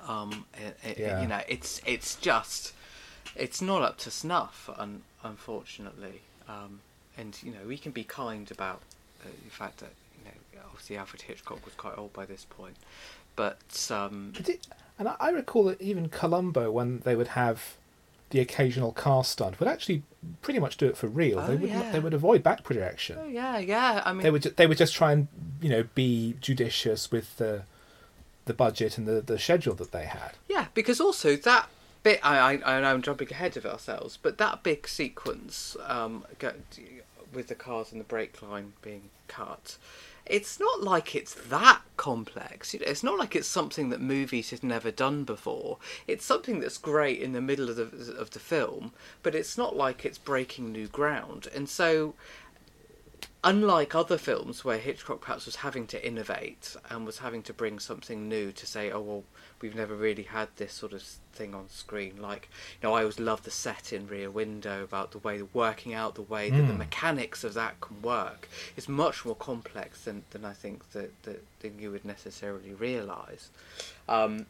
Um, 0.06 0.44
it, 0.54 0.76
it- 0.84 0.98
Yeah. 0.98 1.22
you 1.22 1.28
know, 1.28 1.40
it's 1.48 1.80
it's 1.86 2.16
just 2.16 2.74
it's 3.36 3.62
not 3.62 3.80
up 3.82 3.96
to 3.98 4.10
snuff, 4.10 4.68
un- 4.76 5.02
unfortunately. 5.22 6.20
Um, 6.48 6.80
and 7.16 7.38
you 7.42 7.52
know, 7.52 7.64
we 7.68 7.78
can 7.78 7.92
be 7.92 8.04
kind 8.04 8.50
about 8.50 8.80
uh, 9.24 9.28
the 9.44 9.50
fact 9.50 9.78
that 9.78 9.92
you 10.18 10.24
know, 10.24 10.60
obviously 10.70 10.96
Alfred 10.96 11.22
Hitchcock 11.22 11.64
was 11.64 11.74
quite 11.74 11.96
old 11.96 12.12
by 12.12 12.26
this 12.26 12.44
point, 12.50 12.76
but 13.36 13.88
um, 13.90 14.32
and 14.98 15.08
I, 15.08 15.16
I 15.20 15.30
recall 15.30 15.64
that 15.64 15.80
even 15.80 16.08
Columbo, 16.08 16.70
when 16.70 17.00
they 17.00 17.16
would 17.16 17.28
have 17.28 17.76
the 18.30 18.40
occasional 18.40 18.92
car 18.92 19.24
stunt, 19.24 19.60
would 19.60 19.68
actually 19.68 20.02
pretty 20.40 20.58
much 20.58 20.76
do 20.76 20.86
it 20.86 20.96
for 20.96 21.06
real. 21.06 21.40
Oh, 21.40 21.46
they 21.46 21.56
would 21.56 21.70
yeah. 21.70 21.90
they 21.92 22.00
would 22.00 22.14
avoid 22.14 22.42
back 22.42 22.64
projection. 22.64 23.18
oh 23.20 23.26
yeah, 23.26 23.58
yeah. 23.58 24.02
I 24.04 24.12
mean, 24.12 24.22
They 24.22 24.30
would 24.30 24.42
ju- 24.42 24.54
they 24.56 24.66
would 24.66 24.78
just 24.78 24.94
try 24.94 25.12
and 25.12 25.28
you 25.60 25.68
know 25.68 25.84
be 25.94 26.36
judicious 26.40 27.10
with 27.10 27.36
the 27.36 27.64
the 28.44 28.54
budget 28.54 28.98
and 28.98 29.06
the, 29.06 29.20
the 29.20 29.38
schedule 29.38 29.74
that 29.74 29.92
they 29.92 30.04
had. 30.04 30.32
Yeah, 30.48 30.66
because 30.74 31.00
also 31.00 31.36
that 31.36 31.68
bit, 32.02 32.20
I, 32.24 32.38
I, 32.38 32.76
I 32.76 32.80
know 32.80 32.90
I'm 32.92 33.02
jumping 33.02 33.30
ahead 33.30 33.56
of 33.56 33.64
ourselves, 33.64 34.18
but 34.20 34.38
that 34.38 34.62
big 34.62 34.88
sequence 34.88 35.76
um, 35.86 36.24
with 37.32 37.46
the 37.48 37.54
cars 37.54 37.92
and 37.92 38.00
the 38.00 38.04
brake 38.04 38.42
line 38.42 38.72
being 38.82 39.10
cut. 39.28 39.76
It's 40.26 40.60
not 40.60 40.82
like 40.82 41.14
it's 41.14 41.34
that 41.34 41.82
complex. 41.96 42.72
You 42.72 42.80
know, 42.80 42.86
it's 42.86 43.02
not 43.02 43.18
like 43.18 43.34
it's 43.34 43.48
something 43.48 43.90
that 43.90 44.00
movies 44.00 44.50
have 44.50 44.62
never 44.62 44.90
done 44.90 45.24
before. 45.24 45.78
It's 46.06 46.24
something 46.24 46.60
that's 46.60 46.78
great 46.78 47.20
in 47.20 47.32
the 47.32 47.40
middle 47.40 47.68
of 47.68 47.76
the 47.76 48.14
of 48.14 48.30
the 48.30 48.38
film, 48.38 48.92
but 49.22 49.34
it's 49.34 49.58
not 49.58 49.76
like 49.76 50.04
it's 50.04 50.18
breaking 50.18 50.70
new 50.70 50.86
ground. 50.86 51.48
And 51.54 51.68
so, 51.68 52.14
unlike 53.42 53.94
other 53.94 54.18
films 54.18 54.64
where 54.64 54.78
Hitchcock 54.78 55.20
perhaps 55.20 55.46
was 55.46 55.56
having 55.56 55.86
to 55.88 56.06
innovate 56.06 56.76
and 56.88 57.04
was 57.04 57.18
having 57.18 57.42
to 57.42 57.52
bring 57.52 57.78
something 57.80 58.28
new 58.28 58.52
to 58.52 58.66
say, 58.66 58.92
oh 58.92 59.00
well, 59.00 59.24
we've 59.62 59.74
never 59.74 59.94
really 59.94 60.24
had 60.24 60.48
this 60.56 60.72
sort 60.72 60.92
of 60.92 61.02
thing 61.32 61.54
on 61.54 61.68
screen. 61.68 62.20
Like, 62.20 62.48
you 62.80 62.88
know, 62.88 62.94
I 62.94 63.00
always 63.00 63.18
love 63.20 63.44
the 63.44 63.50
set 63.50 63.92
in 63.92 64.06
Rear 64.06 64.30
Window 64.30 64.82
about 64.82 65.12
the 65.12 65.18
way 65.18 65.38
the 65.38 65.46
working 65.54 65.94
out 65.94 66.14
the 66.16 66.22
way 66.22 66.50
that 66.50 66.66
the 66.66 66.72
Mm. 66.74 66.78
mechanics 66.78 67.44
of 67.44 67.54
that 67.54 67.80
can 67.80 68.02
work 68.02 68.48
is 68.76 68.88
much 68.88 69.24
more 69.24 69.36
complex 69.36 70.02
than, 70.04 70.24
than 70.30 70.44
I 70.44 70.52
think 70.52 70.90
that, 70.92 71.10
that 71.22 71.42
than 71.60 71.78
you 71.78 71.90
would 71.92 72.04
necessarily 72.04 72.74
realise. 72.74 73.48
Um, 74.08 74.46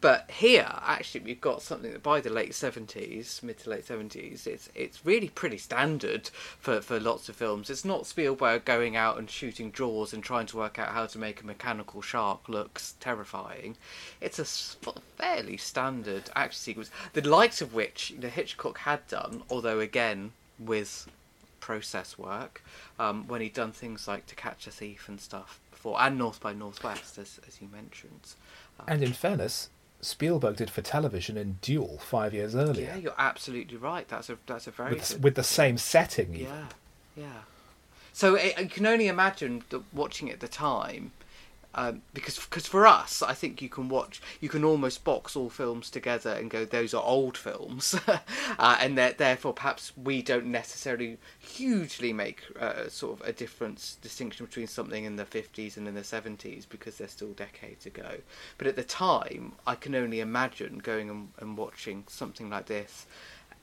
but 0.00 0.30
here, 0.30 0.70
actually, 0.82 1.22
we've 1.22 1.40
got 1.40 1.60
something 1.60 1.92
that 1.92 2.04
by 2.04 2.20
the 2.20 2.30
late 2.30 2.54
seventies, 2.54 3.40
mid 3.42 3.58
to 3.58 3.70
late 3.70 3.84
seventies, 3.84 4.46
it's 4.46 4.68
it's 4.74 5.04
really 5.04 5.28
pretty 5.28 5.58
standard 5.58 6.30
for, 6.60 6.80
for 6.80 7.00
lots 7.00 7.28
of 7.28 7.34
films. 7.34 7.68
It's 7.68 7.84
not 7.84 8.06
Spielberg 8.06 8.64
going 8.64 8.94
out 8.94 9.18
and 9.18 9.28
shooting 9.28 9.72
jaws 9.72 10.12
and 10.12 10.22
trying 10.22 10.46
to 10.46 10.56
work 10.56 10.78
out 10.78 10.90
how 10.90 11.06
to 11.06 11.18
make 11.18 11.42
a 11.42 11.46
mechanical 11.46 12.00
shark 12.00 12.48
look 12.48 12.80
terrifying. 13.00 13.76
It's 14.20 14.38
a 14.38 14.44
fairly 14.44 15.56
standard 15.56 16.30
action 16.36 16.60
sequence, 16.60 16.90
the 17.12 17.28
likes 17.28 17.60
of 17.60 17.74
which 17.74 18.10
you 18.10 18.18
know, 18.18 18.28
Hitchcock 18.28 18.78
had 18.78 19.04
done, 19.08 19.42
although 19.50 19.80
again 19.80 20.30
with 20.60 21.08
process 21.58 22.16
work, 22.16 22.62
um, 23.00 23.26
when 23.26 23.40
he'd 23.40 23.54
done 23.54 23.72
things 23.72 24.06
like 24.06 24.26
To 24.26 24.36
Catch 24.36 24.68
a 24.68 24.70
Thief 24.70 25.08
and 25.08 25.20
stuff 25.20 25.58
before, 25.72 26.00
and 26.00 26.16
North 26.16 26.40
by 26.40 26.52
Northwest, 26.52 27.18
as 27.18 27.40
as 27.48 27.60
you 27.60 27.68
mentioned. 27.72 28.34
And 28.86 29.02
in 29.02 29.12
fairness, 29.12 29.70
Spielberg 30.00 30.56
did 30.56 30.70
for 30.70 30.80
television 30.82 31.36
in 31.36 31.58
Duel 31.60 31.98
five 31.98 32.32
years 32.32 32.54
earlier. 32.54 32.86
Yeah, 32.86 32.96
you're 32.96 33.14
absolutely 33.18 33.76
right. 33.76 34.06
That's 34.08 34.30
a 34.30 34.38
that's 34.46 34.66
a 34.66 34.70
very 34.70 34.94
with, 34.94 35.08
good. 35.08 35.24
with 35.24 35.34
the 35.34 35.42
same 35.42 35.76
setting. 35.78 36.34
even. 36.34 36.46
yeah, 36.46 36.66
yeah. 37.16 37.40
So 38.12 38.36
I, 38.36 38.54
I 38.56 38.64
can 38.64 38.86
only 38.86 39.08
imagine 39.08 39.64
watching 39.92 40.28
it 40.28 40.34
at 40.34 40.40
the 40.40 40.48
time, 40.48 41.12
um, 41.78 42.02
because 42.12 42.36
because 42.40 42.66
for 42.66 42.88
us, 42.88 43.22
I 43.22 43.34
think 43.34 43.62
you 43.62 43.68
can 43.68 43.88
watch, 43.88 44.20
you 44.40 44.48
can 44.48 44.64
almost 44.64 45.04
box 45.04 45.36
all 45.36 45.48
films 45.48 45.90
together 45.90 46.32
and 46.32 46.50
go, 46.50 46.64
those 46.64 46.92
are 46.92 47.04
old 47.04 47.36
films, 47.36 47.94
uh, 48.58 48.78
and 48.80 48.98
that 48.98 49.18
therefore 49.18 49.52
perhaps 49.52 49.92
we 49.96 50.20
don't 50.20 50.46
necessarily 50.46 51.18
hugely 51.38 52.12
make 52.12 52.42
uh, 52.58 52.88
sort 52.88 53.20
of 53.20 53.28
a 53.28 53.32
difference 53.32 53.96
distinction 54.02 54.44
between 54.44 54.66
something 54.66 55.04
in 55.04 55.14
the 55.14 55.24
50s 55.24 55.76
and 55.76 55.86
in 55.86 55.94
the 55.94 56.00
70s 56.00 56.68
because 56.68 56.98
they're 56.98 57.06
still 57.06 57.32
decades 57.32 57.86
ago. 57.86 58.16
But 58.58 58.66
at 58.66 58.74
the 58.74 58.82
time, 58.82 59.52
I 59.64 59.76
can 59.76 59.94
only 59.94 60.18
imagine 60.18 60.78
going 60.78 61.08
and, 61.08 61.28
and 61.38 61.56
watching 61.56 62.02
something 62.08 62.50
like 62.50 62.66
this 62.66 63.06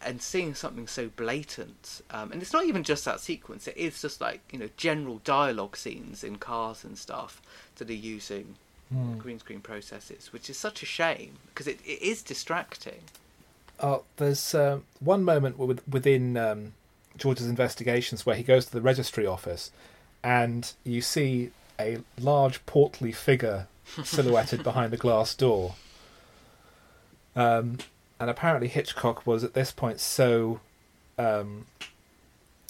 and 0.02 0.22
seeing 0.22 0.54
something 0.54 0.88
so 0.88 1.10
blatant, 1.16 2.02
um, 2.12 2.32
and 2.32 2.42
it's 2.42 2.54
not 2.54 2.66
even 2.66 2.84
just 2.84 3.06
that 3.06 3.20
sequence; 3.20 3.68
it 3.68 3.78
is 3.78 4.02
just 4.02 4.22
like 4.22 4.42
you 4.52 4.60
know 4.60 4.70
general 4.78 5.20
dialogue 5.24 5.76
scenes 5.78 6.24
in 6.24 6.38
cars 6.38 6.84
and 6.84 6.98
stuff 6.98 7.42
that 7.78 7.90
are 7.90 7.94
using 7.94 8.56
Hmm. 8.94 9.18
green 9.18 9.40
screen 9.40 9.62
processes, 9.62 10.32
which 10.32 10.48
is 10.48 10.60
such 10.60 10.84
a 10.84 10.86
shame 10.86 11.38
because 11.48 11.68
it, 11.68 11.80
it 11.84 12.00
is 12.04 12.22
distracting. 12.22 13.02
Oh, 13.80 14.04
there's 14.18 14.54
uh, 14.54 14.80
one 15.00 15.24
moment 15.24 15.58
within 15.90 16.38
um, 16.38 16.74
George's 17.18 17.50
investigations 17.50 18.28
where 18.28 18.36
he 18.36 18.44
goes 18.44 18.68
to 18.68 18.72
the 18.72 18.82
registry 18.82 19.26
office, 19.26 19.72
and 20.24 20.72
you 20.84 21.02
see 21.02 21.50
a 21.80 21.98
large 22.20 22.64
portly 22.68 23.12
figure 23.12 23.68
silhouetted 24.04 24.64
behind 24.64 24.94
a 24.94 24.98
glass 24.98 25.34
door. 25.34 25.74
Um, 27.36 27.80
and 28.20 28.30
apparently 28.30 28.68
Hitchcock 28.68 29.26
was 29.28 29.44
at 29.44 29.54
this 29.54 29.72
point 29.72 30.00
so 30.00 30.60
um, 31.18 31.66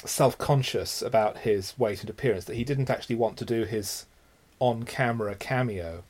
self-conscious 0.03 1.01
about 1.01 1.39
his 1.39 1.77
weight 1.77 2.01
and 2.01 2.09
appearance 2.09 2.45
that 2.45 2.55
he 2.55 2.63
didn't 2.63 2.89
actually 2.89 3.15
want 3.15 3.37
to 3.37 3.45
do 3.45 3.63
his 3.63 4.05
on-camera 4.59 5.35
cameo. 5.35 6.03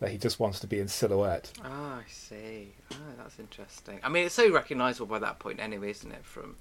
That 0.00 0.10
he 0.12 0.16
just 0.16 0.40
wants 0.40 0.60
to 0.60 0.66
be 0.66 0.80
in 0.80 0.88
silhouette. 0.88 1.52
Ah, 1.62 1.98
I 1.98 2.02
see. 2.08 2.68
Oh, 2.92 2.96
that's 3.18 3.38
interesting. 3.38 4.00
I 4.02 4.08
mean, 4.08 4.24
it's 4.24 4.34
so 4.34 4.50
recognisable 4.50 5.06
by 5.06 5.18
that 5.18 5.38
point, 5.38 5.60
anyway, 5.60 5.90
isn't 5.90 6.10
it? 6.10 6.24
From 6.24 6.56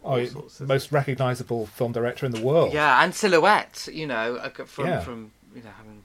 all 0.00 0.14
Oh, 0.14 0.24
sorts 0.26 0.60
of 0.60 0.68
most 0.68 0.92
recognisable 0.92 1.66
film 1.66 1.90
director 1.90 2.24
in 2.24 2.30
the 2.30 2.40
world. 2.40 2.72
Yeah, 2.72 3.02
and 3.02 3.12
silhouette. 3.12 3.88
You 3.92 4.06
know, 4.06 4.36
uh, 4.36 4.50
from 4.50 4.86
Yeah. 4.86 5.00
from 5.00 5.32
you 5.56 5.62
know 5.62 5.70
having 5.76 6.04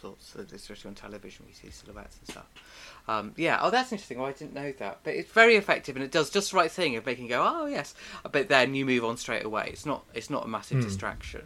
sorts, 0.00 0.34
especially 0.34 0.88
on 0.88 0.94
television, 0.94 1.44
we 1.46 1.52
see 1.52 1.70
silhouettes 1.70 2.18
and 2.18 2.28
stuff. 2.28 2.46
Um, 3.08 3.32
yeah. 3.36 3.58
Oh, 3.60 3.70
that's 3.70 3.92
interesting. 3.92 4.20
Oh, 4.20 4.24
I 4.24 4.32
didn't 4.32 4.54
know 4.54 4.72
that, 4.78 5.00
but 5.04 5.14
it's 5.14 5.30
very 5.32 5.56
effective, 5.56 5.96
and 5.96 6.04
it 6.04 6.10
does 6.12 6.30
just 6.30 6.50
the 6.52 6.56
right 6.56 6.70
thing 6.70 6.96
of 6.96 7.04
making 7.06 7.24
you 7.24 7.30
go, 7.30 7.42
oh 7.46 7.66
yes, 7.66 7.94
but 8.30 8.48
then 8.48 8.74
you 8.74 8.84
move 8.86 9.04
on 9.04 9.16
straight 9.16 9.44
away. 9.44 9.68
It's 9.72 9.84
not. 9.86 10.04
It's 10.14 10.30
not 10.30 10.44
a 10.44 10.48
massive 10.48 10.78
Hmm. 10.78 10.84
distraction. 10.84 11.42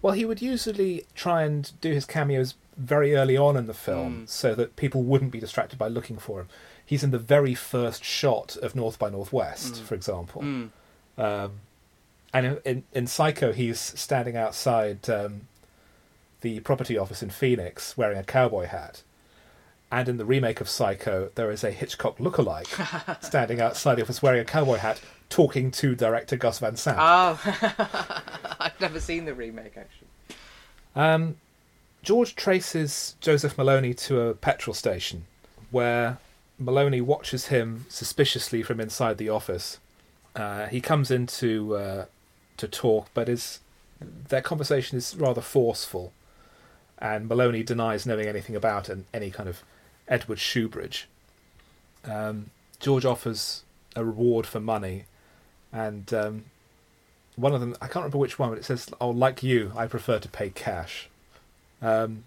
Well, 0.00 0.14
he 0.14 0.24
would 0.24 0.40
usually 0.40 1.04
try 1.14 1.42
and 1.42 1.70
do 1.80 1.92
his 1.92 2.04
cameos 2.06 2.54
very 2.76 3.14
early 3.16 3.36
on 3.36 3.56
in 3.56 3.66
the 3.66 3.74
film 3.74 4.22
Mm. 4.24 4.28
so 4.28 4.54
that 4.54 4.76
people 4.76 5.02
wouldn't 5.02 5.32
be 5.32 5.40
distracted 5.40 5.78
by 5.78 5.88
looking 5.88 6.16
for 6.16 6.40
him. 6.40 6.48
He's 6.86 7.02
in 7.02 7.10
the 7.10 7.18
very 7.18 7.54
first 7.54 8.04
shot 8.04 8.56
of 8.58 8.74
North 8.76 8.98
by 8.98 9.10
Northwest, 9.10 9.74
Mm. 9.74 9.82
for 9.84 9.94
example. 9.94 10.42
Mm. 10.42 10.70
Um, 11.18 11.52
and 12.32 12.46
in, 12.46 12.58
in, 12.64 12.84
in 12.92 13.06
Psycho, 13.08 13.52
he's 13.52 13.80
standing 13.80 14.36
outside 14.36 15.10
um, 15.10 15.48
the 16.40 16.60
property 16.60 16.96
office 16.96 17.22
in 17.22 17.30
Phoenix 17.30 17.96
wearing 17.96 18.18
a 18.18 18.24
cowboy 18.24 18.66
hat. 18.66 19.02
And 19.90 20.08
in 20.08 20.18
the 20.18 20.24
remake 20.24 20.60
of 20.60 20.68
Psycho, 20.68 21.30
there 21.34 21.50
is 21.50 21.64
a 21.64 21.70
Hitchcock 21.70 22.18
lookalike 22.18 23.22
standing 23.24 23.60
outside 23.60 23.94
the 23.94 24.02
office 24.02 24.22
wearing 24.22 24.40
a 24.40 24.44
cowboy 24.44 24.76
hat, 24.76 25.00
talking 25.30 25.70
to 25.72 25.94
director 25.94 26.36
Gus 26.36 26.58
Van 26.58 26.76
Sant. 26.76 26.98
Oh, 27.00 27.40
I've 28.60 28.78
never 28.80 29.00
seen 29.00 29.24
the 29.24 29.34
remake 29.34 29.76
actually. 29.76 30.08
Um, 30.94 31.36
George 32.02 32.36
traces 32.36 33.16
Joseph 33.20 33.56
Maloney 33.56 33.94
to 33.94 34.20
a 34.20 34.34
petrol 34.34 34.74
station 34.74 35.24
where 35.70 36.18
Maloney 36.58 37.00
watches 37.00 37.46
him 37.46 37.86
suspiciously 37.88 38.62
from 38.62 38.80
inside 38.80 39.18
the 39.18 39.28
office. 39.28 39.78
Uh, 40.34 40.66
he 40.66 40.80
comes 40.80 41.10
in 41.10 41.26
to, 41.26 41.76
uh, 41.76 42.04
to 42.56 42.68
talk, 42.68 43.08
but 43.14 43.28
is 43.28 43.60
their 44.00 44.42
conversation 44.42 44.98
is 44.98 45.16
rather 45.16 45.40
forceful, 45.40 46.12
and 46.98 47.28
Maloney 47.28 47.62
denies 47.62 48.06
knowing 48.06 48.26
anything 48.26 48.56
about 48.56 48.88
an, 48.88 49.06
any 49.14 49.30
kind 49.30 49.48
of 49.48 49.62
Edward 50.06 50.38
Shoebridge. 50.38 51.04
Um, 52.04 52.50
George 52.80 53.04
offers 53.04 53.62
a 53.96 54.04
reward 54.04 54.46
for 54.46 54.60
money, 54.60 55.04
and 55.72 56.12
um, 56.14 56.44
one 57.36 57.54
of 57.54 57.60
them 57.60 57.76
I 57.80 57.86
can't 57.86 57.96
remember 57.96 58.18
which 58.18 58.38
one, 58.38 58.50
but 58.50 58.58
it 58.58 58.64
says, 58.64 58.88
"Oh, 59.00 59.10
like 59.10 59.42
you, 59.42 59.72
I 59.76 59.86
prefer 59.86 60.18
to 60.18 60.28
pay 60.28 60.50
cash." 60.50 61.08
Um, 61.80 62.24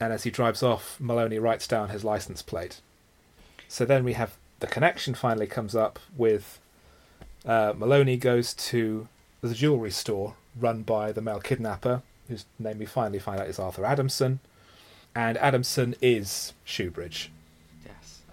and 0.00 0.12
as 0.12 0.24
he 0.24 0.30
drives 0.30 0.62
off, 0.62 0.98
Maloney 0.98 1.38
writes 1.38 1.68
down 1.68 1.90
his 1.90 2.04
license 2.04 2.42
plate. 2.42 2.80
So 3.68 3.84
then 3.84 4.04
we 4.04 4.14
have 4.14 4.36
the 4.60 4.66
connection 4.66 5.14
finally 5.14 5.46
comes 5.46 5.74
up 5.74 5.98
with 6.16 6.58
uh, 7.44 7.72
Maloney 7.76 8.16
goes 8.16 8.54
to 8.54 9.08
the 9.40 9.54
jewelry 9.54 9.90
store 9.90 10.34
run 10.58 10.82
by 10.82 11.12
the 11.12 11.20
male 11.20 11.40
kidnapper, 11.40 12.02
whose 12.28 12.46
name 12.58 12.78
we 12.78 12.86
finally 12.86 13.18
find 13.18 13.40
out 13.40 13.48
is 13.48 13.58
Arthur 13.58 13.84
Adamson, 13.84 14.40
and 15.14 15.36
Adamson 15.38 15.94
is 16.00 16.54
Shoebridge. 16.66 17.28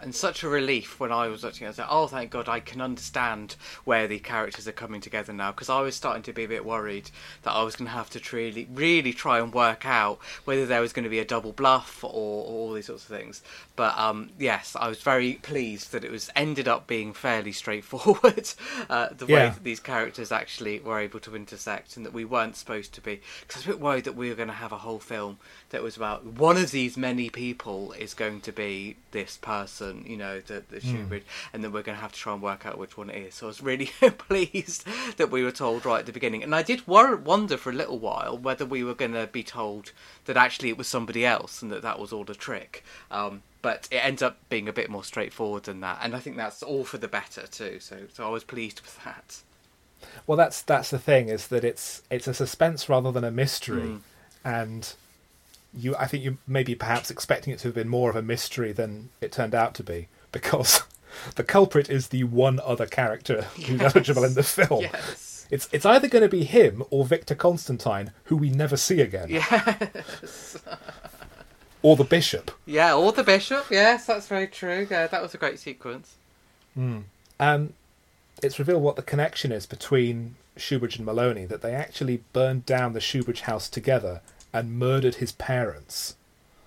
And 0.01 0.15
such 0.15 0.43
a 0.43 0.49
relief 0.49 0.99
when 0.99 1.11
I 1.11 1.27
was 1.27 1.43
watching 1.43 1.65
it. 1.65 1.67
I 1.67 1.69
was 1.69 1.77
like, 1.77 1.87
oh, 1.89 2.07
thank 2.07 2.31
God, 2.31 2.47
I 2.47 2.59
can 2.59 2.81
understand 2.81 3.55
where 3.83 4.07
the 4.07 4.19
characters 4.19 4.67
are 4.67 4.73
coming 4.73 5.01
together 5.01 5.33
now. 5.33 5.51
Because 5.51 5.69
I 5.69 5.81
was 5.81 5.95
starting 5.95 6.23
to 6.23 6.33
be 6.33 6.45
a 6.45 6.47
bit 6.47 6.65
worried 6.65 7.11
that 7.43 7.51
I 7.51 7.63
was 7.63 7.75
going 7.75 7.87
to 7.87 7.93
have 7.93 8.09
to 8.11 8.35
really, 8.35 8.67
really 8.73 9.13
try 9.13 9.39
and 9.39 9.53
work 9.53 9.85
out 9.85 10.19
whether 10.45 10.65
there 10.65 10.81
was 10.81 10.93
going 10.93 11.03
to 11.03 11.09
be 11.09 11.19
a 11.19 11.25
double 11.25 11.51
bluff 11.51 12.03
or, 12.03 12.09
or 12.09 12.45
all 12.45 12.73
these 12.73 12.85
sorts 12.85 13.03
of 13.03 13.15
things. 13.15 13.41
But 13.75 13.97
um, 13.97 14.29
yes, 14.39 14.75
I 14.79 14.87
was 14.87 15.01
very 15.01 15.33
pleased 15.33 15.91
that 15.91 16.03
it 16.03 16.11
was 16.11 16.29
ended 16.35 16.67
up 16.67 16.87
being 16.87 17.13
fairly 17.13 17.51
straightforward. 17.51 18.49
Uh, 18.89 19.09
the 19.15 19.25
way 19.25 19.49
that 19.49 19.63
these 19.63 19.79
characters 19.79 20.31
actually 20.31 20.79
were 20.79 20.99
able 20.99 21.19
to 21.19 21.35
intersect, 21.35 21.97
and 21.97 22.05
that 22.05 22.13
we 22.13 22.25
weren't 22.25 22.55
supposed 22.55 22.93
to 22.93 23.01
be. 23.01 23.19
Because 23.41 23.57
I 23.57 23.59
was 23.59 23.65
a 23.65 23.69
bit 23.69 23.79
worried 23.79 24.03
that 24.05 24.15
we 24.15 24.29
were 24.29 24.35
going 24.35 24.47
to 24.47 24.53
have 24.53 24.71
a 24.71 24.77
whole 24.77 24.99
film 24.99 25.37
that 25.69 25.83
was 25.83 25.95
about 25.97 26.25
one 26.25 26.57
of 26.57 26.71
these 26.71 26.97
many 26.97 27.29
people 27.29 27.91
is 27.93 28.13
going 28.13 28.41
to 28.41 28.51
be 28.51 28.95
this 29.11 29.37
person, 29.37 29.88
you 30.05 30.17
know, 30.17 30.39
the, 30.41 30.63
the 30.69 30.79
Hmm. 30.79 30.95
Shoebridge, 30.95 31.23
and 31.53 31.63
then 31.63 31.71
we're 31.71 31.83
going 31.83 31.95
to 31.97 32.01
have 32.01 32.11
to 32.13 32.19
try 32.19 32.33
and 32.33 32.41
work 32.41 32.65
out 32.65 32.77
which 32.77 32.97
one 32.97 33.09
it 33.09 33.17
is. 33.17 33.35
So 33.35 33.45
I 33.45 33.49
was 33.49 33.61
really 33.61 33.85
pleased 34.17 34.85
that 35.17 35.31
we 35.31 35.43
were 35.43 35.51
told 35.51 35.85
right 35.85 35.99
at 35.99 36.05
the 36.05 36.11
beginning, 36.11 36.43
and 36.43 36.53
I 36.55 36.61
did 36.63 36.87
wonder 36.87 37.57
for 37.57 37.69
a 37.69 37.73
little 37.73 37.99
while 37.99 38.37
whether 38.37 38.65
we 38.65 38.83
were 38.83 38.93
going 38.95 39.13
to 39.13 39.27
be 39.27 39.43
told 39.43 39.91
that 40.25 40.37
actually 40.37 40.69
it 40.69 40.77
was 40.77 40.87
somebody 40.87 41.25
else 41.25 41.61
and 41.61 41.71
that 41.71 41.81
that 41.81 41.99
was 41.99 42.11
all 42.13 42.25
a 42.29 42.35
trick. 42.35 42.83
Um, 43.11 43.41
but 43.61 43.87
it 43.91 43.97
ends 43.97 44.21
up 44.21 44.37
being 44.49 44.69
a 44.69 44.73
bit 44.73 44.89
more 44.89 45.03
straightforward 45.03 45.63
than 45.63 45.81
that, 45.81 45.99
and 46.01 46.15
I 46.15 46.19
think 46.19 46.37
that's 46.37 46.63
all 46.63 46.85
for 46.85 46.97
the 46.97 47.07
better 47.09 47.45
too. 47.47 47.79
So, 47.81 47.97
so 48.13 48.25
I 48.25 48.29
was 48.29 48.43
pleased 48.45 48.79
with 48.81 49.03
that. 49.03 49.41
Well, 50.25 50.37
that's 50.37 50.61
that's 50.61 50.91
the 50.91 50.99
thing 50.99 51.27
is 51.27 51.47
that 51.47 51.65
it's 51.65 52.01
it's 52.09 52.27
a 52.27 52.33
suspense 52.33 52.87
rather 52.87 53.11
than 53.11 53.25
a 53.25 53.31
mystery, 53.31 53.81
Mm. 53.81 54.01
and 54.45 54.93
you 55.73 55.95
I 55.97 56.07
think 56.07 56.23
you 56.23 56.37
maybe 56.47 56.75
perhaps 56.75 57.09
expecting 57.11 57.53
it 57.53 57.59
to 57.59 57.67
have 57.69 57.75
been 57.75 57.89
more 57.89 58.09
of 58.09 58.15
a 58.15 58.21
mystery 58.21 58.71
than 58.71 59.09
it 59.21 59.31
turned 59.31 59.53
out 59.55 59.73
to 59.75 59.83
be 59.83 60.07
because 60.31 60.83
the 61.35 61.43
culprit 61.43 61.89
is 61.89 62.07
the 62.09 62.23
one 62.23 62.59
other 62.63 62.85
character 62.85 63.41
who's 63.55 63.69
Yes. 63.81 63.95
eligible 63.95 64.23
in 64.23 64.33
the 64.33 64.43
film. 64.43 64.81
Yes. 64.81 65.47
It's 65.51 65.67
it's 65.71 65.85
either 65.85 66.07
going 66.07 66.21
to 66.23 66.29
be 66.29 66.43
him 66.43 66.83
or 66.91 67.05
Victor 67.05 67.33
Constantine, 67.35 68.11
who 68.25 68.37
we 68.37 68.49
never 68.51 68.77
see 68.77 69.01
again, 69.01 69.29
Yes. 69.29 70.57
or 71.81 71.95
the 71.95 72.03
bishop. 72.03 72.51
Yeah, 72.65 72.93
or 72.95 73.11
the 73.11 73.23
bishop. 73.23 73.65
Yes, 73.71 74.05
that's 74.05 74.27
very 74.27 74.47
true. 74.47 74.85
Yeah, 74.89 75.07
that 75.07 75.21
was 75.21 75.33
a 75.33 75.37
great 75.37 75.57
sequence. 75.59 76.15
Um, 76.77 77.73
it's 78.43 78.59
revealed 78.59 78.83
what 78.83 78.95
the 78.95 79.01
connection 79.01 79.51
is 79.51 79.65
between 79.65 80.35
Shoebridge 80.57 80.97
and 80.97 81.05
Maloney, 81.05 81.45
that 81.45 81.61
they 81.61 81.73
actually 81.73 82.21
burned 82.31 82.65
down 82.65 82.93
the 82.93 82.99
Shoebridge 82.99 83.41
house 83.41 83.67
together 83.69 84.21
and 84.53 84.77
murdered 84.77 85.15
his 85.15 85.31
parents. 85.31 86.15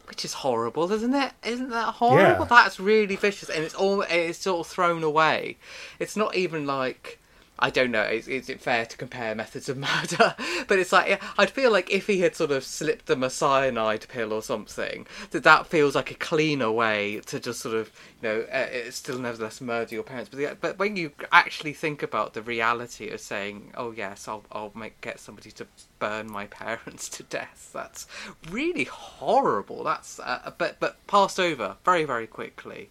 Which 0.06 0.24
is 0.24 0.34
horrible, 0.34 0.90
isn't 0.92 1.14
it? 1.14 1.32
Isn't 1.44 1.70
that 1.70 1.94
horrible? 1.94 2.44
Yeah. 2.44 2.44
That's 2.48 2.78
really 2.78 3.16
vicious, 3.16 3.48
and 3.48 3.64
it's 3.64 3.74
all 3.74 4.02
it's 4.02 4.38
sort 4.38 4.66
of 4.66 4.70
thrown 4.70 5.02
away. 5.02 5.56
It's 5.98 6.16
not 6.16 6.34
even 6.36 6.66
like 6.66 7.18
I 7.62 7.70
don't 7.70 7.92
know. 7.92 8.02
Is, 8.02 8.26
is 8.26 8.48
it 8.48 8.60
fair 8.60 8.84
to 8.84 8.96
compare 8.96 9.36
methods 9.36 9.68
of 9.68 9.78
murder? 9.78 10.34
But 10.66 10.80
it's 10.80 10.92
like 10.92 11.22
I'd 11.38 11.50
feel 11.50 11.70
like 11.70 11.90
if 11.90 12.08
he 12.08 12.18
had 12.18 12.34
sort 12.34 12.50
of 12.50 12.64
slipped 12.64 13.06
them 13.06 13.22
a 13.22 13.30
cyanide 13.30 14.08
pill 14.08 14.32
or 14.32 14.42
something, 14.42 15.06
that 15.30 15.44
that 15.44 15.68
feels 15.68 15.94
like 15.94 16.10
a 16.10 16.14
cleaner 16.14 16.72
way 16.72 17.20
to 17.26 17.38
just 17.38 17.60
sort 17.60 17.76
of 17.76 17.92
you 18.20 18.28
know 18.28 18.40
uh, 18.52 18.66
it's 18.72 18.96
still 18.96 19.16
nevertheless 19.16 19.60
murder 19.60 19.94
your 19.94 20.02
parents. 20.02 20.28
But 20.28 20.38
the, 20.38 20.56
but 20.60 20.78
when 20.80 20.96
you 20.96 21.12
actually 21.30 21.72
think 21.72 22.02
about 22.02 22.34
the 22.34 22.42
reality 22.42 23.10
of 23.10 23.20
saying, 23.20 23.72
oh 23.76 23.92
yes, 23.92 24.26
I'll 24.26 24.44
I'll 24.50 24.72
make 24.74 25.00
get 25.00 25.20
somebody 25.20 25.52
to 25.52 25.66
burn 26.00 26.30
my 26.30 26.46
parents 26.62 27.08
to 27.10 27.22
death. 27.22 27.70
That's 27.72 28.08
really 28.50 28.84
horrible. 28.84 29.84
That's 29.84 30.18
uh, 30.18 30.52
but 30.58 30.80
but 30.80 31.06
passed 31.06 31.38
over 31.38 31.76
very 31.84 32.04
very 32.04 32.26
quickly. 32.26 32.90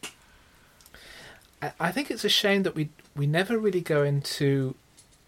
I- 1.80 1.92
think 1.92 2.10
it's 2.12 2.24
a 2.26 2.30
shame 2.30 2.64
that 2.64 2.76
we 2.76 2.90
we 3.16 3.28
never 3.28 3.58
really 3.58 3.82
go 3.82 4.04
into 4.04 4.76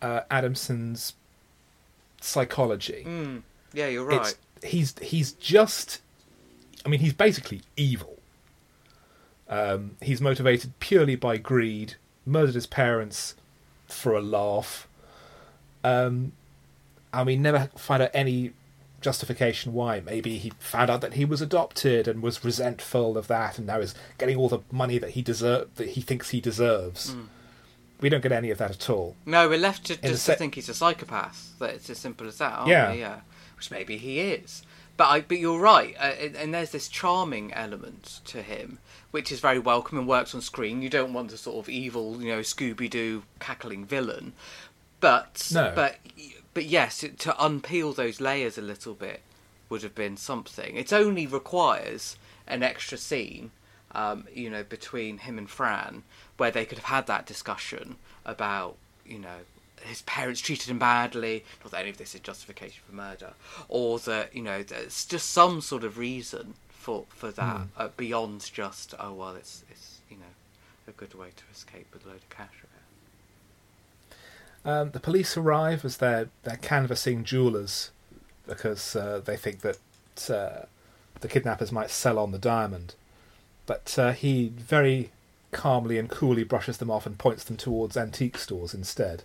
uh, 0.02 0.22
Adamson's 0.32 1.14
psychology. 2.22 3.04
Mm, 3.06 3.42
yeah, 3.74 3.88
you're 3.88 4.06
right. 4.06 4.36
It's 4.62 4.72
he's 4.72 4.96
he's 5.00 5.32
just, 5.34 6.02
I 6.86 6.90
mean, 6.90 7.00
he's 7.02 7.14
basically 7.14 7.62
evil. 7.76 8.18
Um, 9.50 9.98
he's 10.02 10.22
motivated 10.22 10.78
purely 10.80 11.16
by 11.16 11.38
greed. 11.38 11.96
Murdered 12.26 12.56
his 12.56 12.66
parents 12.66 13.36
for 13.88 14.14
a 14.14 14.22
laugh. 14.22 14.88
Um, 15.84 16.32
and 17.14 17.26
we 17.28 17.36
never 17.36 17.70
find 17.76 18.02
out 18.02 18.10
any 18.14 18.54
justification 19.04 19.74
why. 19.74 20.00
Maybe 20.00 20.38
he 20.40 20.52
found 20.60 20.90
out 20.90 21.02
that 21.02 21.14
he 21.14 21.26
was 21.26 21.42
adopted 21.42 22.08
and 22.08 22.22
was 22.24 22.44
resentful 22.44 23.18
of 23.18 23.28
that, 23.28 23.58
and 23.60 23.68
now 23.68 23.80
is 23.80 23.94
getting 24.18 24.38
all 24.38 24.50
the 24.50 24.60
money 24.72 24.98
that 24.98 25.12
he 25.12 25.22
deserve 25.22 25.76
that 25.76 25.90
he 25.90 26.02
thinks 26.02 26.30
he 26.32 26.42
deserves. 26.42 27.16
We 28.02 28.10
don't 28.10 28.22
get 28.22 28.32
any 28.32 28.50
of 28.50 28.58
that 28.58 28.72
at 28.72 28.90
all. 28.90 29.16
No, 29.26 29.48
we're 29.48 29.58
left 29.60 29.86
to 29.86 29.96
just 29.98 30.24
se- 30.26 30.34
to 30.34 30.38
think 30.40 30.56
he's 30.56 30.68
a 30.70 30.74
psychopath. 30.74 31.54
That 31.60 31.76
it's 31.76 31.90
as 31.90 32.00
simple 32.00 32.28
as 32.28 32.38
that, 32.40 32.66
Yeah. 32.68 32.92
we? 32.92 33.00
Yeah, 33.00 33.20
which 33.56 33.70
maybe 33.72 33.98
he 33.98 34.20
is. 34.20 34.64
But 34.98 35.06
I, 35.06 35.22
but 35.22 35.40
you're 35.40 35.60
right, 35.60 35.96
uh, 36.00 36.14
and, 36.22 36.36
and 36.36 36.54
there's 36.54 36.70
this 36.72 36.88
charming 36.88 37.52
element 37.54 38.20
to 38.26 38.42
him, 38.44 38.78
which 39.12 39.32
is 39.32 39.40
very 39.40 39.58
welcome 39.58 39.98
and 39.98 40.08
works 40.08 40.36
on 40.36 40.42
screen. 40.42 40.82
You 40.84 40.90
don't 40.90 41.14
want 41.14 41.30
the 41.32 41.38
sort 41.38 41.58
of 41.58 41.68
evil, 41.70 42.22
you 42.22 42.28
know, 42.30 42.42
Scooby 42.42 42.90
Doo 42.90 43.24
cackling 43.40 43.86
villain, 43.86 44.34
but 45.00 45.50
No. 45.52 45.72
but 45.76 45.98
but 46.54 46.66
yes, 46.66 47.00
to 47.00 47.10
unpeel 47.10 47.96
those 47.96 48.22
layers 48.22 48.58
a 48.58 48.62
little 48.62 48.94
bit 48.94 49.22
would 49.70 49.84
have 49.84 49.96
been 49.96 50.18
something. 50.18 50.76
It 50.76 50.94
only 50.94 51.26
requires 51.26 52.16
an 52.48 52.64
extra 52.64 52.98
scene, 52.98 53.52
um, 53.94 54.28
you 54.34 54.50
know, 54.50 54.64
between 54.64 55.20
him 55.20 55.38
and 55.38 55.50
Fran, 55.50 56.04
where 56.38 56.52
they 56.52 56.66
could 56.66 56.78
have 56.80 56.88
had 56.88 57.08
that 57.08 57.26
discussion 57.26 57.96
about, 58.26 58.76
you 59.06 59.20
know, 59.20 59.40
his 59.82 60.02
parents 60.04 60.42
treated 60.42 60.70
him 60.70 60.80
badly. 60.80 61.44
Not 61.64 61.72
that 61.72 61.82
any 61.82 61.90
of 61.90 61.98
this 61.98 62.16
is 62.16 62.22
justification 62.22 62.82
for 62.88 62.96
murder, 62.96 63.34
or 63.68 64.00
that 64.00 64.36
you 64.36 64.42
know, 64.42 64.64
there's 64.64 65.06
just 65.06 65.30
some 65.32 65.62
sort 65.62 65.84
of 65.84 65.98
reason 65.98 66.54
for 66.70 67.06
for 67.10 67.32
that 67.32 67.62
uh, 67.78 67.90
beyond 67.98 68.50
just 68.54 68.94
oh 69.00 69.14
well, 69.14 69.36
it's 69.36 69.64
it's 69.70 70.00
you 70.10 70.18
know 70.18 70.24
a 70.88 70.92
good 70.92 71.14
way 71.16 71.30
to 71.36 71.44
escape 71.52 71.88
with 71.94 72.06
a 72.06 72.10
load 72.10 72.18
of 72.18 72.30
cash. 72.30 72.64
Um, 74.66 74.92
the 74.92 75.00
police 75.00 75.36
arrive 75.36 75.84
as 75.84 75.98
they're 75.98 76.30
they're 76.44 76.58
canvassing 76.58 77.24
jewelers 77.24 77.92
because 78.48 78.96
uh, 78.96 79.22
they 79.24 79.36
think 79.38 79.60
that 79.62 79.78
uh, 80.30 80.66
the 81.20 81.28
kidnappers 81.28 81.72
might 81.72 81.90
sell 81.90 82.18
on 82.20 82.32
the 82.32 82.38
diamond. 82.40 82.96
But 83.66 83.96
uh, 83.98 84.12
he 84.14 84.50
very 84.50 85.12
calmly 85.52 85.98
and 85.98 86.10
coolly 86.10 86.44
brushes 86.44 86.78
them 86.78 86.90
off 86.92 87.06
and 87.06 87.18
points 87.18 87.44
them 87.44 87.58
towards 87.58 87.96
antique 87.96 88.38
stores 88.38 88.74
instead. 88.74 89.24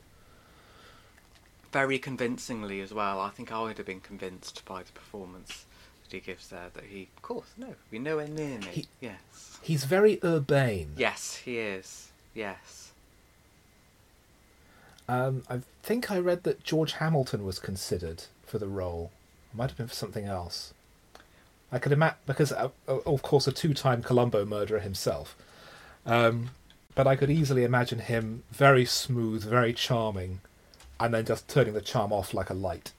very 1.72 1.98
convincingly 1.98 2.80
as 2.80 2.92
well. 2.94 3.20
I 3.20 3.30
think 3.30 3.52
I 3.52 3.62
would 3.62 3.76
have 3.78 3.86
been 3.86 4.00
convinced 4.00 4.64
by 4.64 4.82
the 4.82 4.92
performance 4.92 5.64
that 6.04 6.12
he 6.14 6.20
gives 6.20 6.48
there 6.48 6.68
that 6.74 6.84
he, 6.84 7.08
of 7.16 7.22
course, 7.22 7.48
no, 7.56 7.74
we're 7.90 8.00
nowhere 8.00 8.28
near 8.28 8.58
me. 8.58 8.66
He- 8.70 8.88
yes. 9.00 9.58
He's 9.62 9.84
very 9.84 10.18
urbane. 10.24 10.92
Yes, 10.96 11.36
he 11.44 11.58
is. 11.58 12.10
Yes. 12.34 12.87
Um, 15.08 15.42
I 15.48 15.60
think 15.82 16.10
I 16.10 16.18
read 16.18 16.42
that 16.42 16.64
George 16.64 16.92
Hamilton 16.92 17.44
was 17.44 17.58
considered 17.58 18.24
for 18.44 18.58
the 18.58 18.68
role. 18.68 19.10
Might 19.54 19.70
have 19.70 19.78
been 19.78 19.88
for 19.88 19.94
something 19.94 20.26
else. 20.26 20.74
I 21.72 21.78
could 21.78 21.92
imagine 21.92 22.18
because, 22.26 22.52
uh, 22.52 22.68
of 22.86 23.22
course, 23.22 23.46
a 23.46 23.52
two-time 23.52 24.02
Columbo 24.02 24.44
murderer 24.44 24.80
himself. 24.80 25.36
Um, 26.06 26.50
but 26.94 27.06
I 27.06 27.16
could 27.16 27.30
easily 27.30 27.64
imagine 27.64 28.00
him 28.00 28.42
very 28.50 28.84
smooth, 28.84 29.44
very 29.44 29.72
charming, 29.72 30.40
and 30.98 31.14
then 31.14 31.24
just 31.24 31.48
turning 31.48 31.74
the 31.74 31.80
charm 31.80 32.12
off 32.12 32.34
like 32.34 32.50
a 32.50 32.54
light. 32.54 32.92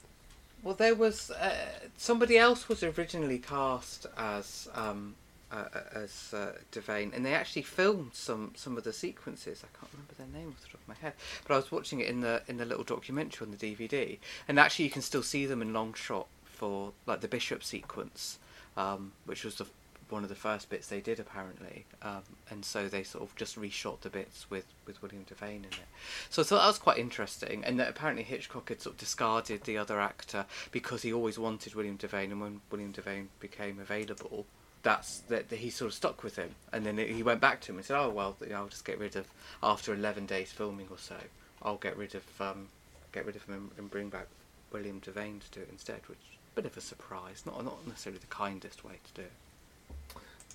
Well, 0.62 0.74
there 0.74 0.94
was 0.94 1.30
uh, 1.30 1.54
somebody 1.96 2.36
else 2.36 2.68
was 2.68 2.82
originally 2.82 3.38
cast 3.38 4.06
as 4.16 4.68
um, 4.74 5.14
uh, 5.52 5.64
as 5.94 6.32
uh, 6.32 6.52
Devane, 6.72 7.14
and 7.14 7.24
they 7.24 7.34
actually 7.34 7.62
filmed 7.62 8.14
some 8.14 8.52
some 8.56 8.76
of 8.76 8.84
the 8.84 8.92
sequences. 8.92 9.62
I 9.64 9.78
can't 9.78 9.92
remember 9.92 10.14
their 10.14 10.26
name 10.26 10.52
off 10.52 10.62
the 10.62 10.68
top 10.68 10.80
of 10.80 10.88
my 10.88 10.94
head, 10.94 11.14
but 11.46 11.54
I 11.54 11.56
was 11.56 11.72
watching 11.72 12.00
it 12.00 12.08
in 12.08 12.20
the 12.20 12.42
in 12.48 12.56
the 12.56 12.64
little 12.64 12.84
documentary 12.84 13.46
on 13.46 13.50
the 13.50 13.56
DVD, 13.56 14.18
and 14.48 14.58
actually 14.58 14.86
you 14.86 14.90
can 14.90 15.02
still 15.02 15.22
see 15.22 15.46
them 15.46 15.62
in 15.62 15.72
long 15.72 15.94
shot 15.94 16.26
for 16.44 16.92
like 17.06 17.20
the 17.20 17.28
bishop 17.28 17.64
sequence, 17.64 18.38
um, 18.76 19.12
which 19.24 19.44
was 19.44 19.56
the 19.56 19.66
one 20.10 20.22
of 20.22 20.28
the 20.28 20.34
first 20.34 20.68
bits 20.68 20.88
they 20.88 21.00
did 21.00 21.20
apparently, 21.20 21.84
um, 22.02 22.22
and 22.50 22.64
so 22.64 22.88
they 22.88 23.02
sort 23.02 23.22
of 23.22 23.34
just 23.36 23.58
reshot 23.58 24.00
the 24.00 24.10
bits 24.10 24.50
with, 24.50 24.64
with 24.86 25.00
William 25.02 25.24
Devane 25.24 25.58
in 25.58 25.64
it. 25.64 25.88
So 26.28 26.42
I 26.42 26.44
thought 26.44 26.58
that 26.58 26.66
was 26.66 26.78
quite 26.78 26.98
interesting, 26.98 27.64
and 27.64 27.78
that 27.78 27.88
apparently 27.88 28.24
Hitchcock 28.24 28.68
had 28.68 28.80
sort 28.80 28.94
of 28.94 29.00
discarded 29.00 29.64
the 29.64 29.78
other 29.78 30.00
actor 30.00 30.46
because 30.72 31.02
he 31.02 31.12
always 31.12 31.38
wanted 31.38 31.74
William 31.74 31.96
Devane, 31.96 32.32
and 32.32 32.40
when 32.40 32.60
William 32.70 32.92
Devane 32.92 33.28
became 33.38 33.78
available, 33.78 34.46
that's 34.82 35.18
that 35.28 35.48
that 35.50 35.58
he 35.58 35.70
sort 35.70 35.88
of 35.90 35.94
stuck 35.94 36.22
with 36.22 36.36
him, 36.36 36.54
and 36.72 36.84
then 36.86 36.96
he 36.98 37.22
went 37.22 37.40
back 37.40 37.60
to 37.62 37.72
him 37.72 37.76
and 37.78 37.84
said, 37.84 37.98
"Oh 37.98 38.08
well, 38.10 38.36
I'll 38.54 38.68
just 38.68 38.84
get 38.84 38.98
rid 38.98 39.16
of 39.16 39.26
after 39.62 39.92
eleven 39.94 40.26
days 40.26 40.52
filming 40.52 40.86
or 40.90 40.98
so, 40.98 41.16
I'll 41.62 41.76
get 41.76 41.96
rid 41.96 42.14
of 42.14 42.24
um, 42.40 42.68
get 43.12 43.26
rid 43.26 43.36
of 43.36 43.44
him 43.44 43.70
and, 43.76 43.90
bring 43.90 44.08
back 44.08 44.26
William 44.72 45.00
Devane 45.00 45.40
to 45.40 45.50
do 45.50 45.60
it 45.60 45.68
instead," 45.70 46.00
which 46.06 46.18
is 46.18 46.36
a 46.52 46.60
bit 46.62 46.70
of 46.70 46.76
a 46.76 46.80
surprise, 46.80 47.42
not 47.44 47.62
not 47.64 47.86
necessarily 47.86 48.18
the 48.20 48.26
kindest 48.26 48.84
way 48.84 48.98
to 49.14 49.22
do 49.22 49.26
it. 49.26 49.32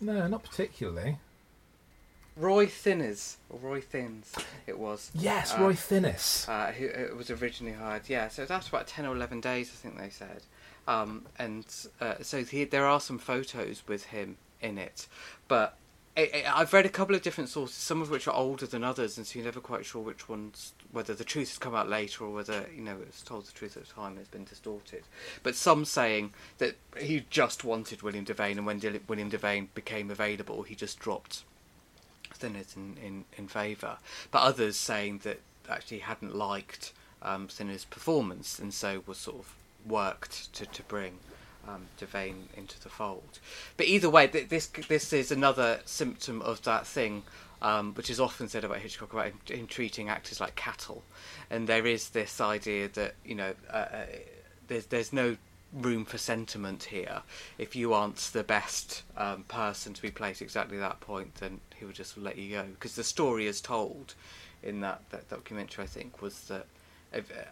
No, 0.02 0.28
not 0.28 0.44
particularly. 0.44 1.18
Roy 2.38 2.66
Thinners, 2.66 3.36
or 3.50 3.60
Roy 3.60 3.80
Thins, 3.80 4.34
it 4.68 4.78
was. 4.78 5.10
Yes, 5.16 5.54
Uh, 5.54 5.62
Roy 5.62 5.74
Thinnes. 5.74 6.46
Uh, 6.50 6.74
who 6.74 6.90
uh, 6.90 7.16
was 7.16 7.30
originally 7.32 7.74
hired. 7.78 8.10
Yeah, 8.10 8.28
so 8.28 8.44
that's 8.46 8.68
about 8.68 8.88
ten 8.88 9.06
or 9.06 9.16
eleven 9.16 9.40
days, 9.40 9.72
I 9.74 9.76
think 9.78 9.98
they 9.98 10.10
said. 10.10 10.42
Um, 10.88 11.26
and 11.40 11.66
uh, 12.00 12.16
so 12.22 12.44
he, 12.44 12.64
there 12.66 12.86
are 12.86 13.00
some 13.00 13.18
photos 13.18 13.84
with 13.88 14.06
him 14.06 14.38
in 14.62 14.78
it, 14.78 15.08
but 15.48 15.78
I, 16.16 16.44
I- 16.46 16.60
I've 16.62 16.74
read 16.74 16.86
a 16.86 16.90
couple 16.90 17.16
of 17.16 17.22
different 17.24 17.50
sources, 17.50 17.76
some 17.76 18.02
of 18.02 18.10
which 18.12 18.28
are 18.28 18.36
older 18.36 18.66
than 18.68 18.84
others, 18.84 19.18
and 19.18 19.26
so 19.26 19.40
you're 19.40 19.46
never 19.46 19.60
quite 19.60 19.86
sure 19.86 20.02
which 20.02 20.30
ones, 20.30 20.74
whether 20.92 21.14
the 21.14 21.24
truth 21.24 21.50
has 21.50 21.58
come 21.58 21.74
out 21.76 21.90
later 21.90 22.24
or 22.24 22.30
whether 22.32 22.68
you 22.74 22.82
know 22.82 22.98
it's 23.02 23.22
told 23.22 23.46
the 23.48 23.52
truth 23.52 23.76
at 23.78 23.86
the 23.88 23.94
time 23.94 24.12
and 24.12 24.20
it's 24.20 24.30
been 24.30 24.44
distorted. 24.44 25.04
But 25.44 25.56
some 25.56 25.86
saying 25.86 26.34
that 26.60 26.76
he 26.98 27.26
just 27.30 27.64
wanted 27.64 28.02
William 28.04 28.26
Devane, 28.26 28.58
and 28.58 28.66
when 28.66 28.80
Dil- 28.80 29.00
William 29.08 29.32
Devane 29.32 29.68
became 29.74 30.12
available, 30.12 30.64
he 30.64 30.76
just 30.76 31.00
dropped 31.00 31.44
Thinners 32.40 32.76
in, 32.76 32.98
in, 33.04 33.26
in 33.38 33.48
favour, 33.48 33.98
but 34.30 34.42
others 34.44 34.78
saying 34.78 35.22
that 35.24 35.40
actually 35.70 36.00
hadn't 36.00 36.36
liked 36.36 36.94
um, 37.22 37.48
performance 37.90 38.60
and 38.60 38.74
so 38.74 39.02
was 39.08 39.18
sort 39.18 39.38
of 39.38 39.54
worked 39.88 40.54
to, 40.54 40.66
to 40.66 40.84
bring 40.84 41.20
um, 41.68 41.88
Devane 42.00 42.48
into 42.56 42.80
the 42.82 42.90
fold. 42.90 43.40
But 43.78 43.88
either 43.88 44.10
way, 44.10 44.28
th- 44.28 44.50
this 44.50 44.68
this 44.68 45.14
is 45.14 45.32
another 45.32 45.80
symptom 45.86 46.42
of 46.42 46.62
that 46.64 46.86
thing 46.86 47.24
um, 47.62 47.94
which 47.94 48.10
is 48.10 48.20
often 48.20 48.48
said 48.48 48.64
about 48.64 48.78
Hitchcock 48.78 49.14
about 49.14 49.32
him, 49.50 49.68
treating 49.68 50.10
actors 50.10 50.40
like 50.40 50.56
cattle, 50.56 51.04
and 51.50 51.68
there 51.68 51.86
is 51.88 52.10
this 52.10 52.40
idea 52.42 52.88
that 52.90 53.16
you 53.24 53.36
know 53.36 53.54
uh, 53.72 53.78
uh, 53.78 54.06
there's 54.68 54.86
there's 54.88 55.14
no 55.14 55.38
room 55.74 56.06
for 56.06 56.18
sentiment 56.18 56.84
here. 56.84 57.22
If 57.58 57.76
you 57.76 57.94
aren't 57.94 58.18
the 58.18 58.44
best 58.44 59.04
um, 59.18 59.44
person 59.44 59.94
to 59.94 60.02
be 60.02 60.12
placed 60.12 60.42
exactly 60.42 60.78
that 60.78 61.00
point, 61.00 61.36
then 61.36 61.60
he 61.76 61.86
would 61.86 61.96
just 61.96 62.18
let 62.18 62.38
you 62.38 62.52
go 62.52 62.64
because 62.64 62.96
the 62.96 63.04
story 63.04 63.48
is 63.48 63.62
told 63.62 64.14
in 64.62 64.82
that, 64.82 65.02
that 65.10 65.30
documentary. 65.30 65.84
I 65.84 65.88
think 65.88 66.22
was 66.22 66.40
that 66.48 66.68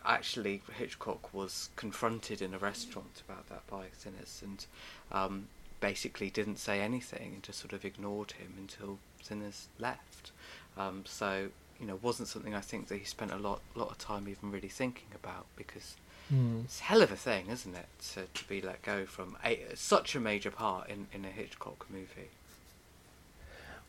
actually 0.05 0.61
Hitchcock 0.77 1.33
was 1.33 1.69
confronted 1.75 2.41
in 2.41 2.53
a 2.53 2.57
restaurant 2.57 3.21
about 3.27 3.49
that 3.49 3.65
by 3.67 3.85
Sinners 3.97 4.41
and 4.43 4.65
um, 5.11 5.47
basically 5.79 6.29
didn't 6.29 6.57
say 6.57 6.81
anything 6.81 7.31
and 7.33 7.43
just 7.43 7.59
sort 7.59 7.73
of 7.73 7.85
ignored 7.85 8.33
him 8.33 8.53
until 8.57 8.99
Sinners 9.21 9.67
left. 9.79 10.31
Um, 10.77 11.03
so 11.05 11.49
you 11.79 11.87
know, 11.87 11.99
wasn't 12.01 12.27
something 12.29 12.55
I 12.55 12.61
think 12.61 12.87
that 12.87 12.97
he 12.97 13.05
spent 13.05 13.31
a 13.31 13.37
lot 13.37 13.61
lot 13.75 13.89
of 13.89 13.97
time 13.97 14.27
even 14.27 14.51
really 14.51 14.69
thinking 14.69 15.09
about 15.13 15.45
because 15.55 15.95
Mm. 16.33 16.63
it's 16.63 16.79
a 16.79 16.83
hell 16.83 17.01
of 17.01 17.11
a 17.11 17.17
thing, 17.17 17.47
isn't 17.49 17.75
it, 17.75 17.87
to, 18.13 18.25
to 18.33 18.47
be 18.47 18.61
let 18.61 18.81
go 18.81 19.05
from 19.05 19.35
a, 19.43 19.59
such 19.75 20.15
a 20.15 20.19
major 20.21 20.51
part 20.51 20.89
in, 20.89 21.07
in 21.11 21.25
a 21.25 21.27
Hitchcock 21.27 21.85
movie. 21.89 22.29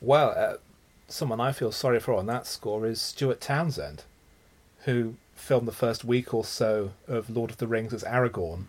Well, 0.01 0.35
uh, 0.37 0.57
someone 1.09 1.41
I 1.41 1.53
feel 1.53 1.71
sorry 1.73 2.01
for 2.01 2.15
on 2.15 2.27
that 2.27 2.47
score 2.47 2.87
is 2.87 3.01
Stuart 3.01 3.41
Townsend, 3.41 4.03
who 4.81 5.15
filmed 5.35 5.69
the 5.69 5.73
first 5.73 6.05
week 6.05 6.33
or 6.35 6.45
so 6.45 6.93
of 7.09 7.29
Lord 7.31 7.51
of 7.51 7.59
the 7.59 7.67
Rings 7.67 7.93
as 7.93 8.05
Aragorn 8.05 8.65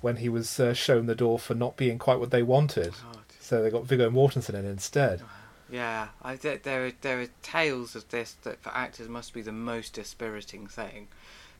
when 0.00 0.16
he 0.16 0.28
was 0.28 0.58
uh, 0.58 0.74
shown 0.74 1.06
the 1.06 1.14
door 1.14 1.38
for 1.38 1.54
not 1.54 1.76
being 1.76 1.98
quite 1.98 2.18
what 2.18 2.30
they 2.30 2.42
wanted. 2.42 2.92
God. 3.02 3.18
So 3.40 3.62
they 3.62 3.70
got 3.70 3.84
Viggo 3.86 4.10
Mortensen 4.10 4.54
in 4.54 4.64
instead. 4.64 5.22
Yeah, 5.70 6.08
I, 6.22 6.36
there, 6.36 6.58
there 6.58 6.86
are 6.86 6.92
there 7.00 7.20
are 7.22 7.28
tales 7.42 7.94
of 7.96 8.08
this 8.10 8.32
that 8.42 8.60
for 8.62 8.70
actors 8.74 9.08
must 9.08 9.32
be 9.32 9.42
the 9.42 9.52
most 9.52 9.94
dispiriting 9.94 10.66
thing, 10.66 11.08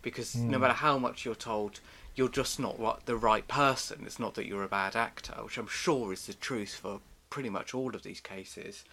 because 0.03 0.35
no 0.35 0.59
Mm. 0.59 0.61
matter 0.61 0.75
how 0.75 0.99
much 0.99 1.25
you're 1.25 1.35
told, 1.35 1.81
you're 2.14 2.29
just 2.29 2.61
not 2.61 2.79
what 2.79 3.07
the 3.07 3.16
right 3.16 3.47
person. 3.49 4.03
It's 4.05 4.18
not 4.18 4.35
that 4.35 4.47
you're 4.47 4.64
a 4.64 4.68
bad 4.68 4.97
actor, 4.97 5.35
which 5.43 5.57
I'm 5.57 5.66
sure 5.68 6.12
is 6.12 6.27
the 6.27 6.35
truth 6.35 6.75
for 6.75 7.01
pretty 7.31 7.49
much 7.49 7.73
all 7.75 7.95
of 7.95 8.03
these 8.03 8.20
cases. 8.20 8.85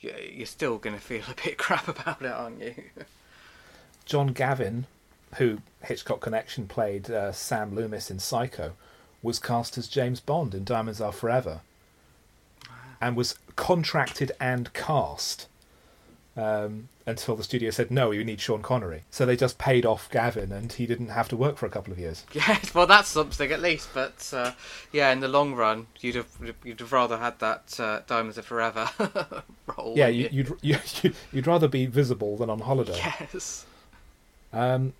You- 0.00 0.14
You're 0.32 0.46
still 0.46 0.78
going 0.78 0.96
to 0.96 1.02
feel 1.02 1.22
a 1.30 1.34
bit 1.42 1.56
crap 1.58 1.86
about 1.88 2.22
it, 2.22 2.32
aren't 2.32 2.60
you? 2.60 2.74
John 4.06 4.28
Gavin, 4.28 4.86
who 5.36 5.58
Hitchcock 5.82 6.20
Connection 6.20 6.66
played 6.66 7.10
uh, 7.10 7.32
Sam 7.32 7.74
Loomis 7.74 8.10
in 8.10 8.18
Psycho, 8.18 8.72
was 9.22 9.38
cast 9.38 9.78
as 9.78 9.88
James 9.88 10.20
Bond 10.20 10.54
in 10.54 10.64
Diamonds 10.64 11.00
Are 11.00 11.12
Forever, 11.12 11.60
and 13.00 13.16
was 13.16 13.38
contracted 13.56 14.32
and 14.40 14.72
cast 14.72 15.46
um, 16.36 16.88
until 17.06 17.36
the 17.36 17.44
studio 17.44 17.70
said 17.70 17.90
no, 17.90 18.10
you 18.10 18.24
need 18.24 18.40
Sean 18.40 18.60
Connery. 18.62 19.04
So 19.10 19.24
they 19.24 19.36
just 19.36 19.56
paid 19.58 19.86
off 19.86 20.10
Gavin, 20.10 20.52
and 20.52 20.72
he 20.72 20.86
didn't 20.86 21.08
have 21.08 21.28
to 21.28 21.36
work 21.36 21.56
for 21.56 21.66
a 21.66 21.70
couple 21.70 21.92
of 21.92 21.98
years. 21.98 22.24
Yes, 22.34 22.74
well, 22.74 22.86
that's 22.86 23.08
something 23.08 23.50
at 23.52 23.62
least. 23.62 23.88
But 23.94 24.30
uh, 24.32 24.52
yeah, 24.92 25.12
in 25.12 25.20
the 25.20 25.28
long 25.28 25.54
run, 25.54 25.86
you'd 26.00 26.16
have 26.16 26.28
you'd 26.64 26.80
have 26.80 26.92
rather 26.92 27.18
had 27.18 27.38
that 27.38 27.78
uh, 27.78 28.00
Diamonds 28.06 28.36
Are 28.38 28.42
Forever 28.42 28.90
role. 29.76 29.94
yeah, 29.96 30.06
wouldn't 30.08 30.32
you, 30.32 30.46
you'd 30.62 30.84
you, 31.04 31.12
you'd 31.32 31.46
rather 31.46 31.68
be 31.68 31.86
visible 31.86 32.36
than 32.36 32.50
on 32.50 32.60
holiday. 32.60 32.96
Yes. 32.96 33.64
Um, 34.54 34.92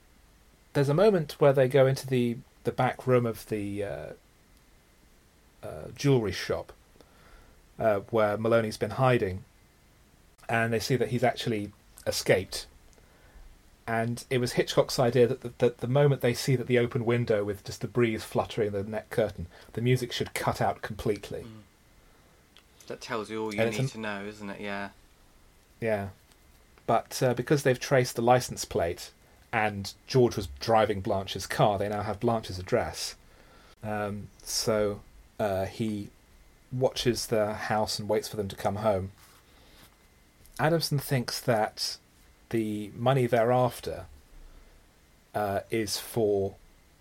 there's 0.72 0.88
a 0.88 0.94
moment 0.94 1.36
where 1.38 1.52
they 1.52 1.68
go 1.68 1.86
into 1.86 2.06
the, 2.06 2.36
the 2.64 2.72
back 2.72 3.06
room 3.06 3.24
of 3.24 3.48
the 3.48 3.84
uh, 3.84 4.06
uh, 5.62 5.68
jewelry 5.96 6.32
shop 6.32 6.72
uh, 7.78 8.00
where 8.10 8.36
Maloney's 8.36 8.76
been 8.76 8.90
hiding, 8.90 9.44
and 10.48 10.72
they 10.72 10.80
see 10.80 10.96
that 10.96 11.08
he's 11.08 11.24
actually 11.24 11.70
escaped. 12.06 12.66
And 13.86 14.24
it 14.30 14.38
was 14.38 14.52
Hitchcock's 14.52 14.98
idea 14.98 15.26
that 15.26 15.42
the, 15.42 15.52
that 15.58 15.78
the 15.78 15.86
moment 15.86 16.20
they 16.22 16.34
see 16.34 16.56
that 16.56 16.66
the 16.66 16.78
open 16.78 17.04
window 17.04 17.44
with 17.44 17.62
just 17.64 17.80
the 17.82 17.86
breeze 17.86 18.24
fluttering 18.24 18.72
the 18.72 18.82
net 18.82 19.10
curtain, 19.10 19.46
the 19.74 19.82
music 19.82 20.10
should 20.10 20.34
cut 20.34 20.60
out 20.60 20.82
completely. 20.82 21.40
Mm. 21.40 22.86
That 22.88 23.00
tells 23.00 23.30
you 23.30 23.42
all 23.42 23.54
you 23.54 23.60
And 23.60 23.70
need 23.70 23.80
an- 23.80 23.88
to 23.88 23.98
know, 23.98 24.24
isn't 24.26 24.50
it? 24.50 24.60
Yeah. 24.60 24.88
Yeah. 25.80 26.08
But 26.86 27.22
uh, 27.22 27.34
because 27.34 27.62
they've 27.62 27.78
traced 27.78 28.16
the 28.16 28.22
license 28.22 28.64
plate 28.64 29.10
and 29.54 29.94
George 30.08 30.34
was 30.34 30.48
driving 30.58 31.00
Blanche's 31.00 31.46
car, 31.46 31.78
they 31.78 31.88
now 31.88 32.02
have 32.02 32.18
Blanche's 32.18 32.58
address. 32.58 33.14
Um, 33.84 34.26
so 34.42 35.00
uh, 35.38 35.66
he 35.66 36.08
watches 36.72 37.26
the 37.26 37.54
house 37.54 38.00
and 38.00 38.08
waits 38.08 38.26
for 38.26 38.36
them 38.36 38.48
to 38.48 38.56
come 38.56 38.76
home. 38.76 39.12
Adamson 40.58 40.98
thinks 40.98 41.40
that 41.40 41.98
the 42.50 42.90
money 42.96 43.26
thereafter 43.28 44.06
uh, 45.36 45.60
is 45.70 45.98
for 45.98 46.56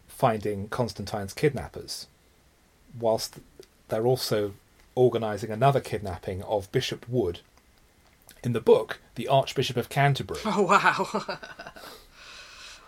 finding 0.08 0.68
Constantine's 0.68 1.34
kidnappers, 1.34 2.06
whilst 2.99 3.39
they're 3.88 4.06
also 4.06 4.54
organising 4.93 5.49
another 5.49 5.80
kidnapping 5.80 6.43
of 6.43 6.72
Bishop 6.72 7.10
Wood, 7.10 7.39
in 8.43 8.54
the 8.54 8.62
book, 8.62 8.99
the 9.16 9.28
Archbishop 9.28 9.76
of 9.76 9.89
Canterbury. 9.89 10.41
Oh 10.45 10.62
wow. 10.62 11.39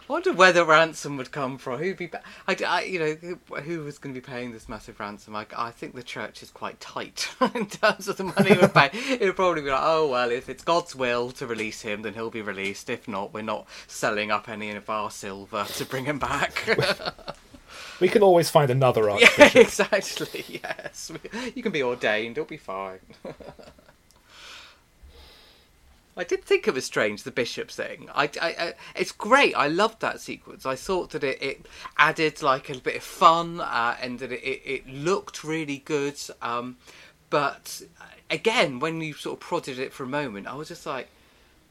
I 0.08 0.14
wonder 0.14 0.34
where 0.34 0.52
the 0.54 0.64
ransom 0.66 1.18
would 1.18 1.32
come 1.32 1.58
from. 1.58 1.80
Who'd 1.80 1.98
be, 1.98 2.06
ba- 2.08 2.22
I, 2.48 2.56
I- 2.68 2.82
you 2.84 3.00
know, 3.00 3.14
who, 3.16 3.56
who 3.62 3.84
was 3.84 3.98
going 3.98 4.14
to 4.14 4.22
be 4.22 4.26
paying 4.26 4.52
this 4.52 4.70
massive 4.70 5.00
ransom? 5.00 5.36
I, 5.36 5.48
I 5.58 5.72
think 5.72 5.96
the 5.96 6.04
church 6.04 6.44
is 6.44 6.52
quite 6.52 6.80
tight 6.80 7.30
in 7.56 7.66
terms 7.68 8.08
of 8.08 8.18
the 8.18 8.26
money 8.26 8.52
it 8.52 8.62
would 8.62 8.74
pay. 8.74 8.90
It 8.94 9.22
would 9.22 9.36
probably 9.36 9.64
be 9.64 9.70
like, 9.72 9.80
oh 9.84 10.08
well, 10.10 10.30
if 10.30 10.48
it's 10.50 10.64
God's 10.64 10.96
will 10.96 11.32
to 11.32 11.48
release 11.48 11.82
him, 11.82 12.04
then 12.04 12.14
he'll 12.14 12.30
be 12.30 12.42
released. 12.42 12.90
If 12.90 13.08
not, 13.08 13.34
we're 13.34 13.42
not 13.42 13.68
selling 13.88 14.30
up 14.32 14.48
any 14.48 14.72
of 14.72 14.90
our 14.90 15.10
silver 15.10 15.66
to 15.66 15.86
bring 15.86 16.06
him 16.06 16.20
back. 16.20 16.78
We 18.02 18.10
can 18.10 18.22
always 18.24 18.50
find 18.50 18.70
another 18.70 19.04
yeah, 19.04 19.14
Archbishop. 19.40 19.56
exactly. 19.56 20.44
Yes, 20.62 21.14
you 21.56 21.64
can 21.64 21.72
be 21.72 21.82
ordained. 21.82 22.38
It'll 22.38 22.46
be 22.46 22.58
fine. 22.58 23.00
I 26.18 26.24
did 26.24 26.44
think 26.46 26.68
it 26.68 26.74
was 26.74 26.86
strange 26.86 27.24
the 27.24 27.32
bishop 27.32 27.70
thing. 27.70 28.10
I, 28.16 28.30
I, 28.42 28.48
I- 28.60 28.74
it's 28.96 29.12
great. 29.12 29.54
I 29.56 29.68
loved 29.68 30.00
that 30.02 30.22
sequence. 30.22 30.66
I 30.66 30.76
thought 30.76 31.10
that 31.12 31.24
it, 31.24 31.42
it 31.42 31.66
added 31.98 32.42
like 32.42 32.70
a 32.70 32.78
bit 32.80 32.96
of 32.98 33.04
fun 33.04 33.60
uh, 33.60 33.98
and 34.02 34.20
that 34.20 34.32
it, 34.32 34.42
it, 34.44 34.62
it 34.66 34.88
looked 34.90 35.44
really 35.44 35.80
good. 35.80 36.18
Um, 36.42 36.78
but 37.30 37.82
uh, 38.00 38.06
again, 38.30 38.80
when 38.80 39.02
you 39.02 39.14
sort 39.14 39.38
of 39.38 39.40
prodded 39.42 39.78
it 39.80 39.92
for 39.92 40.04
a 40.04 40.08
moment, 40.08 40.48
I 40.48 40.56
was 40.56 40.70
just 40.70 40.86
like, 40.86 41.10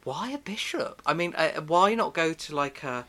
why 0.04 0.30
a 0.32 0.38
bishop? 0.38 1.00
I 1.06 1.14
mean, 1.14 1.34
uh, 1.36 1.62
why 1.62 1.94
not 1.94 2.12
go 2.12 2.34
to 2.34 2.54
like 2.54 2.84
a 2.84 3.06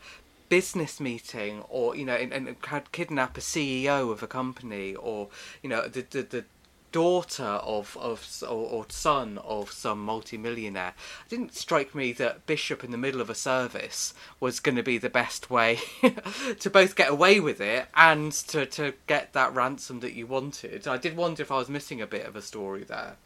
business 0.48 1.00
meeting 1.00 1.64
or 1.68 1.96
you 1.96 2.04
know 2.04 2.14
and, 2.14 2.32
and 2.32 2.56
kidnap 2.92 3.36
a 3.36 3.40
CEO 3.40 4.12
of 4.12 4.22
a 4.22 4.28
company 4.28 4.94
or 4.94 5.26
you 5.60 5.68
know 5.68 5.88
the 5.88 6.06
the, 6.08 6.22
the 6.22 6.44
daughter 6.92 7.44
of 7.44 7.96
of 8.00 8.42
or, 8.42 8.68
or 8.68 8.86
son 8.88 9.38
of 9.38 9.70
some 9.70 10.04
multimillionaire. 10.04 10.94
It 11.26 11.30
didn't 11.30 11.54
strike 11.54 11.94
me 11.94 12.12
that 12.14 12.46
bishop 12.46 12.82
in 12.84 12.90
the 12.90 12.98
middle 12.98 13.20
of 13.20 13.30
a 13.30 13.34
service 13.34 14.14
was 14.40 14.60
going 14.60 14.76
to 14.76 14.82
be 14.82 14.98
the 14.98 15.10
best 15.10 15.50
way 15.50 15.80
to 16.60 16.70
both 16.70 16.96
get 16.96 17.10
away 17.10 17.40
with 17.40 17.60
it 17.60 17.86
and 17.94 18.32
to 18.32 18.66
to 18.66 18.94
get 19.06 19.32
that 19.32 19.54
ransom 19.54 20.00
that 20.00 20.14
you 20.14 20.26
wanted. 20.26 20.86
I 20.86 20.96
did 20.96 21.16
wonder 21.16 21.42
if 21.42 21.52
i 21.52 21.56
was 21.56 21.68
missing 21.68 22.00
a 22.00 22.06
bit 22.06 22.26
of 22.26 22.36
a 22.36 22.42
story 22.42 22.84
there. 22.84 23.16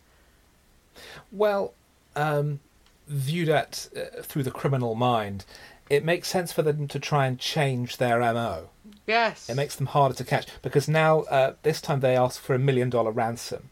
Well, 1.31 1.75
um, 2.17 2.61
viewed 3.07 3.49
at 3.49 3.89
uh, 3.97 4.23
through 4.23 4.45
the 4.45 4.51
criminal 4.51 4.95
mind, 4.95 5.45
it 5.89 6.05
makes 6.05 6.29
sense 6.29 6.53
for 6.53 6.63
them 6.63 6.87
to 6.89 6.99
try 6.99 7.27
and 7.27 7.39
change 7.39 7.97
their 7.97 8.21
MO. 8.21 8.69
Yes 9.07 9.49
It 9.49 9.57
makes 9.57 9.77
them 9.77 9.87
harder 9.87 10.15
to 10.15 10.25
catch 10.25 10.47
because 10.63 10.89
now 10.89 11.21
uh, 11.23 11.55
this 11.63 11.81
time 11.81 12.01
they 12.01 12.17
ask 12.17 12.41
for 12.41 12.55
a 12.55 12.59
million 12.59 12.91
dollar 12.91 13.11
ransom. 13.11 13.71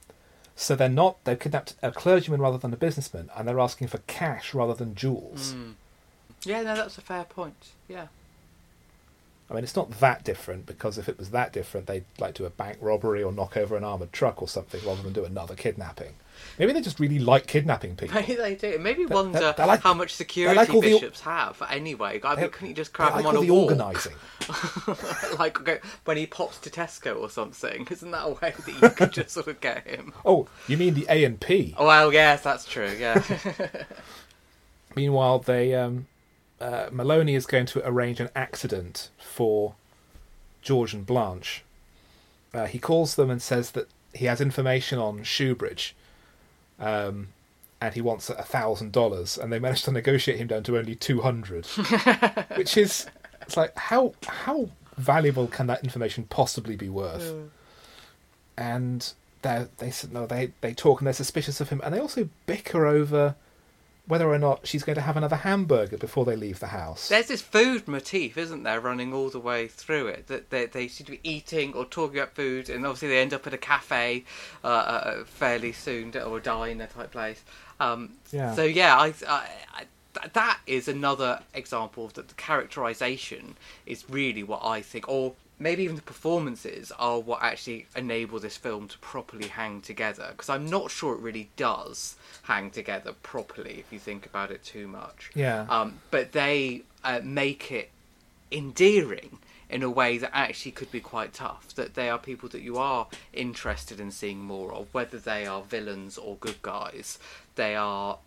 So 0.57 0.74
they're 0.74 0.89
not 0.89 1.22
they've 1.24 1.39
kidnapped 1.39 1.74
a 1.83 1.93
clergyman 1.93 2.41
rather 2.41 2.59
than 2.59 2.72
a 2.72 2.76
businessman, 2.76 3.31
and 3.37 3.47
they're 3.47 3.61
asking 3.61 3.89
for 3.89 3.99
cash 4.07 4.55
rather 4.55 4.74
than 4.74 4.95
jewels. 4.95 5.55
Mm. 5.55 5.74
yeah 6.45 6.62
no 6.62 6.74
that's 6.74 6.99
a 6.99 7.01
fair 7.01 7.24
point 7.24 7.68
yeah 7.89 8.09
I 9.51 9.55
mean, 9.55 9.64
it's 9.64 9.76
not 9.76 9.90
that 10.01 10.24
different 10.24 10.66
because 10.66 10.99
if 10.99 11.09
it 11.09 11.18
was 11.18 11.30
that 11.30 11.55
different, 11.55 11.86
they'd 11.86 12.05
like 12.18 12.34
do 12.34 12.44
a 12.44 12.51
bank 12.51 12.76
robbery 12.82 13.22
or 13.22 13.32
knock 13.32 13.57
over 13.57 13.76
an 13.78 13.84
armored 13.84 14.12
truck 14.12 14.42
or 14.42 14.49
something 14.49 14.80
rather 14.86 15.01
than 15.03 15.14
do 15.14 15.24
another 15.24 15.55
kidnapping. 15.55 16.12
Maybe 16.59 16.72
they 16.72 16.82
just 16.82 17.01
really 17.01 17.18
like 17.18 17.46
kidnapping 17.46 17.96
people. 17.96 18.14
Maybe 18.20 18.34
they 18.34 18.55
do. 18.55 18.78
Maybe 18.78 19.07
They- 19.07 19.14
wonder 19.14 19.38
they- 19.40 19.53
they 19.57 19.64
like- 19.64 19.80
how 19.80 19.94
much 19.94 20.14
security 20.14 20.55
like 20.57 20.68
all 20.72 20.82
the- 20.82 20.92
bishops 20.92 21.20
have. 21.22 21.61
Anyway, 21.70 22.20
I 22.22 22.36
mean, 22.36 22.51
couldn't 22.51 22.68
you 22.68 22.74
just 22.74 22.92
grab 22.92 23.12
like 23.14 23.20
him 23.22 23.26
on 23.28 23.36
a 23.36 23.40
the 23.40 23.51
walk? 23.51 23.70
organising. 23.70 24.14
like 25.38 25.59
okay, 25.62 25.78
when 26.05 26.16
he 26.18 26.26
pops 26.26 26.59
to 26.59 26.70
Tesco 26.70 27.18
or 27.18 27.30
something. 27.30 27.88
Isn't 27.90 28.11
that 28.11 28.24
a 28.26 28.30
way 28.30 28.53
that 28.66 28.82
you 28.82 28.90
could 28.90 29.12
just 29.12 29.30
sort 29.30 29.46
of 29.49 29.61
get 29.62 29.86
him? 29.86 30.12
Oh, 30.26 30.46
you 30.68 30.76
mean 30.76 30.92
the 30.94 31.07
A 31.09 31.24
and 31.24 31.40
P? 31.40 31.74
Oh, 31.78 31.86
well, 31.86 32.12
yes, 32.12 32.42
that's 32.42 32.66
true. 32.66 32.92
Yeah. 32.99 33.22
Meanwhile, 34.94 35.40
they 35.40 35.74
um, 35.74 36.07
uh, 36.61 36.88
Maloney 36.90 37.34
is 37.34 37.46
going 37.46 37.66
to 37.66 37.86
arrange 37.86 38.20
an 38.20 38.28
accident 38.34 39.11
for 39.18 39.74
George 40.62 40.92
and 40.94 41.06
Blanche. 41.06 41.62
Uh, 42.52 42.66
he 42.66 42.78
calls 42.78 43.14
them 43.14 43.30
and 43.30 43.40
says 43.40 43.72
that 43.72 43.88
he 44.14 44.26
has 44.26 44.40
information 44.40 44.98
on 44.98 45.20
Shoebridge, 45.20 45.92
um, 46.80 47.28
and 47.80 47.94
he 47.94 48.00
wants 48.00 48.28
a 48.30 48.42
thousand 48.42 48.92
dollars, 48.92 49.38
and 49.38 49.52
they 49.52 49.59
manage 49.59 49.82
to 49.82 49.92
negotiate 49.92 50.38
him 50.38 50.48
down 50.48 50.62
to 50.64 50.78
only 50.78 50.94
two 50.94 51.20
hundred, 51.20 51.66
which 52.56 52.76
is 52.76 53.06
it's 53.42 53.56
like 53.56 53.76
how 53.76 54.14
how 54.26 54.70
valuable 54.96 55.46
can 55.46 55.66
that 55.68 55.84
information 55.84 56.24
possibly 56.24 56.74
be 56.74 56.88
worth? 56.88 57.34
And 58.56 59.12
they 59.42 59.66
they 59.78 59.92
no 60.11 60.26
they 60.26 60.50
they 60.61 60.74
talk 60.74 61.00
and 61.00 61.06
they're 61.06 61.14
suspicious 61.14 61.61
of 61.61 61.68
him, 61.68 61.80
and 61.84 61.94
they 61.94 62.00
also 62.00 62.28
bicker 62.46 62.86
over 62.86 63.36
whether 64.09 64.28
or 64.28 64.38
not 64.38 64.66
she's 64.66 64.82
going 64.82 64.96
to 64.96 65.02
have 65.02 65.16
another 65.16 65.36
hamburger 65.36 65.98
before 65.98 66.24
they 66.24 66.34
leave 66.34 66.59
the 66.61 66.68
house. 66.68 67.09
There's 67.09 67.28
this 67.28 67.42
food 67.42 67.86
motif, 67.86 68.38
isn't 68.38 68.62
there, 68.62 68.80
running 68.80 69.12
all 69.12 69.28
the 69.28 69.38
way 69.38 69.68
through 69.68 70.09
it? 70.09 70.26
That 70.26 70.50
they, 70.50 70.66
they 70.66 70.88
seem 70.88 71.04
to 71.04 71.12
be 71.12 71.20
eating 71.22 71.74
or 71.74 71.84
talking 71.84 72.18
about 72.18 72.34
food, 72.34 72.70
and 72.70 72.86
obviously 72.86 73.09
they 73.09 73.20
end 73.20 73.34
up 73.34 73.46
at 73.46 73.54
a 73.54 73.59
cafe 73.59 74.24
uh, 74.64 74.66
uh, 74.66 75.24
fairly 75.24 75.72
soon, 75.72 76.16
or 76.16 76.38
a 76.38 76.42
diner 76.42 76.86
type 76.86 77.12
place. 77.12 77.42
Um, 77.78 78.14
Yeah. 78.32 78.54
So 78.54 78.64
yeah, 78.64 78.96
I, 78.96 79.12
I, 79.28 79.48
I 79.74 79.84
that 80.32 80.59
is 80.66 80.88
another 80.88 81.40
example 81.54 82.06
of 82.06 82.14
that 82.14 82.28
the 82.28 82.34
characterization 82.34 83.56
is 83.86 84.04
really 84.09 84.42
what 84.42 84.64
I 84.64 84.80
think, 84.80 85.09
or 85.09 85.34
maybe 85.59 85.82
even 85.82 85.96
the 85.96 86.02
performances 86.02 86.92
are 86.98 87.18
what 87.18 87.42
actually 87.42 87.86
enable 87.96 88.38
this 88.38 88.56
film 88.56 88.88
to 88.88 88.98
properly 88.98 89.48
hang 89.48 89.80
together. 89.80 90.28
Because 90.30 90.48
I'm 90.48 90.66
not 90.66 90.90
sure 90.90 91.14
it 91.14 91.20
really 91.20 91.50
does 91.56 92.16
hang 92.42 92.70
together 92.70 93.12
properly 93.22 93.78
if 93.78 93.92
you 93.92 93.98
think 93.98 94.26
about 94.26 94.50
it 94.50 94.62
too 94.62 94.86
much. 94.86 95.30
Yeah. 95.34 95.66
Um, 95.68 96.00
but 96.11 96.32
they 96.32 96.82
uh, 97.04 97.20
make 97.22 97.72
it 97.72 97.90
endearing 98.50 99.38
in 99.68 99.82
a 99.82 99.90
way 99.90 100.16
that 100.16 100.30
actually 100.32 100.72
could 100.72 100.90
be 100.90 101.00
quite 101.00 101.34
tough. 101.34 101.74
That 101.74 101.94
they 101.94 102.09
are 102.09 102.18
people 102.18 102.48
that 102.50 102.62
you 102.62 102.76
are 102.78 103.09
interested 103.32 104.00
in 104.00 104.11
seeing 104.11 104.40
more 104.40 104.72
of, 104.72 104.92
whether 104.94 105.18
they 105.18 105.44
are 105.46 105.62
villains 105.62 106.16
or 106.16 106.36
good 106.36 106.62
guys. 106.62 107.18
They 107.56 107.74
are, 107.74 108.18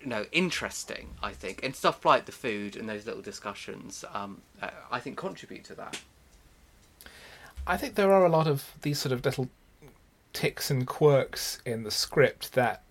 you 0.00 0.06
know, 0.06 0.26
interesting. 0.30 1.14
I 1.22 1.32
think, 1.32 1.64
and 1.64 1.74
stuff 1.74 2.04
like 2.04 2.26
the 2.26 2.32
food 2.32 2.76
and 2.76 2.88
those 2.88 3.06
little 3.06 3.22
discussions. 3.22 4.04
Um, 4.12 4.42
uh, 4.62 4.70
I 4.92 5.00
think 5.00 5.16
contribute 5.16 5.64
to 5.64 5.74
that. 5.76 6.00
I 7.66 7.76
think 7.76 7.94
there 7.94 8.12
are 8.12 8.24
a 8.24 8.30
lot 8.30 8.46
of 8.46 8.74
these 8.82 8.98
sort 8.98 9.12
of 9.12 9.24
little 9.24 9.48
ticks 10.32 10.70
and 10.70 10.86
quirks 10.86 11.58
in 11.64 11.82
the 11.82 11.90
script 11.90 12.52
that 12.52 12.82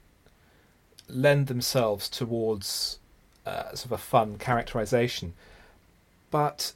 lend 1.08 1.48
themselves 1.48 2.10
towards 2.10 3.00
uh, 3.46 3.70
sort 3.76 3.86
of 3.86 3.92
a 3.94 3.98
fun 3.98 4.38
characterization. 4.38 5.34
But 6.32 6.74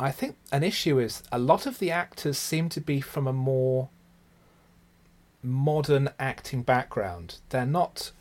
I 0.00 0.10
think 0.10 0.36
an 0.50 0.62
issue 0.62 0.98
is 0.98 1.22
a 1.30 1.38
lot 1.38 1.66
of 1.66 1.78
the 1.78 1.90
actors 1.90 2.38
seem 2.38 2.68
to 2.70 2.80
be 2.80 3.00
from 3.00 3.26
a 3.26 3.32
more 3.32 3.88
modern 5.42 6.10
acting 6.18 6.62
background. 6.62 7.36
They're 7.50 7.66
not 7.66 8.12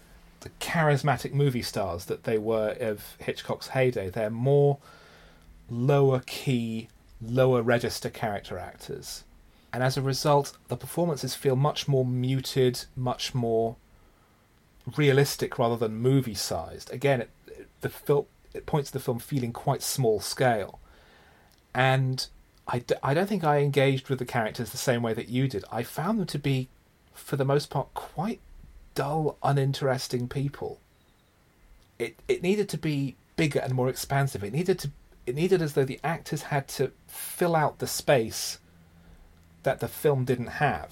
the 0.41 0.49
charismatic 0.59 1.33
movie 1.33 1.61
stars 1.61 2.05
that 2.05 2.23
they 2.23 2.37
were 2.37 2.75
of 2.79 3.15
Hitchcock's 3.19 3.69
heyday. 3.69 4.09
They're 4.09 4.29
more 4.29 4.79
lower 5.69 6.21
key, 6.25 6.89
lower 7.21 7.61
register 7.61 8.09
character 8.09 8.57
actors. 8.57 9.23
And 9.73 9.83
as 9.83 9.95
a 9.97 10.01
result, 10.01 10.57
the 10.67 10.75
performances 10.77 11.35
feel 11.35 11.55
much 11.55 11.87
more 11.87 12.05
muted, 12.05 12.85
much 12.95 13.33
more 13.33 13.75
realistic 14.97 15.57
rather 15.57 15.77
than 15.77 15.95
movie 15.95 16.33
sized. 16.33 16.91
Again, 16.91 17.21
it, 17.21 17.29
it- 17.47 17.67
the 17.81 17.89
film 17.89 18.25
it 18.53 18.65
points 18.65 18.89
to 18.91 18.97
the 18.97 19.03
film 19.03 19.17
feeling 19.19 19.53
quite 19.53 19.81
small 19.81 20.19
scale. 20.19 20.79
And 21.73 22.27
I, 22.67 22.79
d- 22.79 22.95
I 23.01 23.13
don't 23.13 23.27
think 23.29 23.45
I 23.45 23.59
engaged 23.59 24.09
with 24.09 24.19
the 24.19 24.25
characters 24.25 24.71
the 24.71 24.77
same 24.77 25.01
way 25.01 25.13
that 25.13 25.29
you 25.29 25.47
did. 25.47 25.63
I 25.71 25.83
found 25.83 26.19
them 26.19 26.27
to 26.27 26.37
be, 26.39 26.67
for 27.13 27.37
the 27.37 27.45
most 27.45 27.69
part, 27.69 27.93
quite 27.93 28.41
dull, 28.93 29.37
uninteresting 29.41 30.27
people. 30.27 30.79
It 31.97 32.17
it 32.27 32.43
needed 32.43 32.67
to 32.69 32.77
be 32.77 33.15
bigger 33.37 33.59
and 33.59 33.73
more 33.73 33.87
expansive. 33.87 34.43
It 34.43 34.51
needed 34.53 34.77
to 34.79 34.91
it 35.31 35.35
needed 35.35 35.61
as 35.61 35.73
though 35.73 35.85
the 35.85 35.99
actors 36.03 36.43
had 36.43 36.67
to 36.67 36.91
fill 37.07 37.55
out 37.55 37.79
the 37.79 37.87
space 37.87 38.59
that 39.63 39.79
the 39.79 39.87
film 39.87 40.25
didn't 40.25 40.47
have 40.47 40.91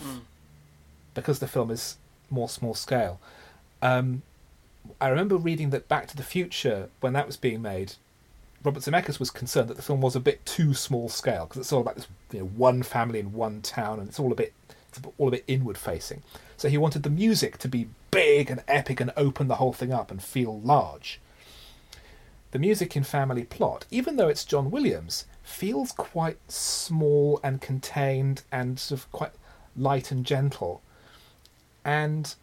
because 1.13 1.39
the 1.39 1.47
film 1.47 1.69
is 1.69 1.97
more 2.29 2.47
small 2.47 2.73
scale. 2.73 3.19
Um, 3.81 4.21
I 5.01 5.09
remember 5.09 5.35
reading 5.35 5.71
that 5.71 5.89
Back 5.89 6.07
to 6.07 6.15
the 6.15 6.23
Future, 6.23 6.87
when 7.01 7.11
that 7.13 7.27
was 7.27 7.35
being 7.35 7.61
made, 7.61 7.95
Robert 8.63 8.81
Zemeckis 8.81 9.19
was 9.19 9.29
concerned 9.29 9.67
that 9.69 9.75
the 9.75 9.83
film 9.83 9.99
was 9.99 10.15
a 10.15 10.21
bit 10.21 10.45
too 10.45 10.73
small 10.73 11.09
scale 11.09 11.45
because 11.45 11.59
it's 11.59 11.73
all 11.73 11.81
about 11.81 11.95
this 11.95 12.07
you 12.31 12.39
know, 12.39 12.45
one 12.45 12.81
family 12.81 13.19
in 13.19 13.33
one 13.33 13.61
town 13.61 13.99
and 13.99 14.07
it's 14.07 14.19
all 14.19 14.31
a 14.31 14.35
bit 14.35 14.53
it's 14.87 15.01
all 15.17 15.27
a 15.27 15.31
bit 15.31 15.43
inward 15.47 15.77
facing. 15.77 16.23
So 16.55 16.69
he 16.69 16.77
wanted 16.77 17.03
the 17.03 17.09
music 17.09 17.57
to 17.57 17.67
be 17.67 17.89
big 18.09 18.49
and 18.49 18.63
epic 18.69 19.01
and 19.01 19.11
open 19.17 19.49
the 19.49 19.55
whole 19.55 19.73
thing 19.73 19.91
up 19.91 20.11
and 20.11 20.23
feel 20.23 20.61
large. 20.61 21.19
The 22.51 22.59
music 22.59 22.95
in 22.95 23.03
Family 23.03 23.43
Plot, 23.43 23.85
even 23.91 24.15
though 24.15 24.27
it's 24.27 24.43
John 24.43 24.71
Williams, 24.71 25.25
feels 25.43 25.91
quite 25.91 26.39
small 26.51 27.39
and 27.43 27.61
contained 27.61 28.43
and 28.51 28.79
sort 28.79 29.01
of 29.01 29.11
quite 29.11 29.31
light 29.75 30.11
and 30.11 30.25
gentle. 30.25 30.81
And 31.85 32.33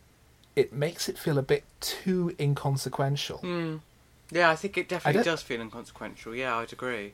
it 0.55 0.73
makes 0.73 1.09
it 1.09 1.19
feel 1.19 1.39
a 1.39 1.43
bit 1.43 1.65
too 1.81 2.35
inconsequential. 2.39 3.41
Mm. 3.41 3.81
Yeah, 4.31 4.51
I 4.51 4.57
think 4.57 4.77
it 4.77 4.89
definitely 4.89 5.23
does 5.23 5.43
feel 5.43 5.61
inconsequential. 5.61 6.35
Yeah, 6.35 6.57
I'd 6.57 6.73
agree. 6.73 7.13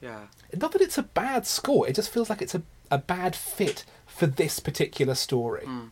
Yeah. 0.00 0.26
Not 0.56 0.72
that 0.72 0.82
it's 0.82 0.98
a 0.98 1.02
bad 1.02 1.46
score, 1.46 1.88
it 1.88 1.94
just 1.94 2.10
feels 2.10 2.30
like 2.30 2.42
it's 2.42 2.54
a, 2.54 2.62
a 2.90 2.98
bad 2.98 3.36
fit 3.36 3.84
for 4.06 4.26
this 4.26 4.60
particular 4.60 5.14
story. 5.14 5.64
Mm, 5.66 5.90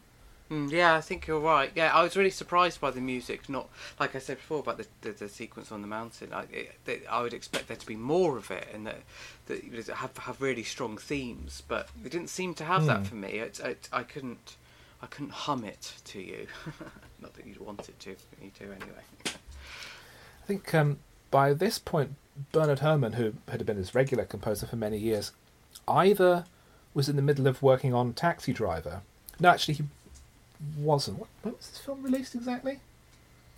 yeah, 0.51 0.94
I 0.94 1.01
think 1.01 1.26
you're 1.26 1.40
right. 1.40 1.70
Yeah, 1.74 1.92
I 1.94 2.03
was 2.03 2.16
really 2.16 2.30
surprised 2.30 2.80
by 2.80 2.90
the 2.90 3.01
music. 3.01 3.49
Not 3.49 3.68
like 3.99 4.14
I 4.14 4.18
said 4.18 4.36
before 4.38 4.61
about 4.61 4.78
the 4.78 4.86
the, 5.01 5.12
the 5.12 5.28
sequence 5.28 5.72
on 5.72 5.80
the 5.82 5.88
mountain. 5.88 6.32
I 6.32 6.44
it, 6.86 7.05
I 7.11 7.22
would 7.22 7.34
expect 7.34 7.68
there 7.68 7.76
to 7.76 7.86
be 7.86 7.97
more 7.97 8.36
of 8.36 8.51
it 8.51 8.68
and 8.72 8.86
that 8.86 9.01
that 9.47 9.64
it 9.64 9.86
have 9.88 10.16
have 10.18 10.40
really 10.40 10.62
strong 10.64 10.99
themes, 10.99 11.62
but 11.66 11.88
it 12.05 12.11
didn't 12.12 12.28
seem 12.30 12.55
to 12.55 12.64
have 12.64 12.86
that 12.86 12.99
Hmm. 12.99 13.05
for 13.05 13.14
me. 13.16 13.28
It, 13.28 13.61
it, 13.61 13.88
I 13.92 14.03
couldn't 14.03 14.57
I 15.03 15.07
couldn't 15.07 15.32
hum 15.32 15.64
it 15.64 15.92
to 16.07 16.20
you. 16.20 16.47
Not 17.20 17.34
that 17.34 17.47
you'd 17.47 17.59
want 17.61 17.88
it 17.88 17.99
to, 18.01 18.16
but 18.30 18.44
you 18.44 18.51
do 18.59 18.64
anyway. 18.66 19.03
I 19.26 20.47
think 20.47 20.72
um, 20.74 20.99
by 21.30 21.53
this 21.55 21.78
point, 21.78 22.14
Bernard 22.53 22.78
Herrmann, 22.80 23.14
who 23.14 23.34
had 23.49 23.64
been 23.66 23.76
his 23.78 23.94
regular 23.94 24.24
composer 24.24 24.66
for 24.66 24.76
many 24.76 24.99
years, 24.99 25.32
either 25.88 26.44
was 26.94 27.09
in 27.09 27.16
the 27.16 27.22
middle 27.22 27.47
of 27.47 27.62
working 27.62 27.92
on 27.92 28.12
Taxi 28.12 28.53
Driver. 28.53 29.03
No, 29.40 29.49
actually, 29.51 29.74
he 29.74 29.84
wasn't. 30.79 31.19
What, 31.19 31.29
when 31.43 31.55
was 31.55 31.69
this 31.69 31.79
film 31.79 32.03
released 32.03 32.35
exactly? 32.35 32.81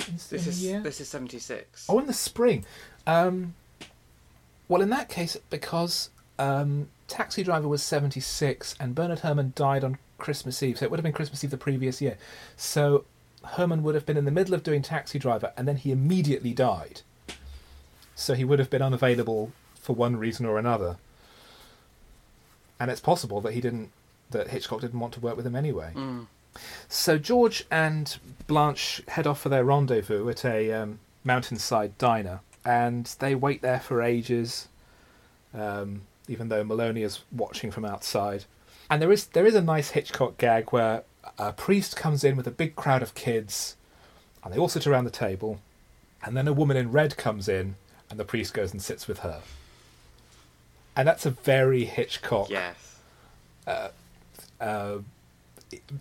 In, 0.07 0.15
This 0.15 0.33
in 0.33 0.39
is 0.39 0.83
this 0.83 1.01
is 1.01 1.09
seventy 1.09 1.39
six. 1.39 1.87
Oh, 1.89 1.99
in 1.99 2.07
the 2.07 2.13
spring. 2.13 2.65
Um, 3.07 3.55
well, 4.69 4.83
in 4.83 4.91
that 4.91 5.09
case, 5.09 5.37
because 5.49 6.11
um, 6.39 6.89
Taxi 7.09 7.43
Driver 7.43 7.67
was 7.67 7.83
76 7.83 8.77
and 8.79 8.95
Bernard 8.95 9.21
Herrmann 9.21 9.53
died 9.57 9.83
on 9.83 9.99
Christmas 10.19 10.63
Eve, 10.63 10.79
so 10.79 10.85
it 10.85 10.91
would 10.91 10.99
have 10.99 11.05
been 11.05 11.13
Christmas 11.13 11.43
Eve 11.43 11.51
the 11.51 11.57
previous 11.57 12.01
year. 12.03 12.19
So 12.57 13.05
Herrmann 13.45 13.83
would 13.83 13.95
have 13.95 14.07
been 14.07 14.17
in 14.17 14.27
the 14.27 14.31
middle 14.31 14.55
of 14.55 14.63
doing 14.63 14.83
Taxi 14.83 15.19
Driver 15.19 15.53
and 15.57 15.67
then 15.67 15.77
he 15.77 15.91
immediately 15.91 16.53
died. 16.53 17.01
So 18.15 18.35
he 18.35 18.45
would 18.45 18.59
have 18.59 18.69
been 18.69 18.83
unavailable 18.83 19.53
for 19.75 19.95
one 19.95 20.17
reason 20.17 20.45
or 20.45 20.59
another. 20.59 20.97
And 22.79 22.91
it's 22.91 23.01
possible 23.01 23.41
that 23.41 23.55
he 23.55 23.61
didn't, 23.61 23.91
that 24.31 24.49
Hitchcock 24.49 24.81
didn't 24.81 25.01
want 25.01 25.15
to 25.15 25.21
work 25.21 25.37
with 25.37 25.47
him 25.47 25.57
anyway. 25.57 25.93
Mm. 25.95 26.27
So 26.89 27.19
George 27.19 27.65
and 27.71 28.19
Blanche 28.47 29.03
head 29.09 29.27
off 29.27 29.41
for 29.41 29.49
their 29.49 29.65
rendezvous 29.65 30.29
at 30.29 30.45
a 30.45 30.73
um, 30.73 30.99
mountainside 31.25 31.97
diner, 31.99 32.41
and 32.65 33.07
they 33.19 33.35
wait 33.35 33.61
there 33.63 33.81
for 33.81 34.03
ages, 34.03 34.69
um, 35.55 36.03
even 36.29 36.49
though 36.49 36.65
Maloney 36.65 37.03
is 37.03 37.21
watching 37.33 37.71
from 37.71 37.85
outside. 37.85 38.45
And 38.91 39.03
there 39.03 39.13
is 39.13 39.27
there 39.27 39.47
is 39.47 39.55
a 39.55 39.61
nice 39.63 39.91
Hitchcock 39.91 40.39
gag 40.39 40.71
where 40.73 41.03
a 41.39 41.53
priest 41.53 41.97
comes 41.97 42.25
in 42.25 42.37
with 42.37 42.47
a 42.47 42.51
big 42.51 42.75
crowd 42.75 43.03
of 43.03 43.15
kids, 43.15 43.77
and 44.43 44.53
they 44.53 44.59
all 44.59 44.69
sit 44.69 44.87
around 44.87 45.05
the 45.05 45.11
table, 45.11 45.61
and 46.25 46.37
then 46.37 46.49
a 46.49 46.53
woman 46.55 46.77
in 46.77 46.91
red 46.91 47.17
comes 47.19 47.49
in, 47.49 47.75
and 48.09 48.19
the 48.19 48.25
priest 48.25 48.55
goes 48.55 48.73
and 48.73 48.81
sits 48.81 49.07
with 49.07 49.19
her. 49.19 49.43
And 50.97 51.07
that's 51.07 51.27
a 51.27 51.31
very 51.31 51.85
Hitchcock 51.85 52.49
Yes. 52.51 52.97
uh, 53.67 53.89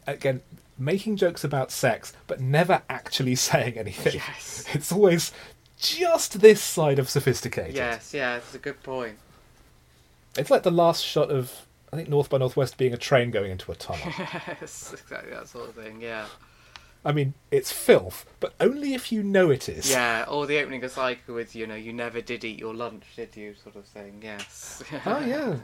again 0.06 0.42
making 0.78 1.16
jokes 1.18 1.44
about 1.44 1.72
sex 1.72 2.14
but 2.28 2.40
never 2.40 2.82
actually 2.90 3.36
saying 3.50 3.78
anything 3.78 4.14
Yes. 4.16 4.66
it's 4.74 4.92
always 4.92 5.32
just 5.80 6.40
this 6.42 6.62
side 6.62 7.00
of 7.00 7.10
sophisticated 7.10 7.76
Yes. 7.76 8.14
Yeah. 8.14 8.38
It's 8.38 8.54
a 8.56 8.60
good 8.60 8.82
point. 8.84 9.18
it's 10.38 10.50
like 10.52 10.64
the 10.64 10.72
last 10.72 11.04
shot 11.04 11.30
of 11.30 11.66
i 11.92 11.96
think 11.96 12.10
north 12.10 12.30
by 12.30 12.38
northwest 12.38 12.78
being 12.78 12.94
a 12.94 12.98
train 12.98 13.32
going 13.32 13.52
into 13.52 13.72
a 13.72 13.76
tunnel 13.76 14.02
yes. 14.18 14.94
Exactly 14.94 15.32
that 15.32 15.48
sort 15.48 15.70
of 15.70 15.76
thing. 15.76 16.02
Yeah. 16.02 16.26
i 17.06 17.12
mean 17.12 17.34
it's 17.52 17.72
filth 17.72 18.26
but 18.40 18.54
only 18.60 18.94
if 18.94 19.12
you 19.12 19.24
know 19.24 19.50
it 19.50 19.68
is 19.70 19.90
Yeah, 19.90 20.26
or 20.28 20.46
the 20.48 20.60
opening 20.60 20.84
of 20.84 20.92
Psycho 20.92 21.34
with, 21.34 21.56
you 21.56 21.66
know, 21.68 21.76
you 21.76 21.94
never 21.94 22.22
did 22.22 22.44
eat 22.44 22.60
your 22.60 22.74
lunch, 22.74 23.04
did 23.16 23.36
you? 23.36 23.56
Sort 23.64 23.76
of 23.76 23.86
thing, 23.86 24.20
yes. 24.24 24.84
oh 25.06 25.20
yeah 25.26 25.56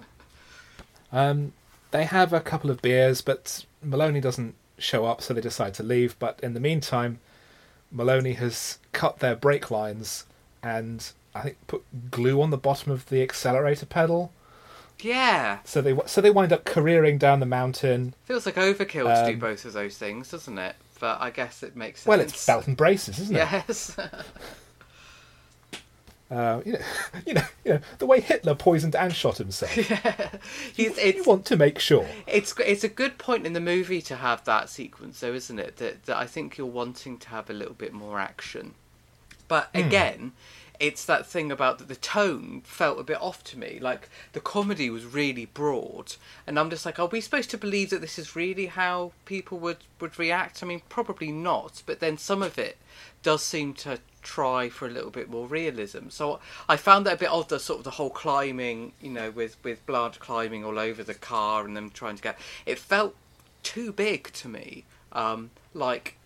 um, 1.11 1.53
they 1.93 2.03
have 2.03 2.33
a 2.33 2.41
couple 2.41 2.69
of 2.69 2.81
beers 2.81 3.21
but 3.21 3.65
maloney 3.81 4.19
doesn't 4.19 4.55
show 4.77 5.05
up, 5.05 5.21
so 5.21 5.33
they 5.33 5.41
decide 5.41 5.73
to 5.75 5.83
leave. 5.83 6.17
But 6.19 6.39
in 6.43 6.53
the 6.53 6.59
meantime, 6.59 7.19
Maloney 7.91 8.33
has 8.33 8.79
cut 8.91 9.19
their 9.19 9.35
brake 9.35 9.69
lines 9.71 10.25
and 10.61 11.09
I 11.35 11.41
think 11.41 11.57
put 11.67 11.83
glue 12.11 12.41
on 12.41 12.49
the 12.49 12.57
bottom 12.57 12.91
of 12.91 13.07
the 13.09 13.21
accelerator 13.21 13.85
pedal. 13.85 14.31
Yeah, 14.99 15.59
So 15.65 15.81
they 15.81 15.97
so 16.05 16.21
they 16.21 16.29
wind 16.31 16.53
up 16.53 16.65
careering 16.65 17.17
down 17.17 17.39
the 17.39 17.45
mountain. 17.45 18.13
feels 18.25 18.45
like 18.45 18.55
overkill 18.55 19.13
to 19.13 19.25
do 19.31 19.33
Um, 19.33 19.39
both 19.39 19.65
of 19.65 19.73
those 19.73 19.97
things, 19.97 20.31
doesn't 20.31 20.57
it? 20.57 20.75
But 20.99 21.19
I 21.21 21.29
guess 21.29 21.63
it 21.63 21.75
makes 21.75 22.01
sense. 22.01 22.07
Well, 22.07 22.19
it's 22.21 22.45
belt 22.45 22.67
and 22.67 22.77
braces, 22.77 23.19
isn't 23.19 23.35
it? 23.35 23.39
Yes. 23.39 23.95
Uh, 26.33 26.61
you 26.65 26.73
know, 26.73 26.79
you 27.27 27.33
know, 27.33 27.43
you 27.63 27.73
know, 27.73 27.79
the 27.99 28.05
way 28.05 28.19
Hitler 28.19 28.55
poisoned 28.55 28.95
and 28.95 29.13
shot 29.13 29.37
himself. 29.37 29.71
He's, 30.75 30.77
you 30.77 30.93
it's 30.97 31.27
want 31.27 31.45
to 31.45 31.55
make 31.57 31.79
sure. 31.79 32.07
it's 32.25 32.53
it's 32.59 32.83
a 32.83 32.89
good 32.89 33.17
point 33.17 33.45
in 33.45 33.53
the 33.53 33.59
movie 33.59 34.01
to 34.03 34.15
have 34.15 34.43
that 34.45 34.69
sequence, 34.69 35.19
though, 35.19 35.33
isn't 35.33 35.59
it? 35.59 35.77
That 35.77 36.03
that 36.05 36.17
I 36.17 36.25
think 36.25 36.57
you're 36.57 36.67
wanting 36.67 37.17
to 37.19 37.29
have 37.29 37.49
a 37.49 37.53
little 37.53 37.75
bit 37.75 37.93
more 37.93 38.19
action, 38.19 38.73
but 39.47 39.69
Hmm. 39.73 39.79
again. 39.79 40.31
It's 40.79 41.05
that 41.05 41.27
thing 41.27 41.49
about 41.51 41.77
that 41.77 41.87
the 41.87 41.95
tone 41.95 42.61
felt 42.65 42.99
a 42.99 43.03
bit 43.03 43.21
off 43.21 43.41
to 43.45 43.59
me. 43.59 43.77
Like 43.79 44.09
the 44.33 44.41
comedy 44.41 44.89
was 44.89 45.05
really 45.05 45.45
broad, 45.45 46.15
and 46.47 46.59
I'm 46.59 46.69
just 46.71 46.85
like, 46.85 46.99
are 46.99 47.05
we 47.05 47.21
supposed 47.21 47.51
to 47.51 47.57
believe 47.59 47.91
that 47.91 48.01
this 48.01 48.17
is 48.19 48.35
really 48.35 48.65
how 48.65 49.11
people 49.23 49.59
would 49.59 49.77
would 50.01 50.17
react? 50.19 50.61
I 50.61 50.65
mean, 50.65 50.81
probably 50.89 51.31
not. 51.31 51.83
But 51.85 51.99
then 52.01 52.17
some 52.17 52.41
of 52.41 52.57
it 52.57 52.77
does 53.21 53.43
seem 53.43 53.75
to 53.75 53.99
try 54.23 54.69
for 54.69 54.87
a 54.87 54.91
little 54.91 55.09
bit 55.11 55.29
more 55.29 55.47
realism. 55.47 56.09
So 56.09 56.39
I 56.67 56.77
found 56.77 57.05
that 57.05 57.13
a 57.13 57.17
bit 57.17 57.29
odd. 57.29 57.49
The 57.49 57.59
sort 57.59 57.79
of 57.79 57.83
the 57.83 57.91
whole 57.91 58.09
climbing, 58.09 58.93
you 59.01 59.09
know, 59.11 59.29
with 59.31 59.57
with 59.63 59.85
Blanche 59.85 60.19
climbing 60.19 60.63
all 60.65 60.79
over 60.79 61.03
the 61.03 61.13
car 61.13 61.65
and 61.65 61.75
them 61.77 61.89
trying 61.89 62.15
to 62.15 62.21
get. 62.23 62.39
It 62.65 62.79
felt 62.79 63.15
too 63.63 63.91
big 63.91 64.31
to 64.33 64.47
me. 64.47 64.85
Um, 65.11 65.51
like 65.73 66.17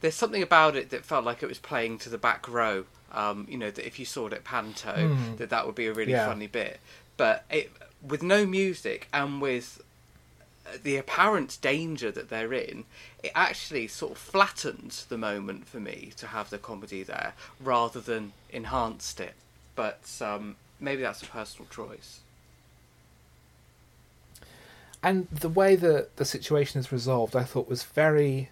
there's 0.00 0.14
something 0.14 0.42
about 0.42 0.76
it 0.76 0.90
that 0.90 1.04
felt 1.04 1.24
like 1.24 1.42
it 1.42 1.46
was 1.48 1.58
playing 1.58 1.98
to 1.98 2.08
the 2.08 2.18
back 2.18 2.48
row. 2.48 2.84
Um, 3.12 3.46
you 3.50 3.58
know, 3.58 3.70
that 3.70 3.84
if 3.86 3.98
you 3.98 4.04
saw 4.04 4.28
it 4.28 4.32
at 4.32 4.44
Panto, 4.44 5.08
Hmm. 5.08 5.36
that 5.36 5.50
that 5.50 5.66
would 5.66 5.74
be 5.74 5.86
a 5.86 5.92
really 5.92 6.12
Yeah. 6.12 6.26
funny 6.26 6.46
bit. 6.46 6.80
But 7.16 7.44
it, 7.50 7.72
with 8.00 8.22
no 8.22 8.46
music 8.46 9.08
and 9.12 9.42
with 9.42 9.82
the 10.82 10.96
apparent 10.96 11.58
danger 11.60 12.10
that 12.10 12.28
they're 12.28 12.52
in, 12.52 12.84
it 13.22 13.32
actually 13.34 13.88
sort 13.88 14.12
of 14.12 14.18
flattened 14.18 15.04
the 15.08 15.18
moment 15.18 15.66
for 15.66 15.80
me 15.80 16.12
to 16.16 16.28
have 16.28 16.50
the 16.50 16.58
comedy 16.58 17.02
there 17.02 17.34
rather 17.60 18.00
than 18.00 18.32
enhanced 18.50 19.20
it. 19.20 19.34
But 19.74 20.10
um, 20.20 20.56
maybe 20.78 21.02
that's 21.02 21.22
a 21.22 21.26
personal 21.26 21.68
choice. 21.70 22.20
And 25.02 25.28
the 25.28 25.48
way 25.48 25.76
that 25.76 26.16
the 26.16 26.24
situation 26.24 26.78
is 26.78 26.92
resolved, 26.92 27.34
I 27.34 27.44
thought 27.44 27.68
was 27.68 27.84
very 27.84 28.50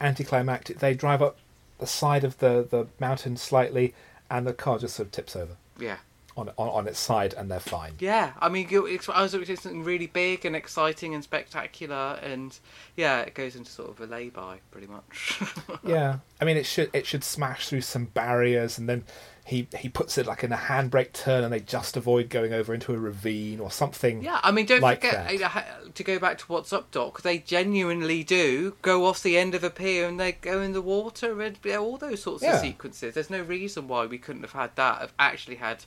anticlimactic. 0.00 0.78
They 0.78 0.94
drive 0.94 1.20
up 1.20 1.36
the 1.78 1.86
side 1.86 2.24
of 2.24 2.38
the, 2.38 2.66
the 2.68 2.86
mountain 2.98 3.36
slightly, 3.36 3.94
and 4.30 4.46
the 4.46 4.52
car 4.52 4.78
just 4.78 4.96
sort 4.96 5.08
of 5.08 5.12
tips 5.12 5.34
over 5.36 5.56
Yeah. 5.78 5.96
On 6.36 6.50
on, 6.58 6.68
on 6.68 6.88
its 6.88 6.98
side, 6.98 7.34
and 7.34 7.50
they're 7.50 7.60
fine. 7.60 7.94
Yeah, 7.98 8.32
I 8.40 8.48
mean, 8.48 8.68
it's, 8.70 9.08
I 9.08 9.22
was 9.22 9.34
expecting 9.34 9.56
something 9.56 9.84
really 9.84 10.06
big 10.06 10.44
and 10.44 10.54
exciting 10.54 11.14
and 11.14 11.22
spectacular, 11.22 12.18
and 12.22 12.58
yeah, 12.96 13.20
it 13.20 13.34
goes 13.34 13.56
into 13.56 13.70
sort 13.70 13.90
of 13.90 14.00
a 14.00 14.06
lay-by, 14.06 14.60
pretty 14.70 14.86
much. 14.86 15.40
yeah, 15.84 16.18
I 16.40 16.44
mean, 16.44 16.56
it 16.56 16.66
should 16.66 16.90
it 16.92 17.06
should 17.06 17.24
smash 17.24 17.68
through 17.68 17.82
some 17.82 18.06
barriers, 18.06 18.78
and 18.78 18.88
then 18.88 19.04
he 19.50 19.66
he 19.76 19.88
puts 19.88 20.16
it 20.16 20.26
like 20.26 20.44
in 20.44 20.52
a 20.52 20.56
handbrake 20.56 21.12
turn, 21.12 21.42
and 21.42 21.52
they 21.52 21.58
just 21.58 21.96
avoid 21.96 22.30
going 22.30 22.52
over 22.52 22.72
into 22.72 22.94
a 22.94 22.98
ravine 22.98 23.58
or 23.58 23.68
something. 23.68 24.22
Yeah, 24.22 24.38
I 24.44 24.52
mean, 24.52 24.64
don't 24.64 24.80
like 24.80 25.02
forget 25.02 25.40
that. 25.40 25.94
to 25.96 26.04
go 26.04 26.20
back 26.20 26.38
to 26.38 26.44
what's 26.46 26.72
up, 26.72 26.92
Doc. 26.92 27.22
They 27.22 27.38
genuinely 27.38 28.22
do 28.22 28.76
go 28.80 29.06
off 29.06 29.22
the 29.24 29.36
end 29.36 29.56
of 29.56 29.64
a 29.64 29.70
pier 29.70 30.06
and 30.08 30.20
they 30.20 30.32
go 30.32 30.60
in 30.60 30.72
the 30.72 30.80
water 30.80 31.40
and 31.42 31.58
all 31.76 31.96
those 31.96 32.22
sorts 32.22 32.44
Yeah. 32.44 32.54
of 32.54 32.60
sequences. 32.60 33.14
There's 33.14 33.28
no 33.28 33.42
reason 33.42 33.88
why 33.88 34.06
we 34.06 34.18
couldn't 34.18 34.42
have 34.42 34.52
had 34.52 34.76
that. 34.76 35.00
Have 35.00 35.12
actually 35.18 35.56
had, 35.56 35.84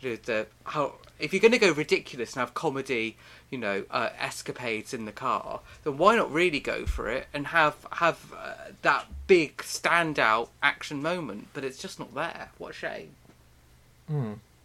you 0.00 0.10
know, 0.10 0.16
the 0.22 0.46
how 0.64 0.96
if 1.18 1.32
you're 1.32 1.40
going 1.40 1.52
to 1.52 1.58
go 1.58 1.72
ridiculous 1.72 2.34
and 2.34 2.40
have 2.40 2.52
comedy, 2.52 3.16
you 3.50 3.58
know, 3.58 3.84
uh, 3.90 4.10
escapades 4.18 4.92
in 4.92 5.04
the 5.04 5.12
car, 5.12 5.60
then 5.84 5.96
why 5.98 6.16
not 6.16 6.32
really 6.32 6.60
go 6.60 6.84
for 6.86 7.08
it 7.08 7.28
and 7.32 7.48
have 7.48 7.86
have 7.92 8.32
uh, 8.36 8.54
that 8.82 9.06
big 9.26 9.58
standout 9.58 10.48
action 10.62 11.02
moment? 11.02 11.48
But 11.54 11.64
it's 11.64 11.78
just 11.78 11.98
not 11.98 12.14
there. 12.14 12.50
What 12.58 12.70
a 12.70 12.74
shame. 12.74 13.10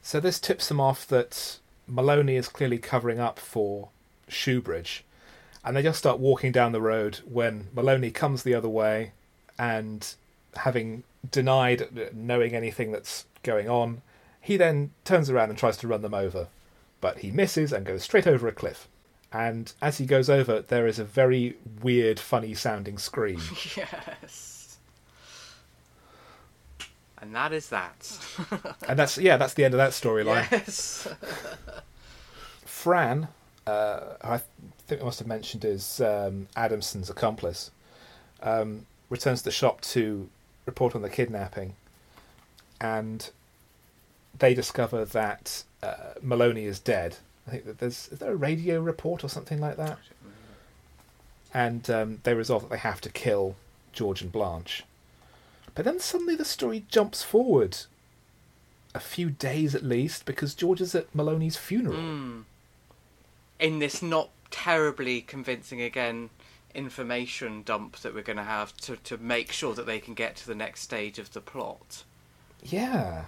So 0.02 0.20
this 0.20 0.40
tips 0.40 0.68
them 0.68 0.80
off 0.80 1.06
that 1.08 1.58
Maloney 1.88 2.36
is 2.36 2.48
clearly 2.48 2.78
covering 2.78 3.20
up 3.20 3.38
for 3.40 3.90
Shoebridge, 4.30 5.02
and 5.64 5.76
they 5.76 5.84
just 5.84 6.00
start 6.00 6.20
walking 6.20 6.52
down 6.52 6.72
the 6.72 6.82
road 6.82 7.20
when 7.30 7.68
Maloney 7.74 8.12
comes 8.12 8.44
the 8.44 8.56
other 8.56 8.70
way, 8.70 9.12
and 9.60 10.16
having 10.56 11.04
denied 11.30 12.14
knowing 12.14 12.56
anything 12.56 12.92
that's 12.92 13.26
going 13.44 13.70
on, 13.70 14.02
he 14.40 14.58
then 14.58 14.92
turns 15.06 15.30
around 15.30 15.50
and 15.50 15.58
tries 15.58 15.78
to 15.78 15.88
run 15.88 16.02
them 16.02 16.14
over, 16.14 16.48
but 17.02 17.18
he 17.20 17.32
misses 17.32 17.74
and 17.74 17.86
goes 17.86 18.04
straight 18.04 18.28
over 18.28 18.48
a 18.48 18.52
cliff. 18.52 18.88
And 19.34 19.72
as 19.82 19.98
he 19.98 20.06
goes 20.06 20.30
over, 20.30 20.62
there 20.62 20.88
is 20.88 21.00
a 21.00 21.04
very 21.04 21.58
weird, 21.82 22.20
funny 22.20 22.54
sounding 22.54 22.98
scream. 22.98 23.42
Yes. 23.76 24.78
And 27.22 27.36
that 27.36 27.54
is 27.54 27.70
that. 27.70 28.18
and 28.88 28.98
that's 28.98 29.16
yeah, 29.20 29.38
that's 29.38 29.54
the 29.54 29.64
end 29.64 29.76
of 29.76 29.78
that 29.78 29.92
storyline. 29.92 30.50
Yes. 30.52 31.08
Fran, 32.66 33.28
uh, 33.68 34.00
who 34.24 34.28
I 34.28 34.42
think 34.88 35.02
I 35.02 35.06
must 35.06 35.20
have 35.20 35.28
mentioned 35.28 35.64
is 35.64 36.02
um, 36.02 36.48
Adamson's 36.56 37.12
accomplice, 37.12 37.70
um, 38.42 38.88
returns 39.12 39.42
to 39.42 39.46
the 39.46 39.52
shop 39.52 39.82
to 39.82 40.30
report 40.66 40.96
on 40.96 41.04
the 41.04 41.12
kidnapping, 41.12 41.76
and 42.80 43.30
they 44.40 44.56
discover 44.56 45.06
that 45.06 45.64
uh, 45.84 46.14
Maloney 46.22 46.66
is 46.66 46.80
dead. 46.80 47.18
I 47.48 47.52
think 47.52 47.66
that 47.66 47.80
there's 47.80 48.10
is 48.10 48.20
there 48.20 48.32
a 48.32 48.36
radio 48.36 48.80
report 48.80 49.24
or 49.24 49.28
something 49.28 49.60
like 49.60 49.78
that, 49.78 49.98
and 51.54 51.90
um, 51.90 52.20
they 52.24 52.34
resolve 52.34 52.64
that 52.64 52.70
they 52.70 52.78
have 52.78 53.02
to 53.02 53.10
kill 53.10 53.56
George 53.94 54.22
and 54.22 54.32
Blanche. 54.32 54.84
But 55.74 55.86
then 55.86 56.00
suddenly 56.00 56.36
the 56.36 56.46
story 56.46 56.86
jumps 56.90 57.24
forward 57.24 57.78
a 58.94 59.00
few 59.00 59.30
days 59.30 59.74
at 59.74 59.84
least 59.84 60.26
because 60.26 60.54
George 60.54 60.82
is 60.82 60.94
at 60.94 61.14
Maloney's 61.16 61.58
funeral. 61.58 61.98
Mm. 61.98 62.44
In 63.60 63.80
this 63.80 64.02
not 64.02 64.30
terribly 64.50 65.22
convincing 65.22 65.82
again 65.82 66.30
information 66.74 67.64
dump 67.64 67.98
that 67.98 68.14
we're 68.14 68.22
going 68.22 68.38
to 68.38 68.44
have 68.44 68.76
to 68.78 68.96
to 68.98 69.18
make 69.18 69.52
sure 69.52 69.74
that 69.74 69.86
they 69.86 70.00
can 70.00 70.14
get 70.14 70.36
to 70.36 70.48
the 70.48 70.56
next 70.56 70.82
stage 70.82 71.20
of 71.20 71.32
the 71.34 71.42
plot. 71.42 72.04
Yeah. 72.64 73.26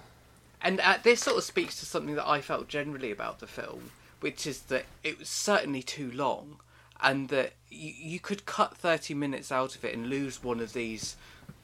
And 0.64 0.80
uh, 0.80 0.98
this 1.04 1.22
sort 1.22 1.38
of 1.38 1.44
speaks 1.44 1.78
to 1.82 1.86
something 1.86 2.16
that 2.16 2.28
I 2.28 2.40
felt 2.40 2.70
generally 2.70 3.12
about 3.12 3.40
the 3.40 3.48
film, 3.48 3.92
which 4.22 4.48
is 4.48 4.62
that 4.64 4.86
it 5.04 5.20
was 5.20 5.28
certainly 5.28 5.84
too 5.84 6.10
long, 6.10 6.60
and 7.02 7.28
that 7.28 7.52
you, 7.70 7.94
you 7.96 8.20
could 8.20 8.46
cut 8.46 8.78
30 8.78 9.14
minutes 9.14 9.52
out 9.52 9.76
of 9.76 9.84
it 9.84 9.94
and 9.94 10.08
lose 10.08 10.42
one 10.42 10.62
of 10.62 10.72
these 10.72 11.18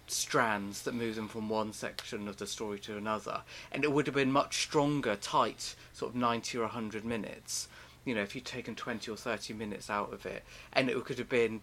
strands 0.08 0.82
that 0.82 0.94
move 0.94 1.16
them 1.16 1.30
from 1.30 1.48
one 1.48 1.72
section 1.72 2.28
of 2.28 2.38
the 2.38 2.48
story 2.48 2.80
to 2.80 2.98
another, 2.98 3.42
and 3.72 3.86
it 3.86 3.92
would 3.94 4.06
have 4.06 4.16
been 4.16 4.34
much 4.34 4.62
stronger, 4.64 5.16
tight, 5.16 5.76
sort 5.94 6.12
of 6.12 6.16
90 6.18 6.58
or 6.58 6.64
100 6.64 7.06
minutes. 7.06 7.70
You 8.04 8.16
know, 8.16 8.22
if 8.22 8.36
you'd 8.36 8.46
taken 8.46 8.76
20 8.76 9.12
or 9.12 9.16
30 9.16 9.54
minutes 9.54 9.90
out 9.90 10.12
of 10.12 10.26
it, 10.26 10.44
and 10.74 10.90
it 10.90 11.06
could 11.06 11.20
have 11.20 11.30
been 11.30 11.62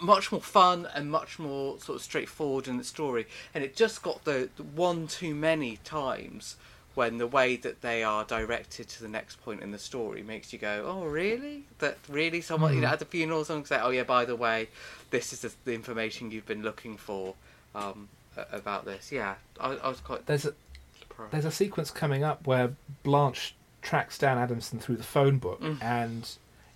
much 0.00 0.32
more 0.32 0.40
fun 0.40 0.86
and 0.94 1.10
much 1.10 1.38
more 1.38 1.78
sort 1.78 1.96
of 1.96 2.02
straightforward 2.02 2.66
in 2.68 2.76
the 2.78 2.84
story. 2.84 3.26
And 3.54 3.62
it 3.64 3.76
just 3.76 4.02
got 4.02 4.24
the, 4.24 4.48
the 4.56 4.62
one 4.62 5.06
too 5.06 5.34
many 5.34 5.78
times 5.84 6.56
when 6.94 7.18
the 7.18 7.26
way 7.28 7.54
that 7.56 7.80
they 7.80 8.02
are 8.02 8.24
directed 8.24 8.88
to 8.88 9.02
the 9.02 9.08
next 9.08 9.40
point 9.44 9.62
in 9.62 9.70
the 9.70 9.78
story 9.78 10.20
makes 10.22 10.52
you 10.52 10.58
go 10.58 10.84
oh 10.88 11.04
really? 11.06 11.62
That 11.78 11.96
really 12.08 12.40
someone 12.40 12.74
you 12.74 12.80
know 12.80 12.88
at 12.88 12.98
the 12.98 13.04
funeral 13.04 13.44
someone 13.44 13.64
say 13.66 13.78
oh 13.80 13.90
yeah 13.90 14.02
by 14.02 14.24
the 14.24 14.34
way 14.34 14.68
this 15.10 15.32
is 15.32 15.42
the, 15.42 15.52
the 15.64 15.74
information 15.74 16.32
you've 16.32 16.46
been 16.46 16.62
looking 16.62 16.96
for 16.96 17.34
um, 17.76 18.08
about 18.50 18.84
this. 18.84 19.12
Yeah 19.12 19.34
I, 19.60 19.74
I 19.76 19.88
was 19.88 20.00
quite 20.00 20.26
There's 20.26 20.44
a 20.46 20.54
surprised. 20.98 21.32
there's 21.32 21.44
a 21.44 21.52
sequence 21.52 21.92
coming 21.92 22.24
up 22.24 22.46
where 22.48 22.72
Blanche 23.04 23.54
tracks 23.80 24.18
down 24.18 24.36
Adamson 24.38 24.80
through 24.80 24.96
the 24.96 25.04
phone 25.04 25.38
book, 25.38 25.60
Mm. 25.60 25.80
and 25.80 26.28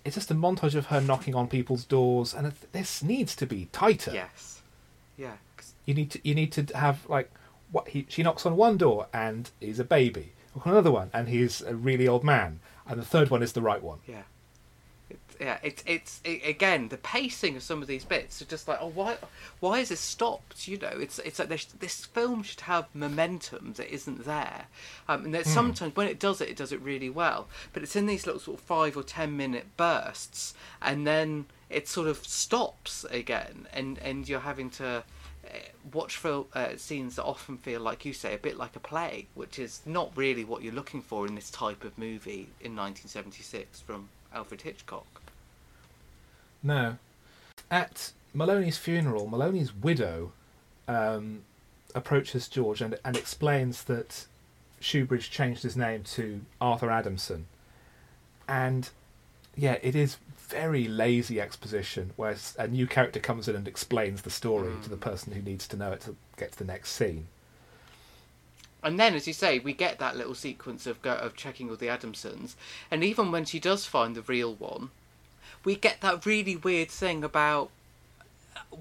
it's 0.05 0.15
just 0.15 0.31
a 0.31 0.35
montage 0.35 0.75
of 0.75 0.87
her 0.87 0.99
knocking 1.01 1.33
on 1.35 1.47
people's 1.47 1.85
doors. 1.85 2.33
And 2.33 2.51
this 2.71 3.01
needs 3.03 3.35
to 3.37 3.45
be 3.45 3.69
tighter. 3.71 4.11
yes 4.13 4.61
yeah 5.17 5.33
You 5.85 5.93
need 5.93 6.11
to 6.11 6.19
you 6.23 6.35
need 6.35 6.51
to 6.53 6.65
have 6.77 7.07
like 7.09 7.31
what 7.71 7.87
he 7.89 8.05
she 8.09 8.23
knocks 8.23 8.45
on 8.45 8.55
one 8.55 8.77
door 8.77 9.07
and 9.13 9.49
he's 9.59 9.79
a 9.79 9.83
baby. 9.83 10.33
Knock 10.55 10.67
on 10.67 10.73
another 10.73 10.91
one 10.91 11.09
and 11.13 11.27
he's 11.29 11.61
a 11.61 11.75
really 11.75 12.07
old 12.07 12.23
man, 12.23 12.59
and 12.87 12.99
the 12.99 13.05
third 13.05 13.29
one 13.29 13.41
is 13.43 13.53
the 13.53 13.61
right 13.61 13.81
one. 13.83 13.99
yeah 14.07 14.23
yeah, 15.39 15.57
it's 15.63 15.83
it's 15.85 16.21
it, 16.23 16.45
again 16.45 16.89
the 16.89 16.97
pacing 16.97 17.55
of 17.55 17.63
some 17.63 17.81
of 17.81 17.87
these 17.87 18.05
bits 18.05 18.41
are 18.41 18.45
just 18.45 18.67
like, 18.67 18.79
oh, 18.81 18.89
why 18.89 19.17
why 19.59 19.79
is 19.79 19.89
this 19.89 19.99
stopped? 19.99 20.67
You 20.67 20.77
know, 20.77 20.93
it's 20.99 21.19
it's 21.19 21.39
like 21.39 21.49
this, 21.49 21.65
this 21.65 22.05
film 22.05 22.43
should 22.43 22.61
have 22.61 22.87
momentum 22.93 23.73
that 23.77 23.93
isn't 23.93 24.25
there, 24.25 24.65
um, 25.07 25.25
and 25.25 25.33
that 25.33 25.45
sometimes 25.45 25.95
when 25.95 26.07
it 26.07 26.19
does 26.19 26.41
it, 26.41 26.49
it 26.49 26.57
does 26.57 26.71
it 26.71 26.81
really 26.81 27.09
well. 27.09 27.47
But 27.71 27.83
it's 27.83 27.95
in 27.95 28.05
these 28.05 28.25
little 28.25 28.41
sort 28.41 28.59
of 28.59 28.65
five 28.65 28.95
or 28.97 29.03
ten 29.03 29.35
minute 29.37 29.77
bursts, 29.77 30.53
and 30.81 31.05
then 31.07 31.45
it 31.69 31.87
sort 31.87 32.07
of 32.07 32.17
stops 32.25 33.05
again, 33.09 33.67
and 33.73 33.97
and 33.99 34.27
you're 34.27 34.41
having 34.41 34.69
to 34.71 35.03
uh, 35.45 35.57
watch 35.91 36.15
for 36.15 36.45
uh, 36.53 36.77
scenes 36.77 37.15
that 37.15 37.23
often 37.23 37.57
feel 37.57 37.81
like 37.81 38.05
you 38.05 38.13
say 38.13 38.33
a 38.33 38.37
bit 38.37 38.57
like 38.57 38.75
a 38.75 38.79
play, 38.79 39.27
which 39.33 39.59
is 39.59 39.81
not 39.85 40.11
really 40.15 40.43
what 40.43 40.63
you're 40.63 40.73
looking 40.73 41.01
for 41.01 41.27
in 41.27 41.35
this 41.35 41.49
type 41.49 41.83
of 41.83 41.97
movie 41.97 42.49
in 42.61 42.75
1976 42.75 43.81
from 43.81 44.09
Alfred 44.33 44.61
Hitchcock. 44.61 45.22
No. 46.63 46.97
At 47.69 48.13
Maloney's 48.33 48.77
funeral, 48.77 49.27
Maloney's 49.27 49.73
widow 49.73 50.31
um, 50.87 51.43
approaches 51.93 52.47
George 52.47 52.81
and, 52.81 52.97
and 53.03 53.15
explains 53.17 53.83
that 53.83 54.25
Shoebridge 54.81 55.29
changed 55.29 55.63
his 55.63 55.77
name 55.77 56.03
to 56.03 56.41
Arthur 56.59 56.89
Adamson. 56.89 57.45
And 58.47 58.89
yeah, 59.55 59.77
it 59.81 59.95
is 59.95 60.17
very 60.37 60.87
lazy 60.87 61.39
exposition 61.39 62.11
where 62.15 62.35
a 62.57 62.67
new 62.67 62.87
character 62.87 63.19
comes 63.19 63.47
in 63.47 63.55
and 63.55 63.67
explains 63.67 64.21
the 64.21 64.29
story 64.29 64.73
to 64.83 64.89
the 64.89 64.97
person 64.97 65.33
who 65.33 65.41
needs 65.41 65.67
to 65.67 65.77
know 65.77 65.91
it 65.91 66.01
to 66.01 66.15
get 66.37 66.51
to 66.53 66.57
the 66.57 66.65
next 66.65 66.91
scene. 66.91 67.27
And 68.83 68.99
then, 68.99 69.15
as 69.15 69.27
you 69.27 69.33
say, 69.33 69.59
we 69.59 69.71
get 69.71 69.97
that 69.99 70.17
little 70.17 70.35
sequence 70.35 70.85
of 70.85 71.01
go- 71.01 71.13
of 71.15 71.35
checking 71.35 71.69
all 71.69 71.77
the 71.77 71.87
Adamsons, 71.87 72.55
and 72.91 73.01
even 73.01 73.31
when 73.31 73.45
she 73.45 73.57
does 73.57 73.85
find 73.85 74.13
the 74.13 74.21
real 74.21 74.53
one, 74.53 74.91
we 75.63 75.75
get 75.75 76.01
that 76.01 76.25
really 76.25 76.55
weird 76.55 76.89
thing 76.89 77.23
about 77.23 77.69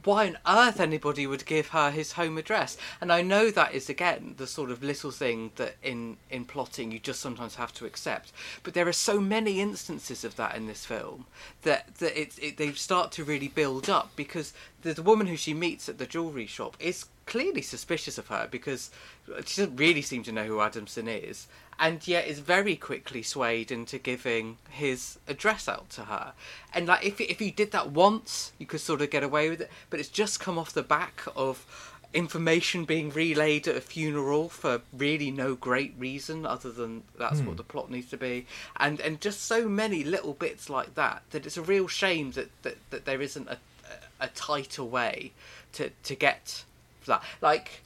why 0.05 0.27
on 0.27 0.39
earth 0.47 0.81
anybody 0.81 1.27
would 1.27 1.45
give 1.45 1.69
her 1.69 1.91
his 1.91 2.13
home 2.13 2.39
address. 2.39 2.77
And 3.01 3.13
I 3.13 3.23
know 3.23 3.51
that 3.51 3.75
is 3.75 3.89
again 3.89 4.35
the 4.39 4.47
sort 4.47 4.71
of 4.71 4.83
little 4.83 5.11
thing 5.11 5.53
that 5.57 5.77
in 5.83 6.17
in 6.31 6.45
plotting 6.45 6.93
you 6.93 6.99
just 6.99 7.21
sometimes 7.21 7.57
have 7.57 7.73
to 7.75 7.87
accept. 7.87 8.33
But 8.63 8.75
there 8.75 8.89
are 8.89 8.93
so 8.93 9.21
many 9.21 9.61
instances 9.61 10.25
of 10.25 10.37
that 10.37 10.57
in 10.57 10.67
this 10.67 10.85
film 10.85 11.27
that 11.63 11.95
that 11.97 12.21
it, 12.21 12.39
it 12.41 12.57
they 12.57 12.73
start 12.73 13.13
to 13.13 13.25
really 13.25 13.49
build 13.49 13.89
up 13.89 14.13
because 14.17 14.53
the, 14.83 14.95
the 14.95 15.03
woman 15.03 15.27
who 15.27 15.37
she 15.37 15.55
meets 15.55 15.89
at 15.89 15.99
the 15.99 16.07
jewelry 16.07 16.47
shop 16.47 16.77
is 16.81 17.07
clearly 17.27 17.63
suspicious 17.63 18.19
of 18.19 18.27
her 18.29 18.49
because 18.51 18.91
she 19.47 19.63
doesn't 19.63 19.77
really 19.77 20.03
seem 20.03 20.23
to 20.25 20.33
know 20.33 20.45
who 20.45 20.61
Adamson 20.61 21.07
is, 21.07 21.47
and 21.79 22.07
yet 22.07 22.27
is 22.27 22.39
very 22.39 22.77
quickly 22.77 23.23
swayed 23.23 23.71
into 23.71 23.99
giving 23.99 24.59
his 24.71 25.19
address 25.27 25.69
out 25.69 25.91
to 25.91 26.03
her. 26.03 26.33
And 26.75 26.87
like 26.87 27.05
if 27.05 27.21
if 27.21 27.41
you 27.41 27.51
did 27.51 27.73
that 27.73 27.91
once, 27.91 28.53
you 28.59 28.67
could 28.67 28.81
sort 28.81 29.03
of 29.03 29.11
get 29.11 29.23
away 29.23 29.51
with 29.51 29.63
it, 29.63 29.71
but 29.91 30.01
it's 30.01 30.09
just 30.09 30.41
come 30.41 30.59
off 30.59 30.73
the 30.73 30.83
back 30.83 31.23
of 31.35 31.91
information 32.15 32.85
being 32.85 33.09
relayed 33.11 33.67
at 33.67 33.75
a 33.75 33.81
funeral 33.81 34.49
for 34.49 34.83
really 34.93 35.31
no 35.31 35.55
great 35.55 35.95
reason 35.99 36.45
other 36.45 36.71
than 36.71 37.03
that's 37.19 37.39
what 37.41 37.53
hmm. 37.53 37.57
the 37.57 37.63
plot 37.63 37.91
needs 37.91 38.11
to 38.11 38.17
be. 38.17 38.47
And 38.77 39.01
and 39.01 39.21
just 39.21 39.43
so 39.43 39.69
many 39.69 40.05
little 40.05 40.35
bits 40.35 40.69
like 40.69 40.95
that 40.95 41.23
that 41.31 41.47
it's 41.47 41.57
a 41.57 41.63
real 41.63 41.89
shame 41.89 42.33
that 42.33 42.51
that, 42.63 42.77
that 42.91 43.05
there 43.05 43.23
isn't 43.23 43.49
a 43.49 43.59
a 44.21 44.29
tighter 44.29 44.85
way 44.85 45.33
to 45.73 45.91
to 46.05 46.15
get 46.15 46.65
that. 47.07 47.23
Like 47.41 47.83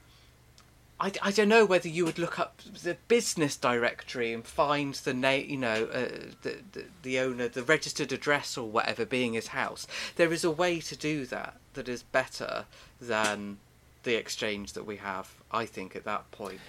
I, 0.99 1.13
I 1.23 1.31
don't 1.31 1.49
know 1.49 1.67
whether 1.67 1.89
you 1.89 2.07
would 2.07 2.19
look 2.19 2.39
up 2.39 2.63
the 2.83 2.97
business 3.09 3.57
directory 3.57 4.33
and 4.33 4.47
find 4.47 4.95
the 4.95 5.13
name, 5.13 5.51
you 5.51 5.59
know, 5.59 5.85
uh, 5.93 6.09
the, 6.43 6.59
the 6.73 6.85
the 7.03 7.19
owner, 7.19 7.49
the 7.49 7.63
registered 7.63 8.13
address 8.13 8.57
or 8.57 8.69
whatever 8.69 9.05
being 9.05 9.35
his 9.35 9.49
house. 9.49 9.87
There 10.17 10.33
is 10.33 10.43
a 10.43 10.51
way 10.51 10.81
to 10.81 10.97
do 10.97 11.27
that 11.27 11.57
that 11.75 11.89
is 11.89 12.03
better 12.03 12.65
than 13.01 13.59
the 14.05 14.15
exchange 14.15 14.73
that 14.73 14.87
we 14.87 14.97
have. 14.97 15.35
I 15.53 15.67
think 15.67 15.95
at 15.95 16.05
that 16.05 16.31
point. 16.31 16.61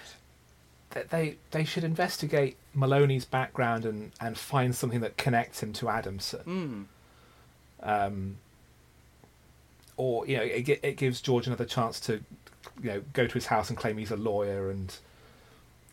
That 0.90 1.10
they 1.10 1.38
they 1.52 1.64
should 1.64 1.86
investigate 1.86 2.58
Maloney's 2.74 3.26
background 3.26 3.86
and, 3.86 4.12
and 4.20 4.38
find 4.38 4.76
something 4.76 5.00
that 5.02 5.16
connects 5.16 5.64
him 5.64 5.72
to 5.74 5.88
Adamson. 5.88 6.88
Mm. 7.82 7.90
um, 7.90 8.38
or 9.96 10.28
you 10.28 10.38
know 10.38 10.44
it, 10.44 10.68
it 10.84 10.98
gives 10.98 11.22
George 11.22 11.48
another 11.48 11.66
chance 11.66 12.00
to 12.02 12.24
you 12.82 12.90
know 12.90 13.04
go 13.14 13.26
to 13.28 13.34
his 13.34 13.48
house 13.48 13.70
and 13.70 13.78
claim 13.78 13.98
he's 13.98 14.12
a 14.12 14.18
lawyer 14.18 14.70
and 14.70 14.96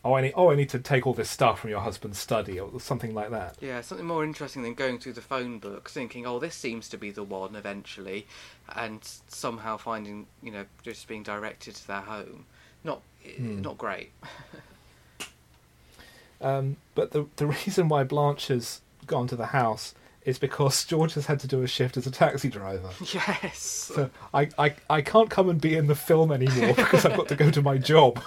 oh 0.04 0.14
I 0.14 0.20
need 0.20 0.32
oh 0.36 0.50
I 0.50 0.54
need 0.54 0.68
to 0.70 0.78
take 0.78 1.06
all 1.06 1.14
this 1.14 1.30
stuff 1.30 1.60
from 1.60 1.70
your 1.70 1.80
husband's 1.80 2.18
study 2.18 2.60
or 2.60 2.78
something 2.80 3.14
like 3.14 3.30
that. 3.30 3.56
Yeah, 3.60 3.80
something 3.80 4.06
more 4.06 4.24
interesting 4.24 4.62
than 4.62 4.74
going 4.74 4.98
through 4.98 5.14
the 5.14 5.22
phone 5.22 5.58
book, 5.58 5.88
thinking, 5.88 6.26
"Oh, 6.26 6.38
this 6.38 6.54
seems 6.54 6.88
to 6.90 6.98
be 6.98 7.10
the 7.10 7.22
one." 7.24 7.56
Eventually, 7.56 8.26
and 8.74 9.00
somehow 9.28 9.76
finding, 9.78 10.26
you 10.42 10.50
know, 10.52 10.64
just 10.82 11.08
being 11.08 11.22
directed 11.22 11.74
to 11.76 11.86
their 11.86 12.02
home. 12.02 12.46
Not, 12.82 13.00
Hmm. 13.36 13.62
not 13.62 13.78
great. 13.78 14.12
Um, 16.40 16.76
but 16.94 17.12
the 17.12 17.26
the 17.36 17.46
reason 17.46 17.88
why 17.88 18.04
Blanche 18.04 18.48
has 18.48 18.80
gone 19.06 19.26
to 19.28 19.36
the 19.36 19.46
house 19.46 19.94
is 20.24 20.38
because 20.38 20.84
George 20.84 21.14
has 21.14 21.26
had 21.26 21.40
to 21.40 21.46
do 21.46 21.62
a 21.62 21.66
shift 21.66 21.96
as 21.96 22.06
a 22.06 22.10
taxi 22.10 22.48
driver. 22.48 22.90
yes. 23.12 23.58
So 23.58 24.10
I, 24.32 24.48
I, 24.58 24.74
I 24.88 25.02
can't 25.02 25.30
come 25.30 25.48
and 25.48 25.60
be 25.60 25.76
in 25.76 25.86
the 25.86 25.94
film 25.94 26.32
anymore 26.32 26.74
because 26.76 27.04
I've 27.04 27.16
got 27.16 27.28
to 27.28 27.36
go 27.36 27.50
to 27.50 27.62
my 27.62 27.78
job. 27.78 28.22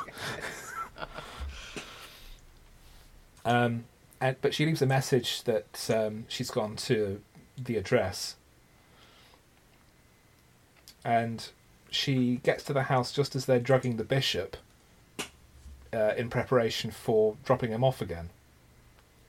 um, 3.46 3.86
and, 4.22 4.36
but 4.42 4.54
she 4.54 4.66
leaves 4.66 4.82
a 4.82 4.86
message 4.86 5.44
that 5.44 5.90
um, 5.94 6.26
she's 6.28 6.52
gone 6.52 6.76
to 6.78 7.22
the 7.58 7.78
address. 7.78 8.36
And 11.04 11.48
she 11.90 12.38
gets 12.44 12.64
to 12.66 12.74
the 12.74 12.84
house 12.84 13.12
just 13.12 13.36
as 13.36 13.46
they're 13.46 13.60
drugging 13.60 13.98
the 13.98 14.04
bishop 14.04 14.58
uh, 15.94 16.14
in 16.18 16.30
preparation 16.30 16.92
for 16.92 17.38
dropping 17.46 17.72
him 17.72 17.84
off 17.84 18.02
again. 18.02 18.30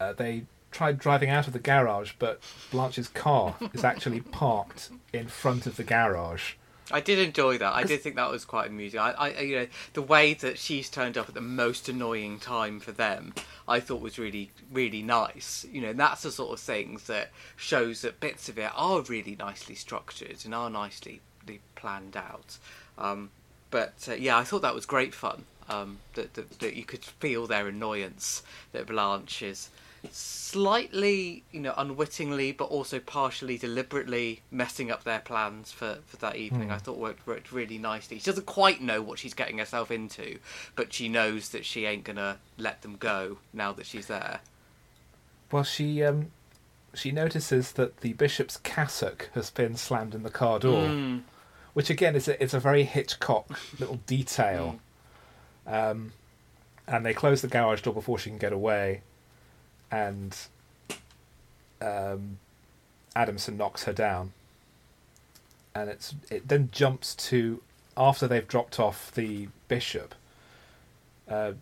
Uh, 0.00 0.12
they 0.12 0.44
tried 0.70 0.98
driving 0.98 1.30
out 1.30 1.46
of 1.46 1.52
the 1.52 1.58
garage, 1.58 2.12
but 2.18 2.40
Blanche's 2.70 3.08
car 3.08 3.56
is 3.72 3.84
actually 3.84 4.20
parked 4.20 4.90
in 5.12 5.28
front 5.28 5.66
of 5.66 5.76
the 5.76 5.84
garage. 5.84 6.54
I 6.90 7.00
did 7.00 7.18
enjoy 7.18 7.58
that. 7.58 7.74
I 7.74 7.84
did 7.84 8.00
think 8.00 8.16
that 8.16 8.30
was 8.30 8.44
quite 8.46 8.68
amusing. 8.68 8.98
I, 8.98 9.10
I, 9.10 9.40
you 9.40 9.56
know, 9.56 9.66
the 9.92 10.02
way 10.02 10.32
that 10.34 10.58
she's 10.58 10.88
turned 10.88 11.18
up 11.18 11.28
at 11.28 11.34
the 11.34 11.40
most 11.40 11.88
annoying 11.88 12.38
time 12.38 12.80
for 12.80 12.92
them, 12.92 13.34
I 13.66 13.80
thought 13.80 14.00
was 14.00 14.18
really, 14.18 14.50
really 14.72 15.02
nice. 15.02 15.66
You 15.70 15.82
know, 15.82 15.92
that's 15.92 16.22
the 16.22 16.30
sort 16.30 16.52
of 16.52 16.60
things 16.60 17.04
that 17.04 17.30
shows 17.56 18.00
that 18.02 18.20
bits 18.20 18.48
of 18.48 18.58
it 18.58 18.70
are 18.74 19.02
really 19.02 19.36
nicely 19.38 19.74
structured 19.74 20.38
and 20.44 20.54
are 20.54 20.70
nicely 20.70 21.20
planned 21.74 22.16
out. 22.16 22.56
Um, 22.96 23.30
but 23.70 24.08
uh, 24.08 24.14
yeah, 24.14 24.38
I 24.38 24.44
thought 24.44 24.62
that 24.62 24.74
was 24.74 24.86
great 24.86 25.14
fun. 25.14 25.44
Um, 25.70 25.98
that, 26.14 26.32
that 26.32 26.60
that 26.60 26.76
you 26.76 26.84
could 26.84 27.04
feel 27.04 27.46
their 27.46 27.68
annoyance 27.68 28.42
that 28.72 28.86
Blanche 28.86 29.42
is 29.42 29.68
slightly, 30.10 31.44
you 31.52 31.60
know, 31.60 31.74
unwittingly, 31.76 32.52
but 32.52 32.64
also 32.66 32.98
partially 32.98 33.58
deliberately 33.58 34.40
messing 34.50 34.90
up 34.90 35.04
their 35.04 35.20
plans 35.20 35.72
for, 35.72 35.98
for 36.06 36.16
that 36.18 36.36
evening. 36.36 36.68
Hmm. 36.68 36.74
I 36.74 36.78
thought 36.78 36.98
worked 36.98 37.26
worked 37.26 37.52
really 37.52 37.78
nicely. 37.78 38.18
She 38.18 38.24
doesn't 38.24 38.46
quite 38.46 38.80
know 38.80 39.02
what 39.02 39.18
she's 39.18 39.34
getting 39.34 39.58
herself 39.58 39.90
into, 39.90 40.38
but 40.74 40.92
she 40.92 41.08
knows 41.08 41.50
that 41.50 41.64
she 41.64 41.84
ain't 41.84 42.04
gonna 42.04 42.38
let 42.56 42.82
them 42.82 42.96
go 42.98 43.38
now 43.52 43.72
that 43.72 43.86
she's 43.86 44.06
there. 44.06 44.40
Well, 45.50 45.64
she 45.64 46.02
um, 46.02 46.30
she 46.94 47.10
notices 47.12 47.72
that 47.72 47.98
the 47.98 48.14
bishop's 48.14 48.56
cassock 48.56 49.30
has 49.34 49.50
been 49.50 49.76
slammed 49.76 50.14
in 50.14 50.22
the 50.22 50.30
car 50.30 50.58
door, 50.58 50.86
Mm. 50.88 51.22
which 51.74 51.90
again 51.90 52.16
is 52.16 52.26
a, 52.28 52.42
it's 52.42 52.54
a 52.54 52.60
very 52.60 52.84
Hitchcock 52.84 53.58
little 53.78 54.00
detail. 54.06 54.80
Um, 55.66 56.12
and 56.86 57.04
they 57.04 57.12
close 57.12 57.42
the 57.42 57.48
garage 57.48 57.82
door 57.82 57.92
before 57.92 58.18
she 58.18 58.30
can 58.30 58.38
get 58.38 58.54
away, 58.54 59.02
and 59.90 60.36
um, 61.80 62.38
Adamson 63.14 63.56
knocks 63.56 63.84
her 63.84 63.92
down. 63.92 64.32
And 65.74 65.90
it's 65.90 66.14
it 66.30 66.48
then 66.48 66.70
jumps 66.72 67.14
to 67.14 67.62
after 67.96 68.26
they've 68.26 68.46
dropped 68.46 68.80
off 68.80 69.12
the 69.14 69.48
bishop. 69.68 70.14
Uh, 71.28 71.52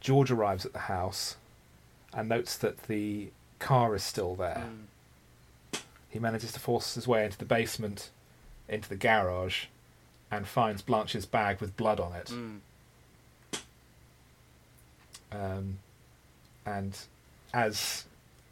George 0.00 0.30
arrives 0.30 0.64
at 0.64 0.72
the 0.72 0.80
house 0.80 1.36
and 2.14 2.28
notes 2.28 2.56
that 2.56 2.84
the 2.84 3.28
car 3.58 3.94
is 3.94 4.02
still 4.02 4.34
there. 4.34 4.64
Mm. 5.72 5.80
He 6.08 6.18
manages 6.18 6.52
to 6.52 6.60
force 6.60 6.94
his 6.94 7.06
way 7.06 7.24
into 7.24 7.36
the 7.36 7.44
basement, 7.44 8.10
into 8.68 8.88
the 8.88 8.96
garage, 8.96 9.66
and 10.30 10.46
finds 10.46 10.80
Blanche's 10.80 11.26
bag 11.26 11.60
with 11.60 11.76
blood 11.76 12.00
on 12.00 12.12
it. 12.14 12.26
Mm. 12.26 12.58
Um, 15.30 15.78
and 16.64 16.98
as 17.52 18.04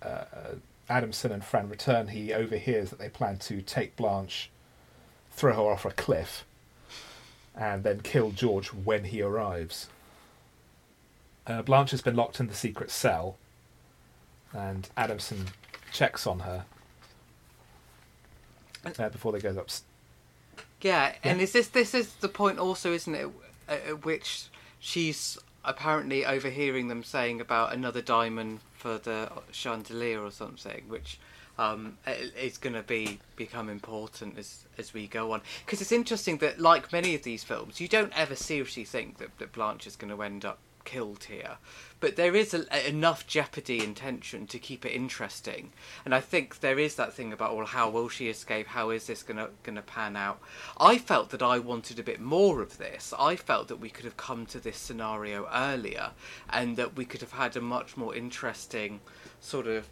uh, 0.03 0.25
Adamson 0.89 1.33
and 1.33 1.45
Fran 1.45 1.69
return, 1.69 2.09
he 2.09 2.33
overhears 2.33 2.91
that 2.91 2.99
they 2.99 3.09
plan 3.09 3.39
to 3.39 3.61
take 3.61 3.97
Blanche, 3.97 4.51
throw 5.31 5.55
her 5.55 5.73
off 5.73 5.85
a 5.85 5.91
cliff, 5.91 6.45
and 7.55 7.83
then 7.85 8.01
kill 8.01 8.31
George 8.31 8.69
when 8.69 9.05
he 9.05 9.23
arrives. 9.23 9.89
Uh, 11.47 11.63
Blanche 11.63 11.91
has 11.93 12.03
been 12.03 12.17
locked 12.17 12.41
in 12.41 12.47
the 12.47 12.55
secret 12.55 12.91
cell, 12.91 13.37
and 14.53 14.89
Adamson 14.97 15.47
checks 15.93 16.27
on 16.27 16.41
her 16.41 16.65
uh, 18.99 19.09
before 19.09 19.33
they 19.33 19.41
go 19.41 19.51
up. 19.51 19.71
Yeah, 20.81 21.15
and 21.25 21.41
is 21.41 21.53
this 21.53 21.69
this 21.69 21.95
is 21.95 22.15
the 22.15 22.29
point 22.29 22.59
also, 22.59 22.93
isn't 22.93 23.15
it? 23.15 23.29
At, 23.69 23.87
at 23.87 24.05
which 24.05 24.49
she's 24.79 25.39
apparently 25.65 26.25
overhearing 26.25 26.89
them 26.89 27.03
saying 27.03 27.41
about 27.41 27.73
another 27.73 28.01
diamond 28.01 28.61
for 28.87 28.99
the 28.99 29.29
chandelier 29.51 30.23
or 30.23 30.31
something, 30.31 30.85
which 30.87 31.19
um, 31.59 31.99
is 32.41 32.57
going 32.57 32.75
to 32.75 32.83
be 32.83 33.19
become 33.35 33.69
important 33.69 34.39
as 34.39 34.65
as 34.79 34.95
we 34.95 35.09
go 35.09 35.33
on. 35.33 35.41
Because 35.65 35.81
it's 35.81 35.91
interesting 35.91 36.37
that, 36.39 36.61
like 36.61 36.93
many 36.93 37.15
of 37.17 37.23
these 37.25 37.43
films, 37.43 37.81
you 37.81 37.89
don't 37.89 38.17
ever 38.17 38.37
seriously 38.37 38.85
think 38.85 39.19
that, 39.19 39.37
that 39.39 39.53
Blanche 39.53 39.89
is 39.89 39.97
going 39.97 40.15
to 40.15 40.23
end 40.23 40.45
up 40.45 40.59
killed 40.85 41.25
here, 41.25 41.57
but 42.01 42.17
there 42.17 42.37
is 42.37 42.53
a, 42.55 42.89
enough 42.89 43.27
jeopardy 43.27 43.83
and 43.83 43.97
tension 43.97 44.47
to 44.47 44.59
keep 44.59 44.85
it 44.85 44.91
interesting. 44.91 45.73
And 46.05 46.15
I 46.15 46.21
think 46.21 46.61
there 46.61 46.79
is 46.79 46.95
that 46.97 47.13
thing 47.13 47.33
about 47.33 47.57
well, 47.57 47.67
how 47.67 47.89
will 47.89 48.09
she 48.09 48.29
escape? 48.29 48.69
How 48.69 48.91
is 48.91 49.07
this 49.07 49.23
gonna 49.23 49.49
gonna 49.63 49.83
pan 49.83 50.17
out? 50.17 50.41
I 50.79 50.99
felt 50.99 51.31
that 51.31 51.43
I 51.43 51.59
wanted 51.59 51.99
a 51.99 52.05
bit 52.05 52.21
more 52.21 52.61
of 52.61 52.79
this. 52.79 53.15
I 53.19 53.37
felt 53.37 53.69
that 53.69 53.81
we 53.81 53.91
could 53.91 54.05
have 54.05 54.17
come 54.17 54.47
to 54.47 54.61
this 54.61 54.77
scenario 54.77 55.49
earlier, 55.53 56.11
and 56.51 56.77
that 56.77 56.97
we 56.97 57.05
could 57.05 57.21
have 57.21 57.33
had 57.33 57.57
a 57.57 57.61
much 57.61 57.97
more 57.97 58.15
interesting 58.15 59.01
sort 59.41 59.67
of 59.67 59.89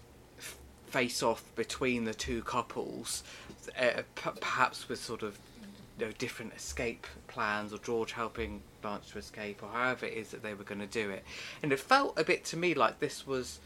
face 0.87 1.23
off 1.23 1.43
between 1.57 2.05
the 2.05 2.15
two 2.15 2.43
couples, 2.43 3.25
uh, 3.77 4.03
p- 4.15 4.31
perhaps 4.41 4.89
with 4.89 5.01
sort 5.03 5.23
of 5.23 5.39
know, 5.99 6.13
different 6.13 6.55
escape 6.55 7.07
plans, 7.29 7.73
or 7.73 7.79
George 7.79 8.13
helping 8.13 8.63
Blanche 8.83 9.11
to 9.13 9.19
escape, 9.19 9.63
or 9.63 9.69
however 9.69 10.07
it 10.07 10.15
is 10.15 10.31
that 10.31 10.43
they 10.43 10.55
were 10.55 10.65
going 10.65 10.81
to 10.81 10.87
do 10.87 11.11
it. 11.11 11.25
And 11.63 11.73
it 11.73 11.81
felt 11.81 12.19
a 12.19 12.25
bit 12.25 12.45
to 12.47 12.57
me 12.57 12.75
like 12.75 13.01
this 13.01 13.27
was, 13.27 13.61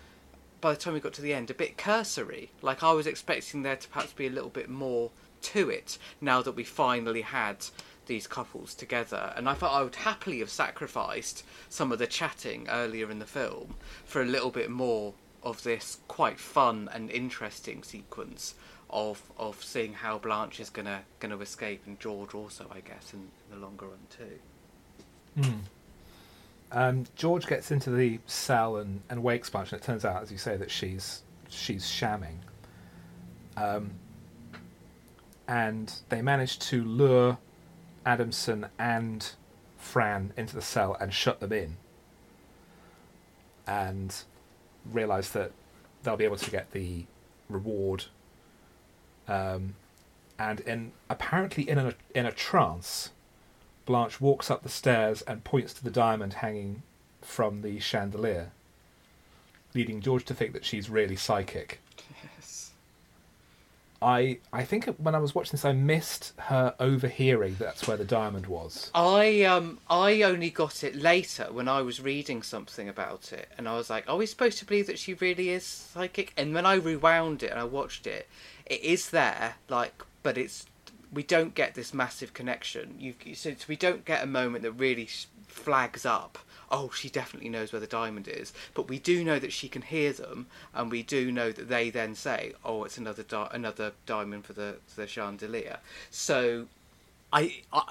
by 0.60 0.72
the 0.72 0.78
time 0.78 0.94
we 0.94 1.00
got 1.00 1.14
to 1.14 1.22
the 1.22 1.34
end, 1.34 1.50
a 1.50 1.54
bit 1.54 1.78
cursory. 1.78 2.50
Like 2.62 2.82
I 2.82 2.92
was 2.92 3.06
expecting 3.06 3.62
there 3.62 3.76
to 3.76 3.88
perhaps 3.88 4.12
be 4.12 4.26
a 4.26 4.30
little 4.30 4.50
bit 4.50 4.68
more 4.68 5.10
to 5.40 5.70
it 5.70 5.98
now 6.20 6.42
that 6.42 6.56
we 6.56 6.64
finally 6.64 7.22
had 7.22 7.66
these 8.06 8.26
couples 8.26 8.74
together. 8.74 9.32
And 9.36 9.48
I 9.48 9.54
thought 9.54 9.78
I 9.78 9.82
would 9.82 9.96
happily 9.96 10.40
have 10.40 10.50
sacrificed 10.50 11.44
some 11.68 11.92
of 11.92 11.98
the 11.98 12.06
chatting 12.06 12.66
earlier 12.68 13.10
in 13.10 13.18
the 13.18 13.26
film 13.26 13.76
for 14.04 14.20
a 14.20 14.26
little 14.26 14.50
bit 14.50 14.70
more 14.70 15.14
of 15.42 15.62
this 15.62 15.98
quite 16.08 16.40
fun 16.40 16.88
and 16.92 17.10
interesting 17.10 17.82
sequence 17.82 18.54
of 18.90 19.22
of 19.38 19.62
seeing 19.62 19.92
how 19.92 20.18
Blanche 20.18 20.60
is 20.60 20.70
gonna 20.70 21.02
gonna 21.20 21.38
escape 21.38 21.82
and 21.86 21.98
George 22.00 22.34
also, 22.34 22.66
I 22.70 22.80
guess, 22.80 23.12
in, 23.12 23.20
in 23.20 23.58
the 23.58 23.64
longer 23.64 23.86
run 23.86 23.98
too. 24.10 24.38
Mm. 25.42 25.60
Um, 26.70 27.04
George 27.16 27.46
gets 27.46 27.70
into 27.70 27.90
the 27.90 28.20
cell 28.26 28.76
and, 28.76 29.00
and 29.08 29.22
wakes 29.22 29.48
Blanche, 29.48 29.72
and 29.72 29.80
it 29.80 29.84
turns 29.84 30.04
out, 30.04 30.22
as 30.22 30.30
you 30.30 30.38
say, 30.38 30.56
that 30.56 30.70
she's 30.70 31.22
she's 31.48 31.88
shamming. 31.88 32.40
Um, 33.56 33.92
and 35.48 35.92
they 36.10 36.20
manage 36.20 36.58
to 36.60 36.84
lure 36.84 37.38
Adamson 38.04 38.66
and 38.78 39.32
Fran 39.78 40.32
into 40.36 40.54
the 40.54 40.62
cell 40.62 40.96
and 41.00 41.12
shut 41.12 41.40
them 41.40 41.52
in. 41.52 41.76
And 43.66 44.14
realize 44.84 45.30
that 45.32 45.52
they'll 46.02 46.16
be 46.16 46.24
able 46.24 46.36
to 46.36 46.50
get 46.50 46.70
the 46.72 47.06
reward. 47.48 48.04
Um, 49.28 49.74
and 50.38 50.60
in 50.60 50.92
apparently 51.10 51.68
in 51.68 51.78
a 51.78 51.94
in 52.14 52.24
a 52.26 52.32
trance, 52.32 53.10
Blanche 53.86 54.20
walks 54.20 54.50
up 54.50 54.62
the 54.62 54.68
stairs 54.68 55.22
and 55.22 55.44
points 55.44 55.74
to 55.74 55.84
the 55.84 55.90
diamond 55.90 56.34
hanging 56.34 56.82
from 57.20 57.62
the 57.62 57.80
chandelier, 57.80 58.52
leading 59.74 60.00
George 60.00 60.24
to 60.26 60.34
think 60.34 60.52
that 60.52 60.64
she's 60.64 60.88
really 60.88 61.16
psychic. 61.16 61.80
Yes. 62.22 62.70
I 64.00 64.38
I 64.52 64.64
think 64.64 64.86
when 64.98 65.16
I 65.16 65.18
was 65.18 65.34
watching 65.34 65.52
this, 65.52 65.64
I 65.64 65.72
missed 65.72 66.32
her 66.38 66.74
overhearing 66.78 67.56
that's 67.58 67.88
where 67.88 67.96
the 67.96 68.04
diamond 68.04 68.46
was. 68.46 68.92
I 68.94 69.42
um 69.42 69.78
I 69.90 70.22
only 70.22 70.50
got 70.50 70.84
it 70.84 70.94
later 70.94 71.48
when 71.50 71.66
I 71.66 71.82
was 71.82 72.00
reading 72.00 72.42
something 72.42 72.88
about 72.88 73.32
it, 73.32 73.48
and 73.58 73.68
I 73.68 73.74
was 73.76 73.90
like, 73.90 74.08
"Are 74.08 74.16
we 74.16 74.26
supposed 74.26 74.58
to 74.58 74.64
believe 74.64 74.86
that 74.86 75.00
she 75.00 75.14
really 75.14 75.48
is 75.48 75.64
psychic?" 75.64 76.32
And 76.36 76.54
when 76.54 76.64
I 76.64 76.74
rewound 76.74 77.42
it 77.42 77.50
and 77.50 77.58
I 77.58 77.64
watched 77.64 78.06
it, 78.06 78.28
it 78.68 78.82
is 78.82 79.10
there, 79.10 79.56
like, 79.68 80.02
but 80.22 80.38
it's 80.38 80.66
we 81.12 81.22
don't 81.22 81.54
get 81.54 81.74
this 81.74 81.94
massive 81.94 82.34
connection. 82.34 82.94
You 82.98 83.14
so 83.34 83.54
we 83.66 83.76
don't 83.76 84.04
get 84.04 84.22
a 84.22 84.26
moment 84.26 84.62
that 84.62 84.72
really 84.72 85.08
flags 85.46 86.04
up 86.04 86.38
oh, 86.70 86.90
she 86.90 87.08
definitely 87.08 87.48
knows 87.48 87.72
where 87.72 87.80
the 87.80 87.86
diamond 87.86 88.28
is. 88.28 88.52
But 88.74 88.88
we 88.88 88.98
do 88.98 89.24
know 89.24 89.38
that 89.38 89.52
she 89.52 89.68
can 89.68 89.82
hear 89.82 90.12
them, 90.12 90.46
and 90.74 90.90
we 90.90 91.02
do 91.02 91.32
know 91.32 91.52
that 91.52 91.68
they 91.68 91.90
then 91.90 92.14
say, 92.14 92.52
oh, 92.64 92.84
it's 92.84 92.98
another 92.98 93.22
di- 93.22 93.48
another 93.52 93.92
diamond 94.06 94.44
for 94.44 94.52
the 94.52 94.76
the 94.96 95.06
chandelier. 95.06 95.78
So, 96.10 96.66
I, 97.32 97.62
I 97.72 97.82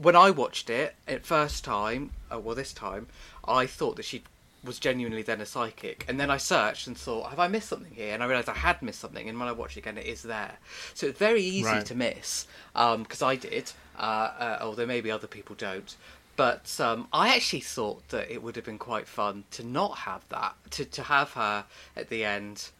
when 0.00 0.16
I 0.16 0.30
watched 0.30 0.70
it 0.70 0.94
at 1.06 1.24
first 1.24 1.64
time, 1.64 2.10
oh, 2.30 2.38
well, 2.38 2.54
this 2.54 2.72
time, 2.72 3.08
I 3.46 3.66
thought 3.66 3.96
that 3.96 4.04
she 4.04 4.22
was 4.64 4.78
genuinely 4.78 5.22
then 5.22 5.40
a 5.40 5.46
psychic. 5.46 6.04
And 6.08 6.18
then 6.18 6.30
I 6.30 6.36
searched 6.36 6.86
and 6.86 6.96
thought, 6.96 7.30
have 7.30 7.38
I 7.38 7.48
missed 7.48 7.68
something 7.68 7.92
here? 7.92 8.14
And 8.14 8.22
I 8.22 8.26
realised 8.26 8.48
I 8.48 8.54
had 8.54 8.82
missed 8.82 9.00
something. 9.00 9.28
And 9.28 9.38
when 9.38 9.48
I 9.48 9.52
watched 9.52 9.76
it 9.76 9.80
again, 9.80 9.98
it 9.98 10.06
is 10.06 10.22
there. 10.22 10.58
So 10.94 11.06
it's 11.06 11.18
very 11.18 11.42
easy 11.42 11.64
right. 11.64 11.86
to 11.86 11.94
miss 11.94 12.46
because 12.72 13.22
um, 13.22 13.28
I 13.28 13.36
did, 13.36 13.72
uh, 13.98 14.00
uh, 14.00 14.58
although 14.62 14.86
maybe 14.86 15.10
other 15.10 15.26
people 15.26 15.54
don't. 15.56 15.94
But 16.36 16.80
um, 16.80 17.06
I 17.12 17.34
actually 17.36 17.60
thought 17.60 18.08
that 18.08 18.30
it 18.30 18.42
would 18.42 18.56
have 18.56 18.64
been 18.64 18.78
quite 18.78 19.06
fun 19.06 19.44
to 19.52 19.64
not 19.64 19.98
have 19.98 20.28
that, 20.30 20.54
to, 20.72 20.84
to 20.84 21.02
have 21.04 21.32
her 21.32 21.64
at 21.96 22.08
the 22.08 22.24
end 22.24 22.70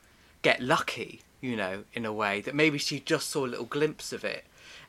get 0.43 0.61
lucky, 0.61 1.23
you 1.41 1.57
know, 1.57 1.85
in 1.93 2.05
a 2.05 2.13
way 2.13 2.41
that 2.41 2.55
maybe 2.55 2.79
she 2.79 2.99
just 3.01 3.31
saw 3.31 3.47
a 3.47 3.49
little 3.49 3.65
glimpse 3.65 4.13
of 4.13 4.25
it. 4.25 4.45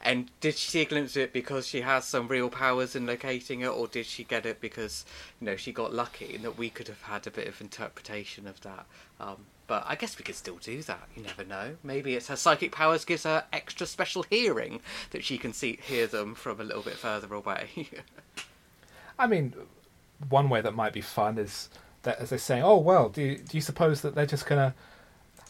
And 0.06 0.30
did 0.40 0.56
she 0.56 0.70
see 0.70 0.82
a 0.82 0.86
glimpse 0.86 1.16
of 1.16 1.24
it 1.24 1.34
because 1.34 1.66
she 1.66 1.82
has 1.82 2.06
some 2.06 2.28
real 2.28 2.48
powers 2.48 2.96
in 2.96 3.08
locating 3.08 3.62
it, 3.62 3.70
or 3.70 3.88
did 3.88 4.06
she 4.06 4.24
get 4.24 4.46
it 4.46 4.62
because, 4.62 5.04
you 5.42 5.48
know, 5.48 5.56
she 5.56 5.72
got 5.72 5.96
lucky 5.96 6.36
and 6.36 6.44
that 6.44 6.60
we 6.60 6.70
could 6.70 6.88
have 6.88 7.02
had 7.02 7.26
a 7.26 7.32
bit 7.32 7.48
of 7.48 7.60
interpretation 7.60 8.46
of 8.48 8.62
that? 8.62 8.86
Um, 9.20 9.38
but 9.66 9.84
I 9.88 9.96
guess 9.96 10.16
we 10.20 10.24
could 10.24 10.36
still 10.36 10.58
do 10.58 10.84
that. 10.84 11.08
You 11.16 11.24
never 11.24 11.44
know. 11.44 11.78
Maybe 11.84 12.14
it's 12.14 12.28
her 12.28 12.36
psychic 12.36 12.72
powers 12.72 13.04
gives 13.04 13.24
her 13.24 13.46
extra 13.52 13.88
special 13.88 14.22
hearing 14.30 14.80
that 15.10 15.24
she 15.24 15.40
can 15.40 15.54
see 15.54 15.80
hear 15.82 16.06
them 16.06 16.36
from 16.36 16.62
a 16.62 16.64
little 16.64 16.84
bit 16.84 16.98
further 16.98 17.34
away. 17.34 17.90
I 19.18 19.26
mean, 19.26 19.56
one 20.30 20.50
way 20.50 20.62
that 20.62 20.76
might 20.76 20.94
be 20.94 21.02
fun 21.02 21.40
is 21.40 21.68
that 22.04 22.20
as 22.20 22.30
they're 22.30 22.38
saying, 22.38 22.62
"Oh 22.62 22.78
well, 22.78 23.10
do 23.10 23.24
you, 23.24 23.38
do 23.38 23.58
you 23.58 23.62
suppose 23.62 24.02
that 24.02 24.14
they're 24.14 24.28
just 24.28 24.46
gonna 24.46 24.76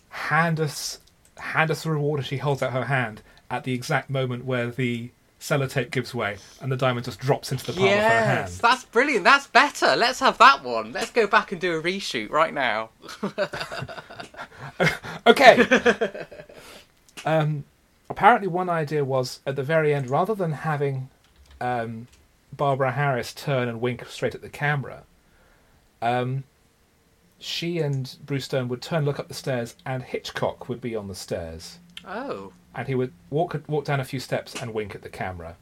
hand 0.10 0.62
us 0.62 0.99
hand 1.36 1.72
us 1.72 1.84
the 1.84 1.91
reward?" 1.91 2.22
as 2.22 2.28
she 2.28 2.38
holds 2.38 2.64
out 2.64 2.72
her 2.72 2.86
hand 2.86 3.22
at 3.50 3.64
the 3.64 3.74
exact 3.74 4.10
moment 4.10 4.46
where 4.46 4.70
the 4.70 5.10
sellotape 5.39 5.91
gives 5.91 6.16
way 6.16 6.38
and 6.62 6.72
the 6.72 6.78
diamond 6.78 7.06
just 7.06 7.20
drops 7.20 7.52
into 7.52 7.66
the 7.68 7.74
palm 7.74 7.86
yes, 7.86 8.06
of 8.06 8.12
her 8.12 8.36
hand. 8.36 8.52
That's 8.54 8.86
brilliant. 8.86 9.24
That's 9.24 9.48
better. 9.48 9.96
Let's 9.96 10.20
have 10.20 10.38
that 10.39 10.64
one. 10.64 10.91
Let's 10.91 11.12
go 11.12 11.28
back 11.28 11.52
and 11.52 11.62
do 11.62 11.78
a 11.78 11.82
reshoot 11.82 12.32
right 12.32 12.54
now. 12.54 12.89
okay. 15.28 16.26
um, 17.26 17.64
apparently, 18.10 18.48
one 18.48 18.70
idea 18.70 19.06
was 19.06 19.39
at 19.46 19.56
the 19.56 19.64
very 19.64 19.93
end, 19.93 20.10
rather 20.10 20.34
than 20.34 20.52
having 20.52 21.10
um, 21.62 22.08
Barbara 22.52 22.93
Harris 22.93 23.34
turn 23.34 23.68
and 23.68 23.82
wink 23.82 24.06
straight 24.08 24.36
at 24.36 24.41
the 24.41 24.50
camera, 24.50 25.04
um, 26.02 26.43
she 27.38 27.80
and 27.80 28.16
Bruce 28.26 28.48
Dern 28.48 28.68
would 28.70 28.82
turn, 28.82 29.06
look 29.06 29.20
up 29.20 29.28
the 29.28 29.34
stairs, 29.34 29.76
and 29.86 30.02
Hitchcock 30.02 30.70
would 30.70 30.82
be 30.82 30.96
on 30.96 31.08
the 31.08 31.16
stairs. 31.16 31.80
Oh. 32.08 32.54
And 32.76 32.88
he 32.88 32.95
would 32.95 33.13
walk 33.30 33.59
walk 33.67 33.86
down 33.86 33.99
a 33.99 34.03
few 34.03 34.19
steps 34.19 34.53
and 34.61 34.73
wink 34.73 34.95
at 34.95 35.01
the 35.01 35.09
camera. 35.09 35.55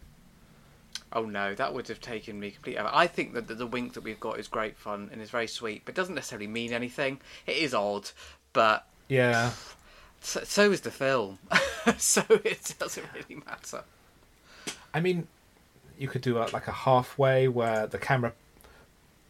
Oh 1.11 1.25
no, 1.25 1.53
that 1.53 1.73
would 1.73 1.87
have 1.89 2.01
taken 2.01 2.39
me 2.39 2.51
completely 2.51 2.79
out. 2.79 2.89
I 2.91 3.05
think 3.07 3.33
that 3.35 3.47
the, 3.47 3.53
the 3.53 3.67
wink 3.67 3.93
that 3.93 4.01
we've 4.01 4.19
got 4.19 4.39
is 4.39 4.47
great 4.47 4.77
fun 4.77 5.09
and 5.11 5.21
is 5.21 5.29
very 5.29 5.47
sweet, 5.47 5.83
but 5.85 5.93
doesn't 5.93 6.15
necessarily 6.15 6.47
mean 6.47 6.73
anything. 6.73 7.19
It 7.45 7.57
is 7.57 7.73
odd, 7.73 8.09
but 8.51 8.87
yeah. 9.07 9.51
So, 10.21 10.41
so 10.43 10.71
is 10.71 10.81
the 10.81 10.91
film, 10.91 11.37
so 11.97 12.23
it 12.29 12.75
doesn't 12.79 13.05
really 13.13 13.43
matter. 13.45 13.83
I 14.93 15.01
mean, 15.01 15.27
you 15.97 16.07
could 16.07 16.21
do 16.21 16.37
a, 16.37 16.47
like 16.53 16.67
a 16.67 16.71
halfway 16.71 17.47
where 17.47 17.87
the 17.87 17.97
camera 17.97 18.33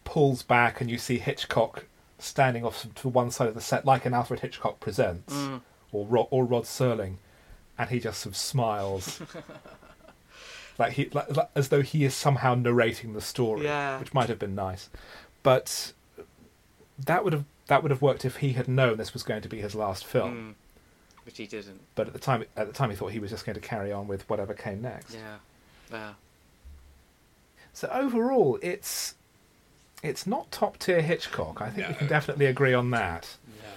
pulls 0.05 0.43
back 0.43 0.81
and 0.81 0.89
you 0.89 0.97
see 0.97 1.17
Hitchcock 1.17 1.85
standing 2.19 2.63
off 2.63 2.87
to 2.95 3.09
one 3.09 3.31
side 3.31 3.47
of 3.47 3.55
the 3.55 3.61
set, 3.61 3.85
like 3.85 4.05
an 4.05 4.13
Alfred 4.13 4.41
Hitchcock 4.41 4.79
Presents 4.79 5.33
mm. 5.33 5.61
or 5.91 6.05
Rod, 6.05 6.27
or 6.29 6.45
Rod 6.45 6.63
Serling, 6.63 7.15
and 7.77 7.89
he 7.89 7.99
just 7.99 8.21
sort 8.21 8.33
of 8.33 8.37
smiles, 8.37 9.21
like 10.77 10.93
he 10.93 11.09
like, 11.09 11.35
like, 11.35 11.49
as 11.55 11.69
though 11.69 11.81
he 11.81 12.05
is 12.05 12.13
somehow 12.13 12.55
narrating 12.55 13.13
the 13.13 13.21
story, 13.21 13.63
yeah. 13.63 13.99
which 13.99 14.13
might 14.13 14.29
have 14.29 14.39
been 14.39 14.55
nice, 14.55 14.89
but 15.41 15.93
that 16.99 17.23
would 17.23 17.33
have 17.33 17.45
that 17.67 17.81
would 17.81 17.91
have 17.91 18.01
worked 18.01 18.25
if 18.25 18.37
he 18.37 18.53
had 18.53 18.67
known 18.67 18.97
this 18.97 19.13
was 19.13 19.23
going 19.23 19.41
to 19.41 19.49
be 19.49 19.61
his 19.61 19.75
last 19.75 20.05
film. 20.05 20.35
Mm. 20.35 20.53
But 21.25 21.37
he 21.37 21.47
didn't. 21.47 21.79
But 21.95 22.07
at 22.07 22.13
the 22.13 22.19
time, 22.19 22.43
at 22.57 22.67
the 22.67 22.73
time, 22.73 22.89
he 22.89 22.95
thought 22.95 23.11
he 23.11 23.19
was 23.19 23.31
just 23.31 23.45
going 23.45 23.55
to 23.55 23.61
carry 23.61 23.91
on 23.91 24.07
with 24.07 24.29
whatever 24.29 24.53
came 24.53 24.81
next. 24.81 25.13
Yeah, 25.13 25.37
yeah. 25.91 26.13
So 27.71 27.89
overall, 27.91 28.59
it's 28.61 29.15
it's 30.03 30.27
not 30.27 30.51
top 30.51 30.77
tier 30.77 31.01
Hitchcock. 31.01 31.61
I 31.61 31.69
think 31.69 31.87
no. 31.87 31.93
we 31.93 31.95
can 31.95 32.07
definitely 32.07 32.45
agree 32.47 32.73
on 32.73 32.91
that. 32.91 33.37
No. 33.47 33.69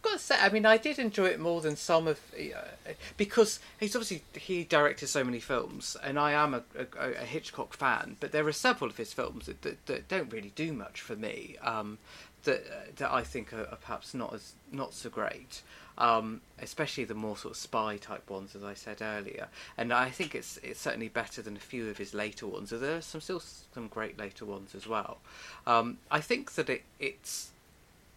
I've 0.00 0.12
got 0.12 0.12
to 0.12 0.24
say, 0.24 0.36
I 0.40 0.48
mean, 0.48 0.64
I 0.64 0.78
did 0.78 0.98
enjoy 0.98 1.26
it 1.26 1.38
more 1.38 1.60
than 1.60 1.76
some 1.76 2.08
of 2.08 2.18
uh, 2.34 2.92
because 3.18 3.60
he's 3.78 3.94
obviously 3.94 4.22
he 4.32 4.64
directed 4.64 5.08
so 5.08 5.22
many 5.22 5.40
films, 5.40 5.94
and 6.02 6.18
I 6.18 6.32
am 6.32 6.54
a, 6.54 6.62
a, 6.98 7.12
a 7.20 7.24
Hitchcock 7.26 7.74
fan. 7.74 8.16
But 8.18 8.32
there 8.32 8.46
are 8.46 8.52
several 8.52 8.88
of 8.88 8.96
his 8.96 9.12
films 9.12 9.44
that, 9.44 9.60
that, 9.60 9.84
that 9.86 10.08
don't 10.08 10.32
really 10.32 10.52
do 10.54 10.72
much 10.72 11.02
for 11.02 11.16
me. 11.16 11.56
Um, 11.62 11.98
that 12.44 12.96
that 12.96 13.12
I 13.12 13.22
think 13.22 13.52
are, 13.52 13.68
are, 13.70 13.76
perhaps 13.76 14.14
not 14.14 14.32
as 14.32 14.54
not 14.72 14.94
so 14.94 15.10
great. 15.10 15.60
Um, 15.98 16.40
especially 16.62 17.04
the 17.04 17.14
more 17.14 17.36
sort 17.36 17.52
of 17.52 17.58
spy 17.58 17.98
type 17.98 18.30
ones, 18.30 18.56
as 18.56 18.64
I 18.64 18.72
said 18.72 19.02
earlier. 19.02 19.48
And 19.76 19.92
I 19.92 20.08
think 20.08 20.34
it's 20.34 20.58
it's 20.62 20.80
certainly 20.80 21.08
better 21.08 21.42
than 21.42 21.56
a 21.56 21.60
few 21.60 21.90
of 21.90 21.98
his 21.98 22.14
later 22.14 22.46
ones. 22.46 22.70
There 22.70 22.96
are 22.96 23.02
some 23.02 23.20
still 23.20 23.40
some 23.40 23.88
great 23.88 24.18
later 24.18 24.46
ones 24.46 24.74
as 24.74 24.86
well. 24.86 25.18
Um, 25.66 25.98
I 26.10 26.20
think 26.20 26.52
that 26.52 26.70
it 26.70 26.84
it's 26.98 27.50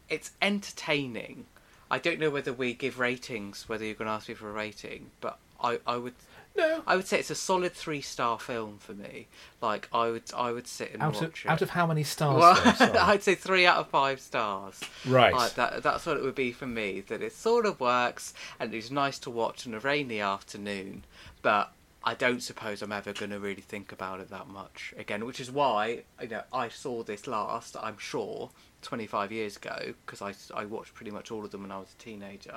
it's 0.09 0.31
entertaining. 0.41 1.45
I 1.93 1.99
don't 1.99 2.19
know 2.19 2.31
whether 2.31 2.51
we 2.51 2.73
give 2.73 2.97
ratings, 2.97 3.69
whether 3.69 3.85
you're 3.85 3.93
going 3.93 4.07
to 4.07 4.13
ask 4.13 4.27
me 4.27 4.33
for 4.33 4.49
a 4.49 4.51
rating, 4.51 5.11
but 5.21 5.37
I, 5.63 5.77
I 5.85 5.97
would 5.97 6.15
no. 6.57 6.81
I 6.87 6.95
would 6.95 7.05
say 7.05 7.19
it's 7.19 7.29
a 7.29 7.35
solid 7.35 7.73
three 7.73 8.01
star 8.01 8.39
film 8.39 8.79
for 8.79 8.93
me. 8.93 9.27
Like 9.61 9.89
I 9.93 10.09
would 10.09 10.23
I 10.35 10.51
would 10.51 10.65
sit 10.65 10.91
and 10.91 11.03
out 11.03 11.13
watch 11.13 11.21
of, 11.21 11.29
it. 11.45 11.49
Out 11.49 11.61
of 11.61 11.69
how 11.69 11.85
many 11.85 12.01
stars? 12.01 12.39
Well, 12.39 12.75
though, 12.79 12.99
I'd 12.99 13.21
say 13.21 13.35
three 13.35 13.67
out 13.67 13.77
of 13.77 13.89
five 13.89 14.19
stars. 14.19 14.81
Right. 15.05 15.35
Like 15.35 15.53
that 15.53 15.83
that's 15.83 16.07
what 16.07 16.17
it 16.17 16.23
would 16.23 16.33
be 16.33 16.51
for 16.51 16.65
me. 16.65 17.01
That 17.01 17.21
it 17.21 17.31
sort 17.31 17.67
of 17.67 17.79
works 17.79 18.33
and 18.59 18.73
it's 18.73 18.89
nice 18.89 19.19
to 19.19 19.29
watch 19.29 19.67
on 19.67 19.75
a 19.75 19.79
rainy 19.79 20.19
afternoon, 20.19 21.03
but 21.43 21.73
I 22.05 22.13
don't 22.15 22.41
suppose 22.43 22.81
I'm 22.81 22.91
ever 22.91 23.13
going 23.13 23.31
to 23.31 23.39
really 23.39 23.61
think 23.61 23.91
about 23.93 24.19
it 24.19 24.29
that 24.29 24.47
much 24.49 24.93
again, 24.97 25.25
which 25.25 25.39
is 25.39 25.49
why 25.49 26.03
you 26.21 26.27
know 26.27 26.43
I 26.51 26.67
saw 26.69 27.03
this 27.03 27.27
last. 27.27 27.77
I'm 27.81 27.97
sure 27.97 28.49
25 28.81 29.31
years 29.31 29.55
ago 29.57 29.93
because 30.05 30.21
I, 30.21 30.33
I 30.59 30.65
watched 30.65 30.93
pretty 30.93 31.11
much 31.11 31.31
all 31.31 31.45
of 31.45 31.51
them 31.51 31.61
when 31.61 31.71
I 31.71 31.79
was 31.79 31.95
a 31.97 32.01
teenager. 32.03 32.55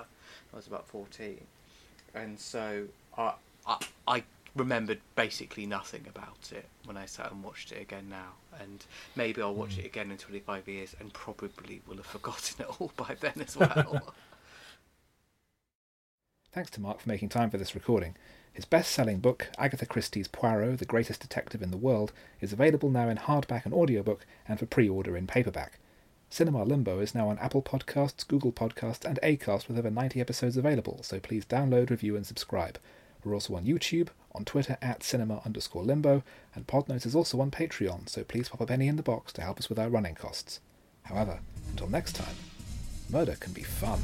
I 0.53 0.57
was 0.57 0.67
about 0.67 0.89
14, 0.89 1.41
and 2.15 2.39
so 2.39 2.85
I 3.17 3.35
I, 3.67 3.79
I 4.09 4.23
remembered 4.57 5.01
basically 5.17 5.67
nothing 5.67 6.07
about 6.09 6.51
it 6.51 6.65
when 6.87 6.97
I 6.97 7.05
sat 7.07 7.31
and 7.31 7.45
watched 7.45 7.71
it 7.73 7.83
again 7.83 8.09
now. 8.09 8.33
And 8.59 8.85
maybe 9.15 9.43
I'll 9.43 9.55
watch 9.55 9.77
Mm. 9.77 9.81
it 9.81 9.87
again 9.87 10.11
in 10.11 10.17
25 10.17 10.67
years 10.67 10.97
and 10.99 11.13
probably 11.13 11.83
will 11.87 11.97
have 11.97 12.07
forgotten 12.17 12.65
it 12.65 12.81
all 12.81 12.91
by 12.97 13.15
then 13.21 13.35
as 13.47 13.55
well. 13.57 14.15
Thanks 16.53 16.71
to 16.71 16.81
Mark 16.81 17.01
for 17.01 17.09
making 17.09 17.29
time 17.29 17.51
for 17.51 17.59
this 17.59 17.75
recording. 17.75 18.17
His 18.57 18.65
best 18.65 18.91
selling 18.91 19.19
book, 19.19 19.49
Agatha 19.59 19.85
Christie's 19.85 20.29
Poirot, 20.29 20.79
the 20.79 20.87
Greatest 20.87 21.21
Detective 21.21 21.61
in 21.61 21.71
the 21.71 21.77
World, 21.77 22.15
is 22.41 22.55
available 22.55 22.89
now 22.89 23.07
in 23.11 23.19
hardback 23.19 23.67
and 23.67 23.75
audiobook 23.75 24.25
and 24.49 24.59
for 24.59 24.65
pre 24.65 24.89
order 24.89 25.15
in 25.15 25.27
paperback. 25.27 25.79
Cinema 26.31 26.65
Limbo 26.65 27.01
is 27.01 27.15
now 27.15 27.29
on 27.29 27.39
Apple 27.39 27.61
Podcasts, 27.61 28.27
Google 28.27 28.53
Podcasts, 28.53 29.05
and 29.05 29.19
Acast 29.23 29.69
with 29.69 29.77
over 29.77 29.91
90 29.91 30.23
episodes 30.23 30.57
available, 30.57 31.03
so 31.03 31.21
please 31.21 31.45
download, 31.45 31.91
review, 31.91 32.17
and 32.17 32.25
subscribe. 32.27 32.79
We're 33.23 33.35
also 33.35 33.55
on 33.57 33.67
YouTube, 33.67 34.09
on 34.35 34.47
Twitter 34.47 34.79
at 34.81 35.03
cinema 35.03 35.43
underscore 35.45 35.85
limbo, 35.85 36.23
and 36.55 36.67
Podnose 36.67 37.05
is 37.05 37.15
also 37.15 37.43
on 37.43 37.51
Patreon, 37.51 38.09
so 38.09 38.25
please 38.25 38.49
pop 38.49 38.63
a 38.63 38.67
penny 38.67 38.89
in 38.89 38.97
the 38.97 39.03
box 39.03 39.35
to 39.35 39.43
help 39.43 39.59
us 39.59 39.69
with 39.69 39.79
our 39.79 39.91
running 39.91 40.15
costs. 40.15 40.61
However, 41.03 41.41
until 41.73 41.91
next 41.91 42.15
time, 42.15 42.37
murder 43.11 43.37
can 43.39 43.53
be 43.53 43.65
fun. 43.65 44.01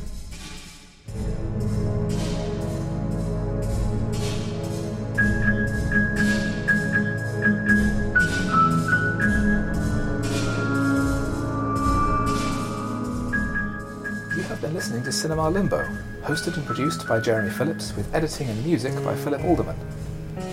Been 14.63 14.73
listening 14.75 15.03
to 15.03 15.11
Cinema 15.11 15.51
Limbo, 15.51 15.85
hosted 16.23 16.57
and 16.57 16.65
produced 16.65 17.09
by 17.09 17.19
Jeremy 17.19 17.51
Phillips, 17.51 17.93
with 17.97 18.15
editing 18.15 18.49
and 18.49 18.65
music 18.65 18.95
by 19.05 19.17
Philip 19.17 19.43
Alderman. 19.43 19.75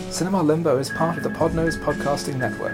Cinema 0.10 0.42
Limbo 0.42 0.80
is 0.80 0.90
part 0.90 1.18
of 1.18 1.24
the 1.24 1.30
Podnose 1.30 1.78
Podcasting 1.78 2.38
Network, 2.38 2.74